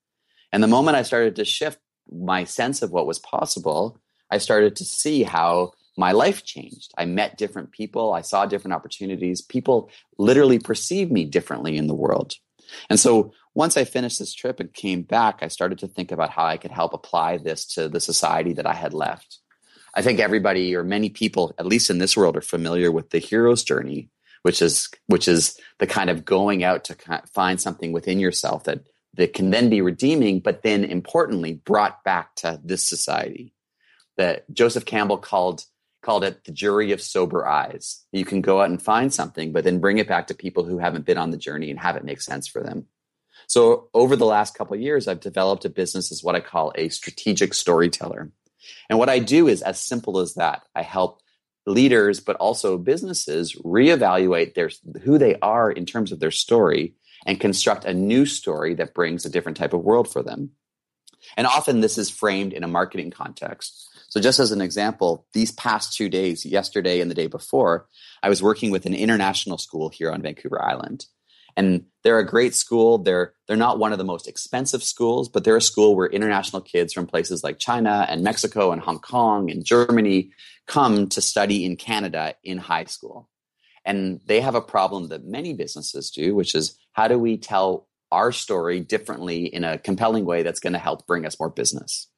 And 0.54 0.62
the 0.62 0.68
moment 0.68 0.96
I 0.96 1.02
started 1.02 1.34
to 1.36 1.44
shift 1.44 1.80
my 2.08 2.44
sense 2.44 2.80
of 2.80 2.92
what 2.92 3.08
was 3.08 3.18
possible, 3.18 3.98
I 4.30 4.38
started 4.38 4.76
to 4.76 4.84
see 4.84 5.24
how 5.24 5.72
my 5.96 6.12
life 6.12 6.44
changed. 6.44 6.92
I 6.96 7.06
met 7.06 7.36
different 7.36 7.72
people. 7.72 8.12
I 8.12 8.20
saw 8.20 8.46
different 8.46 8.74
opportunities. 8.74 9.42
People 9.42 9.90
literally 10.16 10.60
perceive 10.60 11.10
me 11.10 11.24
differently 11.24 11.76
in 11.76 11.88
the 11.88 11.94
world. 11.94 12.36
And 12.88 13.00
so 13.00 13.32
once 13.54 13.76
I 13.76 13.82
finished 13.82 14.20
this 14.20 14.32
trip 14.32 14.60
and 14.60 14.72
came 14.72 15.02
back, 15.02 15.40
I 15.42 15.48
started 15.48 15.80
to 15.80 15.88
think 15.88 16.12
about 16.12 16.30
how 16.30 16.44
I 16.44 16.56
could 16.56 16.70
help 16.70 16.94
apply 16.94 17.38
this 17.38 17.66
to 17.74 17.88
the 17.88 17.98
society 17.98 18.52
that 18.52 18.66
I 18.66 18.74
had 18.74 18.94
left. 18.94 19.40
I 19.92 20.02
think 20.02 20.20
everybody 20.20 20.76
or 20.76 20.84
many 20.84 21.10
people, 21.10 21.52
at 21.58 21.66
least 21.66 21.90
in 21.90 21.98
this 21.98 22.16
world, 22.16 22.36
are 22.36 22.40
familiar 22.40 22.92
with 22.92 23.10
the 23.10 23.18
hero's 23.18 23.64
journey, 23.64 24.08
which 24.42 24.62
is 24.62 24.88
which 25.08 25.26
is 25.26 25.58
the 25.80 25.88
kind 25.88 26.10
of 26.10 26.24
going 26.24 26.62
out 26.62 26.84
to 26.84 26.96
find 27.32 27.60
something 27.60 27.90
within 27.90 28.20
yourself 28.20 28.62
that 28.64 28.84
that 29.16 29.32
can 29.32 29.50
then 29.50 29.70
be 29.70 29.80
redeeming, 29.80 30.40
but 30.40 30.62
then 30.62 30.84
importantly 30.84 31.54
brought 31.54 32.04
back 32.04 32.34
to 32.36 32.60
this 32.64 32.88
society. 32.88 33.54
That 34.16 34.52
Joseph 34.52 34.84
Campbell 34.84 35.18
called 35.18 35.64
called 36.02 36.22
it 36.22 36.44
the 36.44 36.52
jury 36.52 36.92
of 36.92 37.00
sober 37.00 37.48
eyes. 37.48 38.04
You 38.12 38.26
can 38.26 38.42
go 38.42 38.60
out 38.60 38.68
and 38.68 38.80
find 38.80 39.12
something, 39.12 39.52
but 39.52 39.64
then 39.64 39.80
bring 39.80 39.98
it 39.98 40.06
back 40.06 40.26
to 40.26 40.34
people 40.34 40.64
who 40.64 40.78
haven't 40.78 41.06
been 41.06 41.16
on 41.16 41.30
the 41.30 41.38
journey 41.38 41.70
and 41.70 41.80
have 41.80 41.96
it 41.96 42.04
make 42.04 42.20
sense 42.20 42.46
for 42.46 42.62
them. 42.62 42.86
So 43.46 43.88
over 43.94 44.14
the 44.14 44.26
last 44.26 44.54
couple 44.54 44.76
years, 44.76 45.08
I've 45.08 45.20
developed 45.20 45.64
a 45.64 45.70
business 45.70 46.12
as 46.12 46.22
what 46.22 46.36
I 46.36 46.40
call 46.40 46.72
a 46.76 46.90
strategic 46.90 47.54
storyteller. 47.54 48.30
And 48.88 48.98
what 48.98 49.08
I 49.08 49.18
do 49.18 49.48
is 49.48 49.62
as 49.62 49.80
simple 49.80 50.18
as 50.18 50.34
that. 50.34 50.62
I 50.74 50.82
help 50.82 51.20
leaders, 51.66 52.20
but 52.20 52.36
also 52.36 52.78
businesses 52.78 53.54
reevaluate 53.54 54.54
their 54.54 54.70
who 55.02 55.18
they 55.18 55.36
are 55.40 55.70
in 55.70 55.86
terms 55.86 56.12
of 56.12 56.20
their 56.20 56.30
story 56.30 56.94
and 57.26 57.40
construct 57.40 57.84
a 57.84 57.94
new 57.94 58.26
story 58.26 58.74
that 58.74 58.94
brings 58.94 59.24
a 59.24 59.30
different 59.30 59.56
type 59.56 59.72
of 59.72 59.84
world 59.84 60.10
for 60.10 60.22
them. 60.22 60.50
And 61.36 61.46
often 61.46 61.80
this 61.80 61.98
is 61.98 62.10
framed 62.10 62.52
in 62.52 62.64
a 62.64 62.68
marketing 62.68 63.10
context. 63.10 63.88
So 64.08 64.20
just 64.20 64.38
as 64.38 64.52
an 64.52 64.60
example, 64.60 65.26
these 65.32 65.50
past 65.52 65.96
two 65.96 66.08
days, 66.08 66.44
yesterday 66.44 67.00
and 67.00 67.10
the 67.10 67.16
day 67.16 67.26
before, 67.26 67.88
I 68.22 68.28
was 68.28 68.42
working 68.42 68.70
with 68.70 68.86
an 68.86 68.94
international 68.94 69.58
school 69.58 69.88
here 69.88 70.12
on 70.12 70.22
Vancouver 70.22 70.62
Island. 70.62 71.06
And 71.56 71.86
they're 72.02 72.18
a 72.18 72.26
great 72.26 72.54
school. 72.54 72.98
They're 72.98 73.32
they're 73.46 73.56
not 73.56 73.78
one 73.78 73.92
of 73.92 73.98
the 73.98 74.04
most 74.04 74.26
expensive 74.26 74.82
schools, 74.82 75.28
but 75.28 75.44
they're 75.44 75.56
a 75.56 75.62
school 75.62 75.94
where 75.94 76.06
international 76.06 76.62
kids 76.62 76.92
from 76.92 77.06
places 77.06 77.44
like 77.44 77.58
China 77.58 78.06
and 78.08 78.24
Mexico 78.24 78.72
and 78.72 78.80
Hong 78.82 78.98
Kong 78.98 79.50
and 79.50 79.64
Germany 79.64 80.30
come 80.66 81.08
to 81.10 81.20
study 81.20 81.64
in 81.64 81.76
Canada 81.76 82.34
in 82.42 82.58
high 82.58 82.84
school. 82.84 83.28
And 83.84 84.20
they 84.26 84.40
have 84.40 84.54
a 84.54 84.60
problem 84.60 85.08
that 85.08 85.24
many 85.24 85.52
businesses 85.52 86.10
do, 86.10 86.34
which 86.34 86.54
is 86.54 86.78
how 86.92 87.08
do 87.08 87.18
we 87.18 87.36
tell 87.36 87.86
our 88.10 88.32
story 88.32 88.80
differently 88.80 89.46
in 89.46 89.64
a 89.64 89.78
compelling 89.78 90.24
way 90.24 90.42
that's 90.42 90.60
going 90.60 90.72
to 90.72 90.78
help 90.78 91.06
bring 91.06 91.26
us 91.26 91.38
more 91.38 91.50
business? 91.50 92.08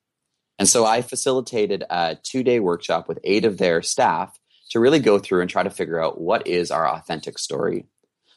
And 0.59 0.68
so 0.68 0.87
I 0.87 1.02
facilitated 1.02 1.85
a 1.90 2.16
two 2.22 2.42
day 2.42 2.61
workshop 2.61 3.09
with 3.09 3.18
eight 3.24 3.44
of 3.44 3.59
their 3.59 3.83
staff 3.83 4.38
to 4.70 4.81
really 4.81 4.98
go 4.98 5.18
through 5.18 5.42
and 5.42 5.50
try 5.50 5.62
to 5.62 5.70
figure 5.70 6.02
out 6.02 6.20
what 6.20 6.46
is 6.46 6.70
our 6.70 6.88
authentic 6.88 7.38
story. 7.38 7.87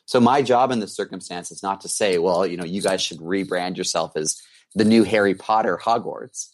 So 0.05 0.19
my 0.19 0.41
job 0.41 0.71
in 0.71 0.79
this 0.79 0.95
circumstance 0.95 1.51
is 1.51 1.61
not 1.61 1.81
to 1.81 1.89
say, 1.89 2.17
well, 2.17 2.45
you 2.45 2.57
know, 2.57 2.65
you 2.65 2.81
guys 2.81 3.01
should 3.01 3.19
rebrand 3.19 3.77
yourself 3.77 4.13
as 4.15 4.41
the 4.75 4.85
new 4.85 5.03
Harry 5.03 5.35
Potter 5.35 5.79
Hogwarts. 5.81 6.49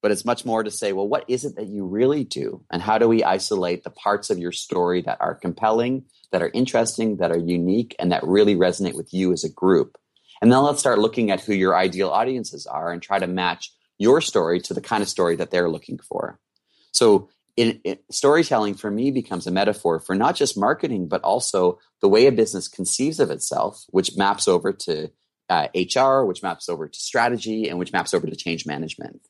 But 0.00 0.12
it's 0.12 0.24
much 0.24 0.44
more 0.44 0.62
to 0.62 0.70
say, 0.70 0.92
well, 0.92 1.08
what 1.08 1.24
is 1.28 1.44
it 1.44 1.56
that 1.56 1.68
you 1.68 1.84
really 1.84 2.22
do? 2.24 2.64
And 2.70 2.80
how 2.80 2.98
do 2.98 3.08
we 3.08 3.24
isolate 3.24 3.82
the 3.82 3.90
parts 3.90 4.30
of 4.30 4.38
your 4.38 4.52
story 4.52 5.02
that 5.02 5.18
are 5.20 5.34
compelling, 5.34 6.04
that 6.30 6.42
are 6.42 6.50
interesting, 6.54 7.16
that 7.16 7.32
are 7.32 7.38
unique, 7.38 7.96
and 7.98 8.12
that 8.12 8.22
really 8.24 8.54
resonate 8.54 8.94
with 8.94 9.12
you 9.12 9.32
as 9.32 9.42
a 9.42 9.52
group? 9.52 9.98
And 10.40 10.52
then 10.52 10.62
let's 10.62 10.78
start 10.78 10.98
looking 10.98 11.30
at 11.30 11.40
who 11.40 11.52
your 11.52 11.76
ideal 11.76 12.10
audiences 12.10 12.66
are 12.66 12.92
and 12.92 13.02
try 13.02 13.18
to 13.18 13.26
match 13.26 13.72
your 13.98 14.20
story 14.20 14.60
to 14.60 14.74
the 14.74 14.80
kind 14.80 15.02
of 15.02 15.08
story 15.08 15.36
that 15.36 15.50
they're 15.50 15.70
looking 15.70 15.98
for. 15.98 16.38
So 16.92 17.28
in, 17.56 17.80
in, 17.82 17.98
storytelling 18.10 18.74
for 18.74 18.90
me 18.90 19.10
becomes 19.10 19.46
a 19.46 19.50
metaphor 19.50 19.98
for 19.98 20.14
not 20.14 20.36
just 20.36 20.56
marketing, 20.56 21.08
but 21.08 21.22
also 21.22 21.80
the 22.00 22.08
way 22.08 22.26
a 22.26 22.32
business 22.32 22.68
conceives 22.68 23.18
of 23.18 23.30
itself, 23.30 23.84
which 23.90 24.16
maps 24.16 24.46
over 24.46 24.72
to 24.72 25.10
uh, 25.48 25.66
HR, 25.74 26.24
which 26.24 26.42
maps 26.42 26.68
over 26.68 26.86
to 26.86 26.98
strategy, 26.98 27.68
and 27.68 27.78
which 27.78 27.92
maps 27.92 28.14
over 28.14 28.26
to 28.28 28.36
change 28.36 28.64
management. 28.64 29.20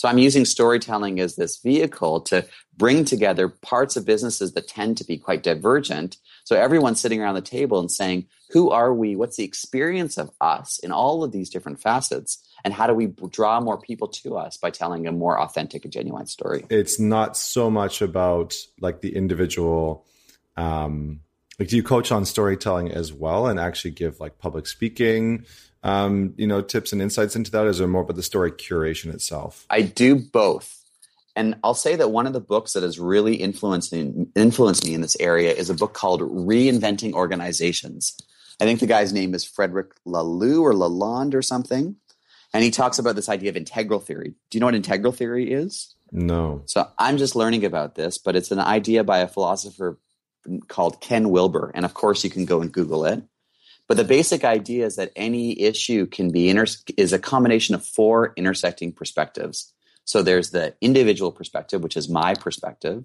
So 0.00 0.08
I'm 0.08 0.16
using 0.16 0.46
storytelling 0.46 1.20
as 1.20 1.36
this 1.36 1.58
vehicle 1.58 2.22
to 2.22 2.46
bring 2.74 3.04
together 3.04 3.48
parts 3.50 3.96
of 3.96 4.06
businesses 4.06 4.54
that 4.54 4.66
tend 4.66 4.96
to 4.96 5.04
be 5.04 5.18
quite 5.18 5.42
divergent. 5.42 6.16
So 6.44 6.56
everyone's 6.56 6.98
sitting 6.98 7.20
around 7.20 7.34
the 7.34 7.42
table 7.42 7.78
and 7.78 7.90
saying, 7.90 8.26
who 8.48 8.70
are 8.70 8.94
we? 8.94 9.14
What's 9.14 9.36
the 9.36 9.44
experience 9.44 10.16
of 10.16 10.30
us 10.40 10.78
in 10.78 10.90
all 10.90 11.22
of 11.22 11.32
these 11.32 11.50
different 11.50 11.82
facets? 11.82 12.42
And 12.64 12.72
how 12.72 12.86
do 12.86 12.94
we 12.94 13.08
draw 13.28 13.60
more 13.60 13.78
people 13.78 14.08
to 14.22 14.38
us 14.38 14.56
by 14.56 14.70
telling 14.70 15.06
a 15.06 15.12
more 15.12 15.38
authentic 15.38 15.84
and 15.84 15.92
genuine 15.92 16.24
story? 16.24 16.64
It's 16.70 16.98
not 16.98 17.36
so 17.36 17.68
much 17.68 18.00
about 18.00 18.56
like 18.80 19.02
the 19.02 19.14
individual, 19.14 20.06
um, 20.56 21.20
like 21.58 21.68
do 21.68 21.76
you 21.76 21.82
coach 21.82 22.10
on 22.10 22.24
storytelling 22.24 22.90
as 22.90 23.12
well 23.12 23.48
and 23.48 23.60
actually 23.60 23.90
give 23.90 24.18
like 24.18 24.38
public 24.38 24.66
speaking 24.66 25.44
um, 25.82 26.34
you 26.36 26.46
know 26.46 26.60
tips 26.60 26.92
and 26.92 27.00
insights 27.00 27.36
into 27.36 27.50
that 27.50 27.66
is 27.66 27.78
there 27.78 27.88
more 27.88 28.02
about 28.02 28.16
the 28.16 28.22
story 28.22 28.52
curation 28.52 29.12
itself? 29.12 29.66
I 29.70 29.82
do 29.82 30.16
both. 30.16 30.76
And 31.36 31.56
i'll 31.62 31.74
say 31.74 31.96
that 31.96 32.10
one 32.10 32.26
of 32.26 32.32
the 32.32 32.40
books 32.40 32.72
that 32.72 32.82
has 32.82 32.98
really 32.98 33.36
influenced 33.36 33.92
me, 33.92 34.26
influenced 34.34 34.84
me 34.84 34.94
in 34.94 35.00
this 35.00 35.16
area 35.20 35.52
is 35.52 35.70
a 35.70 35.74
book 35.74 35.94
called 35.94 36.20
reinventing 36.20 37.12
organizations. 37.12 38.16
I 38.60 38.64
think 38.64 38.80
the 38.80 38.86
guy's 38.86 39.12
name 39.12 39.34
is 39.34 39.44
frederick 39.44 39.92
laloux 40.06 40.60
or 40.60 40.72
lalonde 40.72 41.34
or 41.34 41.42
something. 41.42 41.96
And 42.52 42.64
he 42.64 42.72
talks 42.72 42.98
about 42.98 43.14
this 43.14 43.28
idea 43.28 43.48
of 43.48 43.56
integral 43.56 44.00
theory. 44.00 44.34
Do 44.50 44.56
you 44.56 44.60
know 44.60 44.66
what 44.66 44.74
integral 44.74 45.12
theory 45.12 45.52
is? 45.52 45.94
No. 46.12 46.62
So 46.66 46.88
i'm 46.98 47.16
just 47.16 47.36
learning 47.36 47.64
about 47.64 47.94
this 47.94 48.18
but 48.18 48.36
it's 48.36 48.50
an 48.50 48.58
idea 48.58 49.04
by 49.04 49.18
a 49.18 49.28
philosopher 49.28 49.98
called 50.68 51.00
Ken 51.00 51.30
Wilber. 51.30 51.70
And 51.74 51.84
of 51.84 51.94
course, 51.94 52.24
you 52.24 52.30
can 52.30 52.44
go 52.44 52.60
and 52.60 52.72
Google 52.72 53.04
it. 53.04 53.22
But 53.90 53.96
the 53.96 54.04
basic 54.04 54.44
idea 54.44 54.86
is 54.86 54.94
that 54.94 55.10
any 55.16 55.60
issue 55.60 56.06
can 56.06 56.30
be 56.30 56.48
inter- 56.48 56.66
is 56.96 57.12
a 57.12 57.18
combination 57.18 57.74
of 57.74 57.84
four 57.84 58.32
intersecting 58.36 58.92
perspectives. 58.92 59.74
So 60.04 60.22
there's 60.22 60.50
the 60.50 60.76
individual 60.80 61.32
perspective, 61.32 61.82
which 61.82 61.96
is 61.96 62.08
my 62.08 62.34
perspective. 62.34 63.02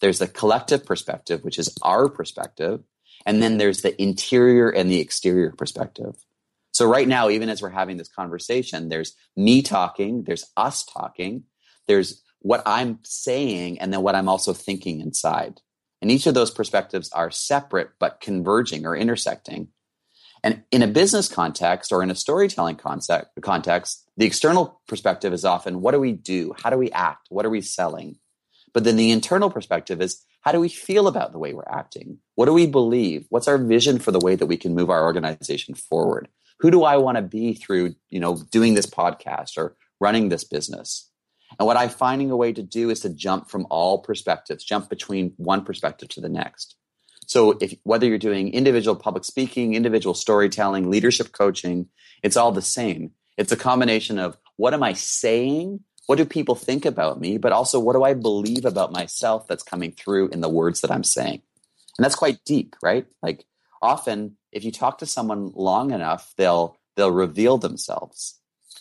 There's 0.00 0.20
the 0.20 0.28
collective 0.28 0.86
perspective, 0.86 1.42
which 1.42 1.58
is 1.58 1.76
our 1.82 2.08
perspective. 2.08 2.84
And 3.26 3.42
then 3.42 3.58
there's 3.58 3.82
the 3.82 4.00
interior 4.00 4.70
and 4.70 4.88
the 4.88 5.00
exterior 5.00 5.50
perspective. 5.50 6.14
So 6.70 6.86
right 6.86 7.08
now, 7.08 7.30
even 7.30 7.48
as 7.48 7.60
we're 7.60 7.70
having 7.70 7.96
this 7.96 8.06
conversation, 8.06 8.90
there's 8.90 9.16
me 9.36 9.60
talking, 9.60 10.22
there's 10.22 10.48
us 10.56 10.84
talking, 10.84 11.42
there's 11.88 12.22
what 12.38 12.62
I'm 12.64 13.00
saying, 13.02 13.80
and 13.80 13.92
then 13.92 14.02
what 14.02 14.14
I'm 14.14 14.28
also 14.28 14.52
thinking 14.52 15.00
inside. 15.00 15.60
And 16.00 16.12
each 16.12 16.28
of 16.28 16.34
those 16.34 16.52
perspectives 16.52 17.10
are 17.10 17.32
separate 17.32 17.90
but 17.98 18.20
converging 18.20 18.86
or 18.86 18.94
intersecting. 18.94 19.70
And 20.48 20.62
in 20.70 20.80
a 20.80 20.86
business 20.86 21.28
context 21.28 21.92
or 21.92 22.02
in 22.02 22.10
a 22.10 22.14
storytelling 22.14 22.76
concept, 22.76 23.38
context, 23.42 24.08
the 24.16 24.24
external 24.24 24.80
perspective 24.88 25.34
is 25.34 25.44
often 25.44 25.82
what 25.82 25.92
do 25.92 26.00
we 26.00 26.12
do? 26.12 26.54
How 26.56 26.70
do 26.70 26.78
we 26.78 26.90
act? 26.90 27.26
What 27.28 27.44
are 27.44 27.50
we 27.50 27.60
selling? 27.60 28.16
But 28.72 28.84
then 28.84 28.96
the 28.96 29.10
internal 29.10 29.50
perspective 29.50 30.00
is 30.00 30.24
how 30.40 30.52
do 30.52 30.58
we 30.58 30.70
feel 30.70 31.06
about 31.06 31.32
the 31.32 31.38
way 31.38 31.52
we're 31.52 31.68
acting? 31.68 32.20
What 32.34 32.46
do 32.46 32.54
we 32.54 32.66
believe? 32.66 33.26
What's 33.28 33.46
our 33.46 33.58
vision 33.58 33.98
for 33.98 34.10
the 34.10 34.20
way 34.20 34.36
that 34.36 34.46
we 34.46 34.56
can 34.56 34.74
move 34.74 34.88
our 34.88 35.04
organization 35.04 35.74
forward? 35.74 36.28
Who 36.60 36.70
do 36.70 36.82
I 36.82 36.96
want 36.96 37.16
to 37.16 37.22
be 37.22 37.52
through, 37.52 37.96
you 38.08 38.18
know, 38.18 38.42
doing 38.50 38.72
this 38.72 38.86
podcast 38.86 39.58
or 39.58 39.76
running 40.00 40.30
this 40.30 40.44
business? 40.44 41.10
And 41.58 41.66
what 41.66 41.76
I'm 41.76 41.90
finding 41.90 42.30
a 42.30 42.38
way 42.38 42.54
to 42.54 42.62
do 42.62 42.88
is 42.88 43.00
to 43.00 43.10
jump 43.10 43.50
from 43.50 43.66
all 43.68 43.98
perspectives, 43.98 44.64
jump 44.64 44.88
between 44.88 45.34
one 45.36 45.66
perspective 45.66 46.08
to 46.10 46.22
the 46.22 46.30
next. 46.30 46.74
So 47.28 47.58
if 47.60 47.74
whether 47.84 48.06
you're 48.06 48.18
doing 48.18 48.52
individual 48.52 48.96
public 48.96 49.24
speaking, 49.24 49.74
individual 49.74 50.14
storytelling, 50.14 50.90
leadership 50.90 51.32
coaching, 51.32 51.88
it's 52.22 52.36
all 52.36 52.52
the 52.52 52.62
same. 52.62 53.12
It's 53.36 53.52
a 53.52 53.56
combination 53.56 54.18
of 54.18 54.36
what 54.56 54.74
am 54.74 54.82
I 54.82 54.94
saying? 54.94 55.80
What 56.06 56.16
do 56.16 56.24
people 56.24 56.54
think 56.54 56.86
about 56.86 57.20
me? 57.20 57.36
But 57.36 57.52
also 57.52 57.78
what 57.78 57.92
do 57.92 58.02
I 58.02 58.14
believe 58.14 58.64
about 58.64 58.92
myself 58.92 59.46
that's 59.46 59.62
coming 59.62 59.92
through 59.92 60.28
in 60.28 60.40
the 60.40 60.48
words 60.48 60.80
that 60.80 60.90
I'm 60.90 61.04
saying? 61.04 61.42
And 61.98 62.04
that's 62.04 62.14
quite 62.14 62.42
deep, 62.46 62.74
right? 62.82 63.06
Like 63.22 63.44
often 63.82 64.38
if 64.50 64.64
you 64.64 64.72
talk 64.72 64.98
to 64.98 65.06
someone 65.06 65.52
long 65.54 65.90
enough, 65.90 66.32
they'll 66.38 66.78
they'll 66.96 67.10
reveal 67.10 67.58
themselves. 67.58 68.40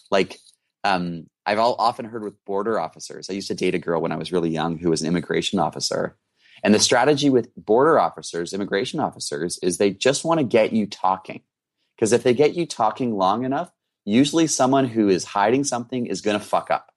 Like 0.09 0.39
um, 0.85 1.27
I've 1.45 1.59
all, 1.59 1.75
often 1.79 2.05
heard 2.05 2.23
with 2.23 2.43
border 2.45 2.79
officers. 2.79 3.29
I 3.29 3.33
used 3.33 3.49
to 3.49 3.55
date 3.55 3.75
a 3.75 3.79
girl 3.79 4.01
when 4.01 4.13
I 4.13 4.17
was 4.17 4.31
really 4.31 4.49
young 4.49 4.77
who 4.77 4.89
was 4.89 5.01
an 5.01 5.07
immigration 5.09 5.59
officer. 5.59 6.15
And 6.63 6.73
the 6.73 6.79
strategy 6.79 7.29
with 7.29 7.55
border 7.55 7.99
officers, 7.99 8.53
immigration 8.53 8.99
officers, 8.99 9.59
is 9.61 9.77
they 9.77 9.91
just 9.91 10.23
want 10.23 10.39
to 10.39 10.43
get 10.43 10.73
you 10.73 10.87
talking. 10.87 11.41
Because 11.95 12.13
if 12.13 12.23
they 12.23 12.33
get 12.33 12.55
you 12.55 12.65
talking 12.65 13.15
long 13.15 13.43
enough, 13.43 13.71
usually 14.05 14.47
someone 14.47 14.85
who 14.85 15.09
is 15.09 15.25
hiding 15.25 15.63
something 15.63 16.05
is 16.05 16.21
going 16.21 16.39
to 16.39 16.45
fuck 16.45 16.71
up. 16.71 16.91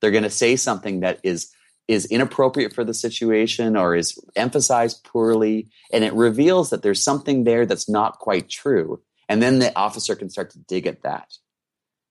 They're 0.00 0.10
going 0.10 0.24
to 0.24 0.30
say 0.30 0.56
something 0.56 1.00
that 1.00 1.20
is 1.22 1.52
is 1.88 2.04
inappropriate 2.04 2.74
for 2.74 2.84
the 2.84 2.92
situation 2.92 3.74
or 3.74 3.96
is 3.96 4.18
emphasized 4.36 5.02
poorly 5.04 5.70
and 5.90 6.04
it 6.04 6.12
reveals 6.12 6.70
that 6.70 6.82
there's 6.82 7.02
something 7.02 7.44
there 7.44 7.64
that's 7.64 7.88
not 7.88 8.18
quite 8.18 8.48
true 8.48 9.00
and 9.28 9.42
then 9.42 9.58
the 9.58 9.74
officer 9.76 10.14
can 10.14 10.28
start 10.28 10.50
to 10.50 10.58
dig 10.58 10.86
at 10.86 11.02
that 11.02 11.32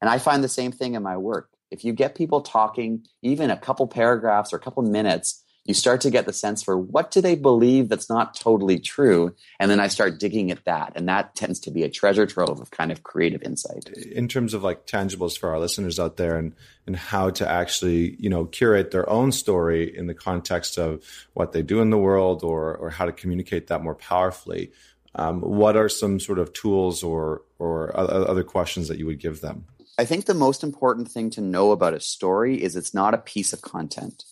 and 0.02 0.10
i 0.10 0.18
find 0.18 0.44
the 0.44 0.50
same 0.50 0.72
thing 0.72 0.96
in 0.96 1.04
my 1.04 1.16
work 1.16 1.52
if 1.70 1.86
you 1.86 1.94
get 1.94 2.16
people 2.16 2.42
talking 2.42 3.06
even 3.22 3.52
a 3.52 3.58
couple 3.58 3.88
paragraphs 3.88 4.52
or 4.52 4.56
a 4.56 4.60
couple 4.60 4.82
minutes 4.82 5.44
you 5.68 5.74
start 5.74 6.02
to 6.02 6.10
get 6.10 6.26
the 6.26 6.34
sense 6.34 6.64
for 6.64 6.78
what 6.78 7.12
do 7.12 7.22
they 7.22 7.36
believe 7.36 7.90
that's 7.90 8.10
not 8.10 8.34
totally 8.34 8.80
true 8.80 9.36
and 9.60 9.70
then 9.70 9.80
i 9.80 9.88
start 9.88 10.20
digging 10.20 10.50
at 10.50 10.64
that 10.66 10.94
and 10.96 11.08
that 11.08 11.36
tends 11.36 11.60
to 11.60 11.70
be 11.70 11.84
a 11.84 11.90
treasure 11.90 12.26
trove 12.26 12.60
of 12.60 12.72
kind 12.72 12.92
of 12.92 13.04
creative 13.04 13.44
insight 13.44 13.88
in 14.12 14.28
terms 14.28 14.54
of 14.54 14.64
like 14.64 14.88
tangibles 14.88 15.38
for 15.38 15.50
our 15.50 15.60
listeners 15.60 16.00
out 16.00 16.18
there 16.18 16.38
and 16.38 16.54
and 16.88 16.96
how 16.96 17.30
to 17.30 17.48
actually 17.48 18.16
you 18.20 18.30
know 18.30 18.46
curate 18.46 18.92
their 18.92 19.08
own 19.10 19.32
story 19.32 19.96
in 19.96 20.08
the 20.08 20.14
context 20.14 20.78
of 20.78 21.04
what 21.34 21.52
they 21.52 21.62
do 21.62 21.82
in 21.82 21.90
the 21.90 21.98
world 21.98 22.44
or 22.44 22.76
or 22.76 22.90
how 22.90 23.06
to 23.06 23.12
communicate 23.12 23.68
that 23.68 23.84
more 23.84 23.96
powerfully 23.96 24.72
um, 25.16 25.42
what 25.42 25.76
are 25.76 25.90
some 25.90 26.20
sort 26.20 26.40
of 26.40 26.54
tools 26.54 27.04
or 27.04 27.42
or 27.60 27.96
other 27.98 28.44
questions 28.44 28.88
that 28.88 28.98
you 28.98 29.06
would 29.06 29.20
give 29.20 29.42
them 29.42 29.66
I 30.00 30.06
think 30.06 30.26
the 30.26 30.36
most 30.36 30.64
important 30.64 31.10
thing 31.10 31.32
to 31.32 31.42
know 31.42 31.72
about 31.72 31.96
a 31.96 32.00
story 32.00 32.62
is 32.62 32.76
it's 32.76 32.94
not 32.94 33.16
a 33.16 33.18
piece 33.18 33.52
of 33.52 33.64
content. 33.64 34.26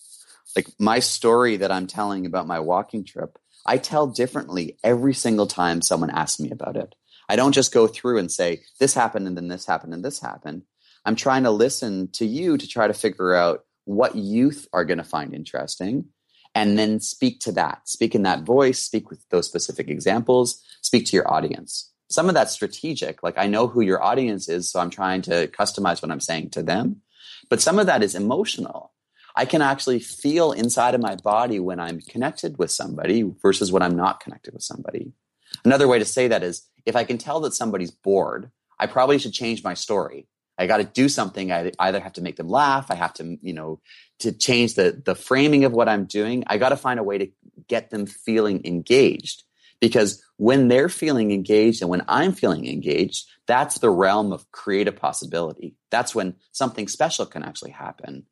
Like 0.56 0.68
my 0.80 0.99
story 0.99 1.58
that 1.58 1.72
I'm 1.72 1.88
telling 1.88 2.26
about 2.26 2.47
my 2.47 2.60
walking 2.60 3.03
trip, 3.03 3.38
I 3.66 3.78
tell 3.78 4.08
differently 4.08 4.78
every 4.84 5.14
single 5.14 5.47
time 5.47 5.82
someone 5.82 6.10
asks 6.10 6.39
me 6.39 6.51
about 6.51 6.78
it. 6.78 6.95
I 7.28 7.36
don't 7.36 7.53
just 7.53 7.74
go 7.74 7.88
through 7.88 8.20
and 8.20 8.32
say, 8.32 8.62
this 8.80 8.93
happened 8.93 9.28
and 9.28 9.36
then 9.36 9.47
this 9.47 9.66
happened 9.66 9.93
and 9.93 10.06
this 10.06 10.20
happened. 10.20 10.64
I'm 11.03 11.16
trying 11.16 11.43
to 11.43 11.51
listen 11.51 12.10
to 12.14 12.26
you 12.26 12.58
to 12.58 12.68
try 12.68 12.88
to 12.88 12.93
figure 12.93 13.34
out 13.34 13.66
what 13.86 14.16
youth 14.16 14.68
are 14.74 14.86
going 14.86 14.97
to 14.99 15.03
find 15.03 15.34
interesting 15.34 16.06
and 16.53 16.78
then 16.78 16.99
speak 16.99 17.39
to 17.41 17.51
that. 17.53 17.88
Speak 17.89 18.16
in 18.16 18.24
that 18.24 18.43
voice, 18.43 18.80
speak 18.80 19.10
with 19.10 19.28
those 19.30 19.47
specific 19.47 19.89
examples, 19.89 20.64
speak 20.82 21.06
to 21.08 21.16
your 21.16 21.32
audience 21.32 21.91
some 22.10 22.30
of 22.30 22.36
that's 22.36 22.53
strategic. 22.53 23.24
Like 23.24 23.38
I 23.38 23.47
know 23.47 23.68
who 23.68 23.82
your 23.82 24.01
audience 24.01 24.47
is, 24.49 24.70
so 24.70 24.80
I'm 24.80 24.89
trying 24.89 25.22
to 25.24 25.47
customize 25.47 26.01
what 26.01 26.12
I'm 26.12 26.20
saying 26.20 26.51
to 26.51 26.64
them. 26.64 27.01
But 27.49 27.62
some 27.62 27.80
of 27.80 27.88
that 27.88 28.03
is 28.03 28.16
emotional. 28.16 28.91
I 29.36 29.46
can 29.46 29.62
actually 29.62 30.00
feel 30.00 30.52
inside 30.52 30.96
of 30.96 31.02
my 31.02 31.16
body 31.16 31.60
when 31.60 31.80
I'm 31.80 32.00
connected 32.00 32.58
with 32.58 32.72
somebody 32.72 33.30
versus 33.42 33.72
when 33.72 33.82
I'm 33.82 33.96
not 33.96 34.22
connected 34.22 34.54
with 34.54 34.64
somebody. 34.64 35.12
Another 35.64 35.88
way 35.88 36.00
to 36.00 36.06
say 36.06 36.28
that 36.30 36.44
is 36.44 36.68
if 36.86 36.96
I 36.96 37.04
can 37.04 37.18
tell 37.18 37.42
that 37.42 37.54
somebody's 37.54 37.92
bored, 37.92 38.52
I 38.80 38.88
probably 38.88 39.20
should 39.20 39.34
change 39.34 39.64
my 39.64 39.74
story. 39.74 40.28
I 40.58 40.68
got 40.68 40.78
to 40.78 40.84
do 40.86 41.10
something. 41.10 41.52
I 41.52 41.72
either 41.80 42.00
have 42.00 42.14
to 42.14 42.22
make 42.22 42.38
them 42.38 42.48
laugh. 42.48 42.90
I 42.90 42.96
have 42.96 43.14
to, 43.16 43.38
you 43.42 43.54
know, 43.54 43.82
to 44.20 44.32
change 44.32 44.76
the 44.76 45.02
the 45.04 45.16
framing 45.16 45.66
of 45.66 45.74
what 45.74 45.90
I'm 45.90 46.06
doing. 46.06 46.46
I 46.48 46.58
got 46.58 46.70
to 46.70 46.78
find 46.78 47.00
a 47.00 47.04
way 47.04 47.18
to 47.18 47.28
get 47.68 47.90
them 47.90 48.06
feeling 48.06 48.66
engaged 48.66 49.44
because 49.82 50.24
when 50.38 50.70
they're 50.70 50.90
feeling 50.90 51.32
engaged 51.32 51.82
and 51.82 51.90
when 51.90 52.04
I'm 52.08 52.32
feeling 52.32 52.68
engaged, 52.68 53.28
that's 53.48 53.80
the 53.80 53.90
realm 53.90 54.32
of 54.32 54.50
creative 54.52 54.96
possibility. 54.96 55.76
That's 55.92 56.16
when 56.16 56.36
something 56.52 56.88
special 56.88 57.26
can 57.26 57.44
actually 57.44 57.72
happen. 57.72 58.26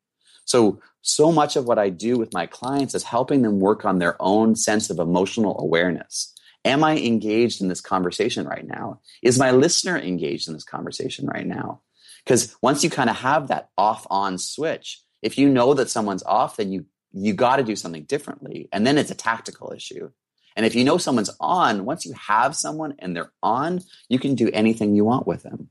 So, 0.54 0.80
so 1.02 1.32
much 1.32 1.56
of 1.56 1.64
what 1.64 1.80
I 1.80 1.88
do 1.90 2.16
with 2.16 2.32
my 2.32 2.46
clients 2.46 2.94
is 2.94 3.02
helping 3.02 3.42
them 3.42 3.58
work 3.58 3.84
on 3.84 3.98
their 3.98 4.14
own 4.22 4.54
sense 4.54 4.88
of 4.88 5.00
emotional 5.00 5.58
awareness. 5.58 6.32
Am 6.64 6.84
I 6.84 6.96
engaged 6.96 7.60
in 7.60 7.66
this 7.66 7.80
conversation 7.80 8.46
right 8.46 8.64
now? 8.64 9.00
Is 9.20 9.36
my 9.36 9.50
listener 9.50 9.98
engaged 9.98 10.46
in 10.46 10.54
this 10.54 10.62
conversation 10.62 11.26
right 11.26 11.44
now? 11.44 11.80
Because 12.24 12.54
once 12.62 12.84
you 12.84 12.88
kind 12.88 13.10
of 13.10 13.16
have 13.16 13.48
that 13.48 13.70
off 13.76 14.06
on 14.10 14.38
switch, 14.38 15.02
if 15.22 15.38
you 15.38 15.48
know 15.48 15.74
that 15.74 15.90
someone's 15.90 16.22
off, 16.22 16.56
then 16.56 16.70
you 16.70 16.86
you 17.12 17.34
got 17.34 17.56
to 17.56 17.64
do 17.64 17.74
something 17.74 18.04
differently. 18.04 18.68
And 18.70 18.86
then 18.86 18.96
it's 18.96 19.10
a 19.10 19.16
tactical 19.16 19.72
issue. 19.72 20.12
And 20.54 20.64
if 20.64 20.76
you 20.76 20.84
know 20.84 20.98
someone's 20.98 21.34
on, 21.40 21.84
once 21.84 22.06
you 22.06 22.12
have 22.12 22.54
someone 22.54 22.94
and 23.00 23.16
they're 23.16 23.32
on, 23.42 23.80
you 24.08 24.20
can 24.20 24.36
do 24.36 24.50
anything 24.52 24.94
you 24.94 25.04
want 25.04 25.26
with 25.26 25.42
them. 25.42 25.70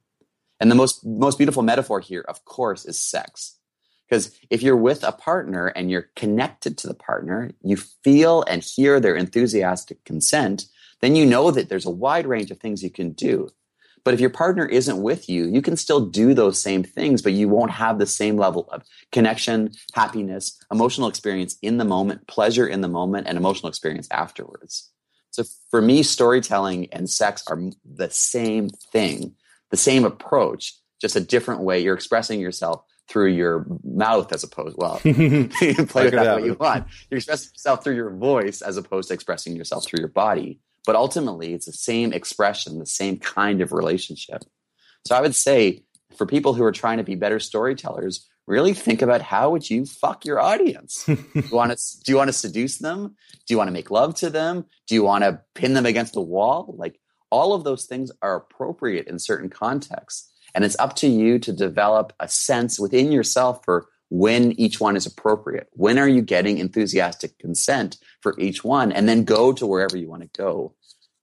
And 0.60 0.70
the 0.70 0.76
most 0.76 1.06
most 1.06 1.38
beautiful 1.38 1.64
metaphor 1.64 2.02
here, 2.02 2.26
of 2.28 2.44
course, 2.44 2.84
is 2.84 3.00
sex. 3.00 3.60
Because 4.10 4.38
if 4.49 4.62
you're 4.62 4.78
with 4.78 5.04
a 5.04 5.12
partner 5.12 5.68
and 5.68 5.89
you're 5.89 6.10
connected 6.16 6.78
to 6.80 6.88
the 6.88 6.93
partner, 6.93 7.51
you 7.64 7.78
feel 7.78 8.43
and 8.43 8.64
hear 8.64 8.99
their 8.99 9.16
enthusiastic 9.16 10.04
consent, 10.04 10.66
then 11.01 11.16
you 11.16 11.26
know 11.26 11.51
that 11.51 11.70
there's 11.70 11.86
a 11.86 11.91
wide 11.91 12.28
range 12.28 12.51
of 12.51 12.60
things 12.60 12.84
you 12.84 12.89
can 12.89 13.12
do. 13.12 13.49
But 14.04 14.14
if 14.14 14.20
your 14.20 14.30
partner 14.30 14.66
isn't 14.66 15.01
with 15.01 15.30
you, 15.30 15.45
you 15.45 15.62
can 15.62 15.78
still 15.78 16.06
do 16.06 16.34
those 16.34 16.62
same 16.62 16.84
things, 16.84 17.22
but 17.22 17.34
you 17.34 17.47
won't 17.47 17.72
have 17.72 17.99
the 17.99 18.06
same 18.06 18.38
level 18.38 18.68
of 18.72 18.84
connection, 19.12 19.72
happiness, 19.93 20.58
emotional 20.72 21.08
experience 21.08 21.58
in 21.62 21.78
the 21.78 21.86
moment, 21.86 22.28
pleasure 22.28 22.68
in 22.68 22.82
the 22.82 22.89
moment, 22.89 23.28
and 23.28 23.38
emotional 23.38 23.70
experience 23.70 24.08
afterwards. 24.12 24.89
So 25.32 25.43
for 25.72 25.82
me, 25.82 26.04
storytelling 26.04 26.89
and 26.91 27.10
sex 27.10 27.43
are 27.47 27.60
the 27.86 28.10
same 28.10 28.70
thing, 28.70 29.36
the 29.72 29.78
same 29.78 30.04
approach, 30.04 30.76
just 31.01 31.16
a 31.16 31.22
different 31.22 31.62
way. 31.62 31.80
You're 31.80 31.95
expressing 31.95 32.39
yourself 32.39 32.84
through 33.10 33.28
your 33.28 33.66
mouth 33.84 34.32
as 34.32 34.43
opposed 34.43 34.78
well 34.78 34.99
you 35.04 35.49
play 35.49 36.06
with 36.06 36.14
that. 36.14 36.36
what 36.36 36.45
you 36.45 36.54
want. 36.54 36.88
You 37.12 37.18
express 37.18 37.45
yourself 37.45 37.84
through 37.84 37.95
your 37.95 38.12
voice 38.12 38.62
as 38.62 38.78
opposed 38.78 39.10
to 39.10 39.14
expressing 39.14 39.56
yourself 39.56 39.86
through 39.86 39.99
your 39.99 40.10
body. 40.10 40.60
But 40.86 40.95
ultimately 40.95 41.54
it's 41.54 41.66
the 41.66 41.74
same 41.74 42.14
expression 42.14 42.80
the 42.80 42.86
same 42.86 43.18
kind 43.18 43.62
of 43.62 43.72
relationship. 43.72 44.43
So 45.06 45.16
i 45.16 45.22
would 45.22 45.36
say 45.36 45.84
for 46.16 46.26
people 46.26 46.54
who 46.54 46.64
are 46.64 46.72
trying 46.72 46.97
to 46.97 47.04
be 47.04 47.16
better 47.16 47.39
storytellers 47.39 48.28
really 48.45 48.74
think 48.74 49.01
about 49.01 49.22
how 49.22 49.49
would 49.51 49.70
you 49.70 49.86
fuck 49.86 50.26
your 50.26 50.39
audience? 50.39 51.04
Do 51.06 51.18
you 51.34 51.43
want 51.51 51.72
to 51.72 52.04
do 52.04 52.12
you 52.12 52.18
want 52.18 52.28
to 52.28 52.34
seduce 52.34 52.78
them? 52.78 53.16
Do 53.47 53.54
you 53.54 53.58
want 53.58 53.70
to 53.70 53.74
make 53.74 53.89
love 53.89 54.16
to 54.16 54.30
them? 54.30 54.66
Do 54.88 54.95
you 54.95 55.04
want 55.04 55.24
to 55.24 55.41
pin 55.56 55.74
them 55.74 55.86
against 55.86 56.14
the 56.14 56.22
wall? 56.22 56.76
Like 56.78 56.99
all 57.30 57.54
of 57.54 57.64
those 57.64 57.86
things 57.86 58.12
are 58.22 58.36
appropriate 58.36 59.08
in 59.08 59.18
certain 59.18 59.49
contexts 59.49 60.33
and 60.56 60.64
it's 60.64 60.78
up 60.80 60.95
to 60.97 61.08
you 61.08 61.39
to 61.39 61.54
develop 61.54 62.14
a 62.20 62.28
sense 62.28 62.80
within 62.80 63.12
yourself 63.12 63.64
for 63.64 63.88
when 64.10 64.51
each 64.60 64.80
one 64.80 64.95
is 64.95 65.06
appropriate. 65.06 65.68
When 65.74 65.97
are 65.97 66.08
you 66.08 66.22
getting 66.22 66.60
enthusiastic 66.60 67.39
consent 67.39 67.97
for 68.22 68.36
each 68.39 68.64
one? 68.64 68.91
And 68.91 69.10
then 69.10 69.24
go 69.24 69.51
to 69.54 69.66
wherever 69.66 69.97
you 69.97 70.08
want 70.08 70.22
to 70.22 70.30
go. 70.39 70.76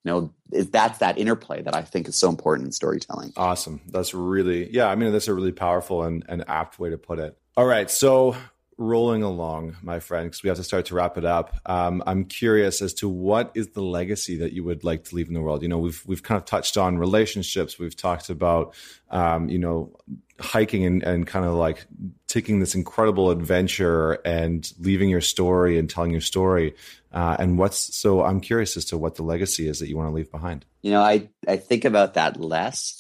You 0.03 0.11
know, 0.11 0.35
that's 0.51 0.99
that 0.99 1.19
interplay 1.19 1.63
that 1.63 1.77
I 1.77 1.83
think 1.83 2.09
is 2.09 2.17
so 2.17 2.29
important 2.29 2.67
in 2.67 2.73
storytelling. 2.73 3.33
Awesome. 3.37 3.81
That's 3.87 4.15
really, 4.15 4.75
yeah, 4.75 4.87
I 4.89 4.97
mean, 4.97 5.13
that's 5.13 5.29
a 5.29 5.35
really 5.35 5.53
powerful 5.53 6.03
and, 6.03 6.25
and 6.29 6.43
apt 6.49 6.81
way 6.81 6.91
to 6.91 6.99
put 6.99 7.19
it. 7.19 7.39
All 7.57 7.67
right. 7.67 7.91
So 7.91 8.35
rolling 8.81 9.23
along, 9.23 9.77
my 9.83 10.01
friend, 10.01 10.25
because 10.27 10.43
we 10.43 10.49
have 10.49 10.57
to 10.57 10.65
start 10.65 10.87
to 10.87 10.95
wrap 10.95 11.19
it 11.19 11.25
up. 11.25 11.55
Um, 11.67 12.03
I'm 12.07 12.25
curious 12.25 12.81
as 12.81 12.95
to 12.95 13.09
what 13.09 13.53
is 13.55 13.69
the 13.69 13.83
legacy 13.83 14.39
that 14.39 14.53
you 14.55 14.65
would 14.65 14.83
like 14.83 15.05
to 15.05 15.15
leave 15.15 15.29
in 15.29 15.35
the 15.35 15.41
world. 15.43 15.63
You 15.63 15.69
know, 15.69 15.79
we've 15.79 16.03
we've 16.07 16.23
kind 16.23 16.39
of 16.39 16.47
touched 16.47 16.79
on 16.79 16.99
relationships. 16.99 17.79
We've 17.79 17.95
talked 17.95 18.31
about, 18.31 18.75
um, 19.11 19.51
you 19.51 19.59
know, 19.59 19.95
hiking 20.41 20.87
and, 20.87 21.03
and 21.03 21.27
kind 21.27 21.45
of 21.45 21.53
like 21.53 21.87
taking 22.27 22.59
this 22.59 22.75
incredible 22.75 23.31
adventure 23.31 24.13
and 24.25 24.73
leaving 24.79 25.11
your 25.11 25.21
story 25.21 25.79
and 25.79 25.89
telling 25.91 26.13
your 26.13 26.23
story. 26.23 26.75
Uh, 27.13 27.37
and 27.39 27.59
what's 27.59 27.95
so? 27.95 28.25
I'm 28.25 28.41
curious 28.41 28.79
as 28.79 28.87
to 28.87 28.99
what 28.99 29.17
the 29.17 29.23
legacy 29.23 29.69
is 29.69 29.81
that 29.81 29.89
you 29.89 29.97
want 29.99 30.09
to 30.09 30.15
leave 30.15 30.31
behind. 30.31 30.65
You 30.81 30.93
know, 30.93 31.03
I 31.03 31.29
I 31.47 31.59
think 31.59 31.85
about 31.85 32.15
that 32.15 32.41
less 32.41 32.97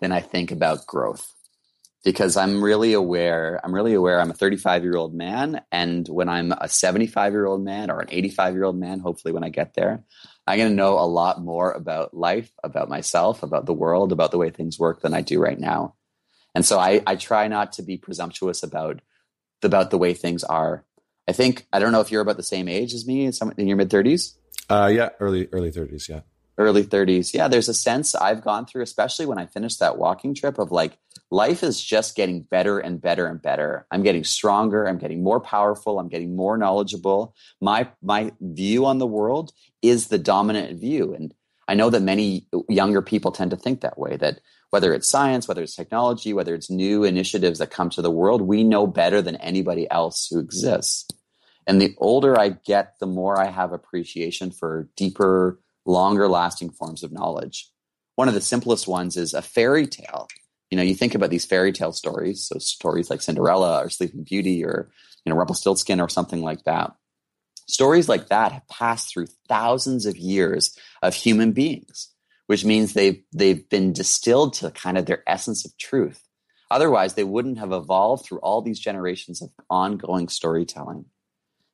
than 0.00 0.12
I 0.12 0.20
think 0.20 0.52
about 0.52 0.86
growth 0.86 1.33
because 2.04 2.36
I'm 2.36 2.62
really 2.62 2.92
aware. 2.92 3.58
I'm 3.64 3.74
really 3.74 3.94
aware. 3.94 4.20
I'm 4.20 4.30
a 4.30 4.34
35 4.34 4.84
year 4.84 4.96
old 4.96 5.14
man, 5.14 5.62
and 5.72 6.06
when 6.08 6.28
I'm 6.28 6.52
a 6.52 6.68
75 6.68 7.32
year 7.32 7.46
old 7.46 7.64
man 7.64 7.90
or 7.90 8.00
an 8.00 8.08
85 8.10 8.54
year 8.54 8.64
old 8.64 8.76
man, 8.76 9.00
hopefully 9.00 9.32
when 9.32 9.44
I 9.44 9.48
get 9.48 9.74
there, 9.74 10.04
I'm 10.46 10.58
going 10.58 10.68
to 10.68 10.74
know 10.74 10.98
a 10.98 11.06
lot 11.06 11.42
more 11.42 11.72
about 11.72 12.14
life, 12.14 12.52
about 12.62 12.90
myself, 12.90 13.42
about 13.42 13.66
the 13.66 13.72
world, 13.72 14.12
about 14.12 14.30
the 14.30 14.38
way 14.38 14.50
things 14.50 14.78
work 14.78 15.00
than 15.00 15.14
I 15.14 15.22
do 15.22 15.40
right 15.40 15.58
now. 15.58 15.94
And 16.54 16.64
so 16.64 16.78
I, 16.78 17.02
I 17.06 17.16
try 17.16 17.48
not 17.48 17.72
to 17.74 17.82
be 17.82 17.96
presumptuous 17.96 18.62
about 18.62 19.00
about 19.62 19.90
the 19.90 19.98
way 19.98 20.12
things 20.12 20.44
are. 20.44 20.84
I 21.26 21.32
think 21.32 21.66
I 21.72 21.78
don't 21.78 21.92
know 21.92 22.02
if 22.02 22.12
you're 22.12 22.20
about 22.20 22.36
the 22.36 22.42
same 22.42 22.68
age 22.68 22.92
as 22.92 23.06
me, 23.06 23.24
in 23.24 23.66
your 23.66 23.78
mid 23.78 23.88
30s. 23.88 24.34
Uh, 24.68 24.90
yeah, 24.92 25.10
early 25.20 25.48
early 25.52 25.72
30s. 25.72 26.08
Yeah, 26.08 26.20
early 26.58 26.84
30s. 26.84 27.32
Yeah, 27.32 27.48
there's 27.48 27.70
a 27.70 27.74
sense 27.74 28.14
I've 28.14 28.42
gone 28.42 28.66
through, 28.66 28.82
especially 28.82 29.24
when 29.24 29.38
I 29.38 29.46
finished 29.46 29.80
that 29.80 29.96
walking 29.96 30.34
trip, 30.34 30.58
of 30.58 30.70
like 30.70 30.98
life 31.30 31.62
is 31.62 31.82
just 31.82 32.16
getting 32.16 32.42
better 32.42 32.78
and 32.78 33.00
better 33.00 33.26
and 33.26 33.40
better. 33.40 33.86
I'm 33.90 34.02
getting 34.02 34.24
stronger. 34.24 34.86
I'm 34.86 34.98
getting 34.98 35.22
more 35.22 35.40
powerful. 35.40 35.98
I'm 35.98 36.08
getting 36.08 36.36
more 36.36 36.56
knowledgeable. 36.56 37.34
My 37.60 37.88
my 38.02 38.32
view 38.40 38.86
on 38.86 38.98
the 38.98 39.06
world 39.06 39.52
is 39.82 40.08
the 40.08 40.18
dominant 40.18 40.80
view, 40.80 41.14
and 41.14 41.34
I 41.66 41.74
know 41.74 41.90
that 41.90 42.02
many 42.02 42.46
younger 42.68 43.02
people 43.02 43.32
tend 43.32 43.50
to 43.50 43.56
think 43.56 43.80
that 43.80 43.98
way. 43.98 44.16
That 44.16 44.40
whether 44.70 44.92
it's 44.92 45.08
science, 45.08 45.46
whether 45.46 45.62
it's 45.62 45.76
technology, 45.76 46.32
whether 46.32 46.54
it's 46.54 46.70
new 46.70 47.04
initiatives 47.04 47.58
that 47.58 47.70
come 47.70 47.90
to 47.90 48.02
the 48.02 48.10
world, 48.10 48.42
we 48.42 48.64
know 48.64 48.86
better 48.86 49.22
than 49.22 49.36
anybody 49.36 49.90
else 49.90 50.28
who 50.30 50.40
exists. 50.40 51.06
And 51.66 51.80
the 51.80 51.94
older 51.98 52.38
I 52.38 52.50
get, 52.50 52.98
the 53.00 53.06
more 53.06 53.40
I 53.40 53.46
have 53.46 53.72
appreciation 53.72 54.50
for 54.50 54.88
deeper, 54.96 55.60
longer 55.86 56.28
lasting 56.28 56.70
forms 56.70 57.02
of 57.02 57.12
knowledge. 57.12 57.70
One 58.16 58.28
of 58.28 58.34
the 58.34 58.40
simplest 58.40 58.86
ones 58.86 59.16
is 59.16 59.32
a 59.32 59.42
fairy 59.42 59.86
tale 59.86 60.28
you 60.70 60.76
know, 60.76 60.82
you 60.82 60.94
think 60.94 61.14
about 61.14 61.30
these 61.30 61.44
fairy 61.44 61.72
tale 61.72 61.92
stories, 61.92 62.44
so 62.44 62.58
stories 62.58 63.10
like 63.10 63.22
Cinderella 63.22 63.84
or 63.84 63.90
Sleeping 63.90 64.24
Beauty 64.24 64.64
or, 64.64 64.90
you 65.24 65.30
know, 65.30 65.36
Rumpelstiltskin 65.36 66.00
or 66.00 66.08
something 66.08 66.42
like 66.42 66.64
that. 66.64 66.92
Stories 67.66 68.08
like 68.08 68.28
that 68.28 68.52
have 68.52 68.68
passed 68.68 69.12
through 69.12 69.28
thousands 69.48 70.06
of 70.06 70.16
years 70.16 70.76
of 71.02 71.14
human 71.14 71.52
beings, 71.52 72.10
which 72.46 72.64
means 72.64 72.92
they've, 72.92 73.22
they've 73.32 73.68
been 73.68 73.92
distilled 73.92 74.54
to 74.54 74.70
kind 74.70 74.98
of 74.98 75.06
their 75.06 75.22
essence 75.26 75.64
of 75.64 75.76
truth. 75.78 76.20
Otherwise, 76.70 77.14
they 77.14 77.24
wouldn't 77.24 77.58
have 77.58 77.72
evolved 77.72 78.24
through 78.24 78.38
all 78.38 78.60
these 78.60 78.80
generations 78.80 79.40
of 79.40 79.50
ongoing 79.70 80.28
storytelling. 80.28 81.04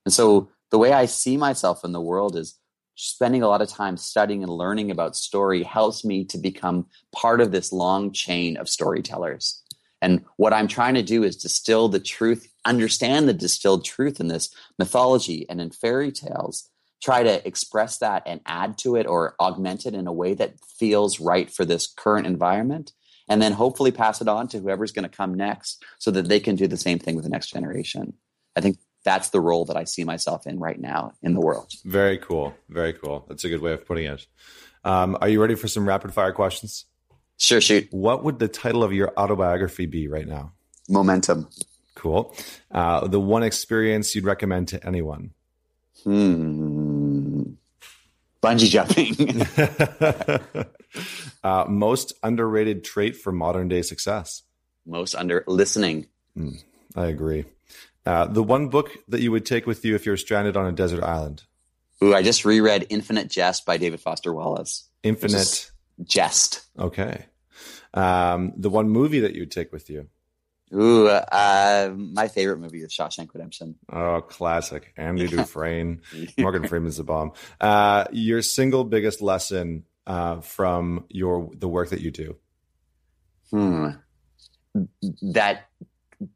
And 0.05 0.12
so 0.12 0.51
the 0.70 0.78
way 0.78 0.93
I 0.93 1.07
see 1.07 1.36
myself 1.36 1.84
in 1.84 1.93
the 1.93 2.01
world 2.01 2.36
is 2.36 2.59
spending 2.95 3.43
a 3.43 3.49
lot 3.49 3.62
of 3.62 3.68
time 3.68 3.97
studying 3.97 4.43
and 4.43 4.53
learning 4.53 4.91
about 4.91 5.16
story 5.16 5.62
helps 5.62 6.05
me 6.05 6.24
to 6.26 6.38
become 6.38 6.86
part 7.12 7.41
of 7.41 7.53
this 7.53 7.72
long 7.72 8.12
chain 8.12 8.57
of 8.57 8.68
storytellers. 8.68 9.62
And 10.03 10.24
what 10.36 10.53
I'm 10.53 10.68
trying 10.68 10.95
to 10.95 11.03
do 11.03 11.22
is 11.22 11.36
distill 11.36 11.88
the 11.88 12.01
truth, 12.01 12.51
understand 12.64 13.28
the 13.28 13.34
distilled 13.34 13.84
truth 13.84 14.20
in 14.20 14.28
this 14.28 14.55
mythology 14.78 15.47
and 15.49 15.61
in 15.61 15.70
fairy 15.70 16.11
tales, 16.11 16.68
try 17.03 17.22
to 17.22 17.47
express 17.47 17.99
that 17.99 18.22
and 18.26 18.41
add 18.47 18.78
to 18.78 18.97
it 18.97 19.07
or 19.07 19.34
augment 19.41 19.86
it 19.86 19.95
in 19.95 20.07
a 20.07 20.12
way 20.12 20.34
that 20.34 20.61
feels 20.78 21.20
right 21.20 21.51
for 21.51 21.64
this 21.64 21.86
current 21.86 22.26
environment. 22.26 22.93
And 23.28 23.41
then 23.41 23.53
hopefully 23.53 23.93
pass 23.93 24.20
it 24.20 24.28
on 24.28 24.49
to 24.49 24.59
whoever's 24.59 24.93
going 24.93 25.09
to 25.09 25.16
come 25.16 25.34
next 25.34 25.84
so 25.99 26.11
that 26.11 26.28
they 26.28 26.41
can 26.41 26.57
do 26.57 26.66
the 26.66 26.76
same 26.76 26.99
thing 26.99 27.14
with 27.14 27.24
the 27.24 27.30
next 27.30 27.51
generation. 27.51 28.14
I 28.57 28.61
think 28.61 28.78
that's 29.05 29.30
the 29.30 29.40
role 29.40 29.64
that 29.66 29.76
I 29.76 29.84
see 29.84 30.05
myself 30.05 30.46
in 30.46 30.59
right 30.59 30.78
now 30.78 31.12
in 31.22 31.34
the 31.34 31.40
world. 31.40 31.72
Very 31.84 32.18
cool. 32.18 32.55
Very 32.68 32.92
cool. 32.92 33.24
That's 33.28 33.44
a 33.44 33.48
good 33.48 33.61
way 33.61 33.72
of 33.72 33.86
putting 33.86 34.07
it. 34.07 34.26
Um, 34.84 35.16
are 35.20 35.28
you 35.28 35.40
ready 35.40 35.55
for 35.55 35.68
some 35.68 35.86
rapid 35.86 36.12
fire 36.12 36.32
questions? 36.32 36.86
Sure, 37.38 37.61
shoot. 37.61 37.88
What 37.90 38.24
would 38.24 38.38
the 38.38 38.48
title 38.48 38.84
of 38.84 38.92
your 38.92 39.12
autobiography 39.16 39.86
be 39.86 40.09
right 40.09 40.28
now? 40.28 40.53
Momentum. 40.88 41.48
Cool. 41.94 42.34
Uh, 42.70 43.07
the 43.09 43.20
one 43.20 43.42
experience 43.42 44.14
you'd 44.14 44.24
recommend 44.24 44.68
to 44.68 44.86
anyone? 44.86 45.32
Hmm. 46.05 47.42
Bungee 48.42 48.70
jumping. 48.70 49.46
uh, 51.44 51.64
most 51.68 52.14
underrated 52.22 52.84
trait 52.84 53.16
for 53.16 53.32
modern 53.32 53.68
day 53.68 53.82
success? 53.82 54.42
Most 54.86 55.14
under 55.14 55.44
listening. 55.46 56.07
Mm, 56.36 56.62
I 56.96 57.07
agree. 57.07 57.44
Uh, 58.11 58.26
the 58.26 58.42
one 58.42 58.66
book 58.66 58.90
that 59.06 59.20
you 59.20 59.30
would 59.30 59.46
take 59.46 59.68
with 59.68 59.84
you 59.84 59.94
if 59.94 60.04
you're 60.04 60.16
stranded 60.16 60.56
on 60.56 60.66
a 60.66 60.72
desert 60.72 61.04
island. 61.04 61.44
Ooh, 62.02 62.12
I 62.12 62.22
just 62.22 62.44
reread 62.44 62.86
Infinite 62.88 63.28
Jest 63.28 63.64
by 63.64 63.76
David 63.76 64.00
Foster 64.00 64.34
Wallace. 64.34 64.88
Infinite 65.04 65.70
Jest. 66.02 66.62
Okay. 66.76 67.26
Um, 67.94 68.52
the 68.56 68.68
one 68.68 68.88
movie 68.88 69.20
that 69.20 69.34
you 69.34 69.42
would 69.42 69.52
take 69.52 69.70
with 69.70 69.88
you. 69.88 70.08
Ooh, 70.74 71.06
uh, 71.06 71.94
my 71.94 72.26
favorite 72.26 72.58
movie 72.58 72.82
is 72.82 72.92
Shawshank 72.92 73.32
Redemption. 73.32 73.76
Oh, 73.92 74.20
classic. 74.22 74.92
Andy 74.96 75.28
Dufresne. 75.28 76.00
Morgan 76.38 76.66
Freeman's 76.66 76.96
the 76.96 77.04
bomb. 77.04 77.30
Uh, 77.61 78.06
your 78.11 78.42
single 78.42 78.82
biggest 78.82 79.22
lesson 79.22 79.84
uh, 80.08 80.40
from 80.40 81.04
your 81.11 81.48
the 81.54 81.68
work 81.68 81.90
that 81.90 82.00
you 82.00 82.11
do. 82.11 82.36
Hmm. 83.52 83.90
That 85.32 85.68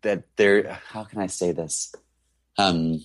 that 0.02 0.24
there 0.36 0.78
how 0.88 1.04
can 1.04 1.20
I 1.20 1.26
say 1.26 1.52
this? 1.52 1.94
Um, 2.58 3.04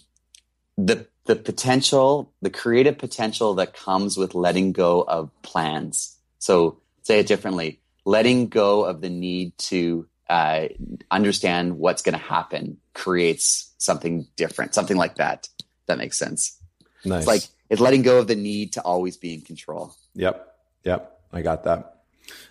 the 0.78 1.08
the 1.26 1.36
potential, 1.36 2.34
the 2.42 2.50
creative 2.50 2.98
potential 2.98 3.54
that 3.56 3.74
comes 3.74 4.18
with 4.18 4.34
letting 4.34 4.72
go 4.72 5.02
of 5.02 5.30
plans. 5.44 6.18
So 6.40 6.80
say 7.04 7.20
it 7.20 7.28
differently, 7.28 7.82
letting 8.06 8.48
go 8.48 8.84
of 8.84 9.02
the 9.02 9.10
need 9.10 9.58
to 9.70 10.08
uh, 10.30 10.70
understand 11.12 11.78
what's 11.78 12.02
going 12.02 12.18
to 12.18 12.24
happen 12.24 12.78
creates 12.94 13.74
something 13.78 14.28
different, 14.36 14.74
something 14.74 14.98
like 14.98 15.16
that. 15.16 15.48
That 15.88 15.98
makes 15.98 16.18
sense. 16.18 16.60
Nice. 17.04 17.20
It's 17.20 17.28
like 17.28 17.44
it's 17.70 17.82
letting 17.82 18.02
go 18.02 18.20
of 18.20 18.28
the 18.28 18.36
need 18.36 18.74
to 18.74 18.82
always 18.82 19.18
be 19.18 19.34
in 19.34 19.42
control. 19.42 19.94
Yep. 20.16 20.56
Yep. 20.84 21.20
I 21.32 21.42
got 21.42 21.64
that. 21.66 21.96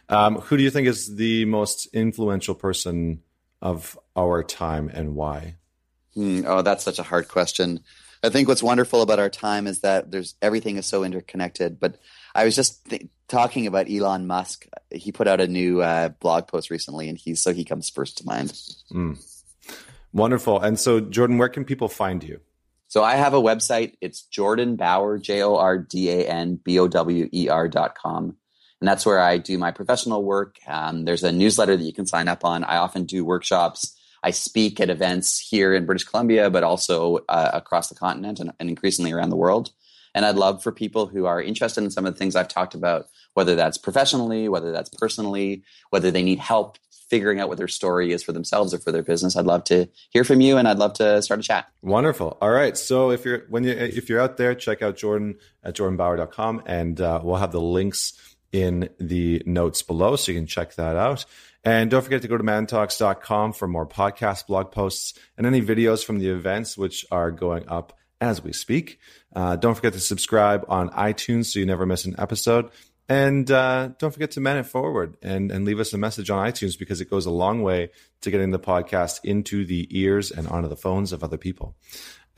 Um, 0.09 0.37
who 0.37 0.57
do 0.57 0.63
you 0.63 0.71
think 0.71 0.89
is 0.89 1.17
the 1.17 1.45
most 1.45 1.87
influential 1.93 2.55
person 2.55 3.23
of 3.61 3.99
our 4.17 4.43
time 4.43 4.91
and 4.93 5.15
why? 5.15 5.57
Hmm, 6.15 6.43
oh, 6.47 6.63
that's 6.63 6.85
such 6.85 6.99
a 6.99 7.05
hard 7.05 7.29
question. 7.29 7.81
I 8.23 8.31
think 8.31 8.49
what's 8.49 8.63
wonderful 8.63 9.03
about 9.03 9.21
our 9.21 9.31
time 9.31 9.67
is 9.67 9.81
that 9.81 10.11
there's 10.11 10.35
everything 10.43 10.77
is 10.77 10.87
so 10.87 11.05
interconnected. 11.05 11.79
But 11.79 11.99
I 12.35 12.45
was 12.45 12.57
just 12.57 12.85
th- 12.91 13.07
talking 13.29 13.67
about 13.67 13.91
Elon 13.91 14.27
Musk. 14.27 14.67
He 14.91 15.13
put 15.13 15.29
out 15.29 15.41
a 15.41 15.47
new 15.47 15.81
uh, 15.81 16.09
blog 16.09 16.49
post 16.49 16.71
recently, 16.71 17.09
and 17.09 17.17
he's 17.17 17.41
so 17.41 17.53
he 17.53 17.65
comes 17.65 17.89
first 17.89 18.19
to 18.19 18.27
mind. 18.27 18.53
Mm. 18.93 19.19
Wonderful. 20.13 20.61
And 20.61 20.79
so, 20.81 21.01
Jordan, 21.01 21.39
where 21.39 21.49
can 21.49 21.65
people 21.65 21.89
find 21.89 22.25
you? 22.25 22.41
So 22.89 23.05
I 23.05 23.17
have 23.17 23.35
a 23.35 23.41
website. 23.41 23.95
It's 24.01 24.23
Jordan 24.23 24.77
Bower, 24.77 25.19
J 25.19 25.43
O 25.43 25.57
R 25.57 25.79
D 25.79 26.11
A 26.11 26.27
N 26.27 26.59
B 26.63 26.79
O 26.79 26.89
W 26.89 27.29
E 27.33 27.49
R 27.49 27.69
dot 27.69 27.95
com. 27.95 28.37
And 28.81 28.89
that's 28.89 29.05
where 29.05 29.21
I 29.21 29.39
do 29.39 29.59
my 29.59 29.71
professional 29.71 30.23
work. 30.23 30.57
Um, 30.67 31.05
there's 31.05 31.25
a 31.25 31.33
newsletter 31.33 31.77
that 31.77 31.85
you 31.85 31.93
can 31.93 32.07
sign 32.07 32.29
up 32.29 32.45
on. 32.45 32.65
I 32.65 32.77
often 32.77 33.05
do 33.05 33.25
workshops. 33.25 33.97
I 34.23 34.31
speak 34.31 34.81
at 34.81 34.91
events 34.91 35.39
here 35.39 35.75
in 35.75 35.87
British 35.87 36.05
Columbia, 36.05 36.51
but 36.51 36.65
also 36.65 37.19
uh, 37.29 37.51
across 37.53 37.89
the 37.89 37.95
continent 37.95 38.41
and, 38.41 38.53
and 38.59 38.69
increasingly 38.69 39.13
around 39.13 39.31
the 39.31 39.37
world. 39.37 39.71
And 40.15 40.25
I'd 40.25 40.37
love 40.37 40.63
for 40.63 40.73
people 40.73 41.07
who 41.07 41.27
are 41.27 41.41
interested 41.41 41.85
in 41.85 41.91
some 41.91 42.07
of 42.07 42.15
the 42.15 42.19
things 42.19 42.35
I've 42.35 42.49
talked 42.49 42.75
about, 42.75 43.07
whether 43.35 43.55
that's 43.55 43.79
professionally, 43.79 44.49
whether 44.49 44.73
that's 44.73 44.89
personally, 44.89 45.63
whether 45.91 46.11
they 46.11 46.23
need 46.23 46.39
help 46.39 46.79
figuring 47.09 47.41
out 47.41 47.49
what 47.49 47.59
their 47.59 47.69
story 47.69 48.13
is 48.13 48.23
for 48.23 48.33
themselves 48.33 48.75
or 48.75 48.79
for 48.79 48.93
their 48.93 49.03
business. 49.03 49.37
I'd 49.37 49.47
love 49.47 49.65
to 49.65 49.89
hear 50.11 50.25
from 50.25 50.41
you, 50.41 50.57
and 50.57 50.69
I'd 50.69 50.79
love 50.79 50.93
to 50.95 51.23
start 51.23 51.41
a 51.41 51.43
chat. 51.43 51.67
Wonderful. 51.83 52.37
All 52.41 52.51
right. 52.51 52.77
So 52.77 53.11
if 53.11 53.25
you're 53.25 53.45
when 53.49 53.65
you 53.65 53.71
if 53.71 54.09
you're 54.09 54.21
out 54.21 54.37
there, 54.37 54.55
check 54.55 54.83
out 54.83 54.97
Jordan 54.97 55.37
at 55.65 55.75
jordanbower.com 55.75 56.63
and 56.67 57.01
uh, 57.01 57.21
we'll 57.23 57.37
have 57.37 57.53
the 57.53 57.61
links 57.61 58.13
in 58.53 58.89
the 58.99 59.43
notes 59.47 59.83
below, 59.83 60.17
so 60.17 60.33
you 60.33 60.39
can 60.39 60.47
check 60.47 60.75
that 60.75 60.97
out. 60.97 61.25
And 61.65 61.91
don't 61.91 62.03
forget 62.03 62.23
to 62.23 62.29
go 62.29 62.37
to 62.37 62.45
mantalks.com 62.45 63.53
for 63.53 63.69
more 63.69 63.87
podcast 63.87 64.47
blog 64.47 64.71
posts 64.71 65.19
and 65.37 65.47
any 65.47 65.61
videos 65.61 66.05
from 66.05 66.19
the 66.19 66.31
events, 66.31 66.79
which 66.79 67.05
are 67.11 67.31
going 67.31 67.69
up 67.69 67.93
as 68.21 68.43
we 68.43 68.53
speak. 68.53 68.99
Uh, 69.35 69.57
don't 69.57 69.75
forget 69.75 69.93
to 69.93 70.01
subscribe 70.01 70.65
on 70.69 70.91
iTunes 70.91 71.47
so 71.47 71.61
you 71.61 71.67
never 71.67 71.87
miss 71.87 72.05
an 72.05 72.15
episode. 72.19 72.71
And 73.11 73.51
uh, 73.51 73.91
don't 73.99 74.13
forget 74.13 74.33
to 74.33 74.41
man 74.41 74.59
it 74.59 74.67
forward 74.67 75.17
and, 75.23 75.51
and 75.51 75.65
leave 75.65 75.81
us 75.81 75.95
a 75.95 75.99
message 75.99 76.29
on 76.29 76.47
iTunes 76.47 76.79
because 76.79 77.01
it 77.01 77.09
goes 77.09 77.25
a 77.25 77.31
long 77.31 77.63
way 77.63 77.89
to 78.21 78.31
getting 78.31 78.51
the 78.51 78.59
podcast 78.59 79.21
into 79.25 79.65
the 79.65 79.89
ears 79.99 80.31
and 80.31 80.47
onto 80.47 80.69
the 80.69 80.77
phones 80.77 81.13
of 81.13 81.25
other 81.25 81.39
people. 81.39 81.75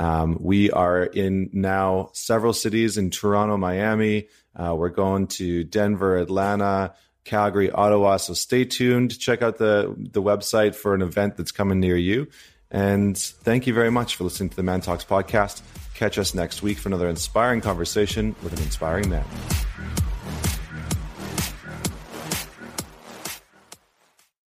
Um, 0.01 0.39
we 0.41 0.71
are 0.71 1.05
in 1.05 1.51
now 1.53 2.09
several 2.15 2.55
cities 2.55 2.97
in 2.97 3.11
Toronto, 3.11 3.59
Miami. 3.59 4.29
Uh, 4.57 4.75
we're 4.75 4.89
going 4.89 5.27
to 5.27 5.63
Denver, 5.63 6.17
Atlanta, 6.17 6.95
Calgary, 7.25 7.71
Ottawa. 7.71 8.17
So 8.17 8.33
stay 8.33 8.65
tuned. 8.65 9.19
Check 9.19 9.43
out 9.43 9.59
the, 9.59 9.95
the 9.97 10.23
website 10.23 10.75
for 10.75 10.95
an 10.95 11.03
event 11.03 11.37
that's 11.37 11.53
coming 11.53 11.81
near 11.81 11.99
you. 11.99 12.29
And 12.71 13.17
thank 13.17 13.67
you 13.67 13.75
very 13.75 13.91
much 13.91 14.17
for 14.17 14.25
listening 14.25 14.49
to 14.49 14.57
the 14.57 14.63
ManTalks 14.63 15.07
podcast. 15.07 15.61
Catch 15.95 16.17
us 16.19 16.35
next 16.35 16.63
week 16.63 16.79
for 16.79 16.89
another 16.89 17.09
inspiring 17.09 17.61
conversation 17.61 18.35
with 18.43 18.55
an 18.55 18.63
inspiring 18.63 19.11
man. 19.11 19.25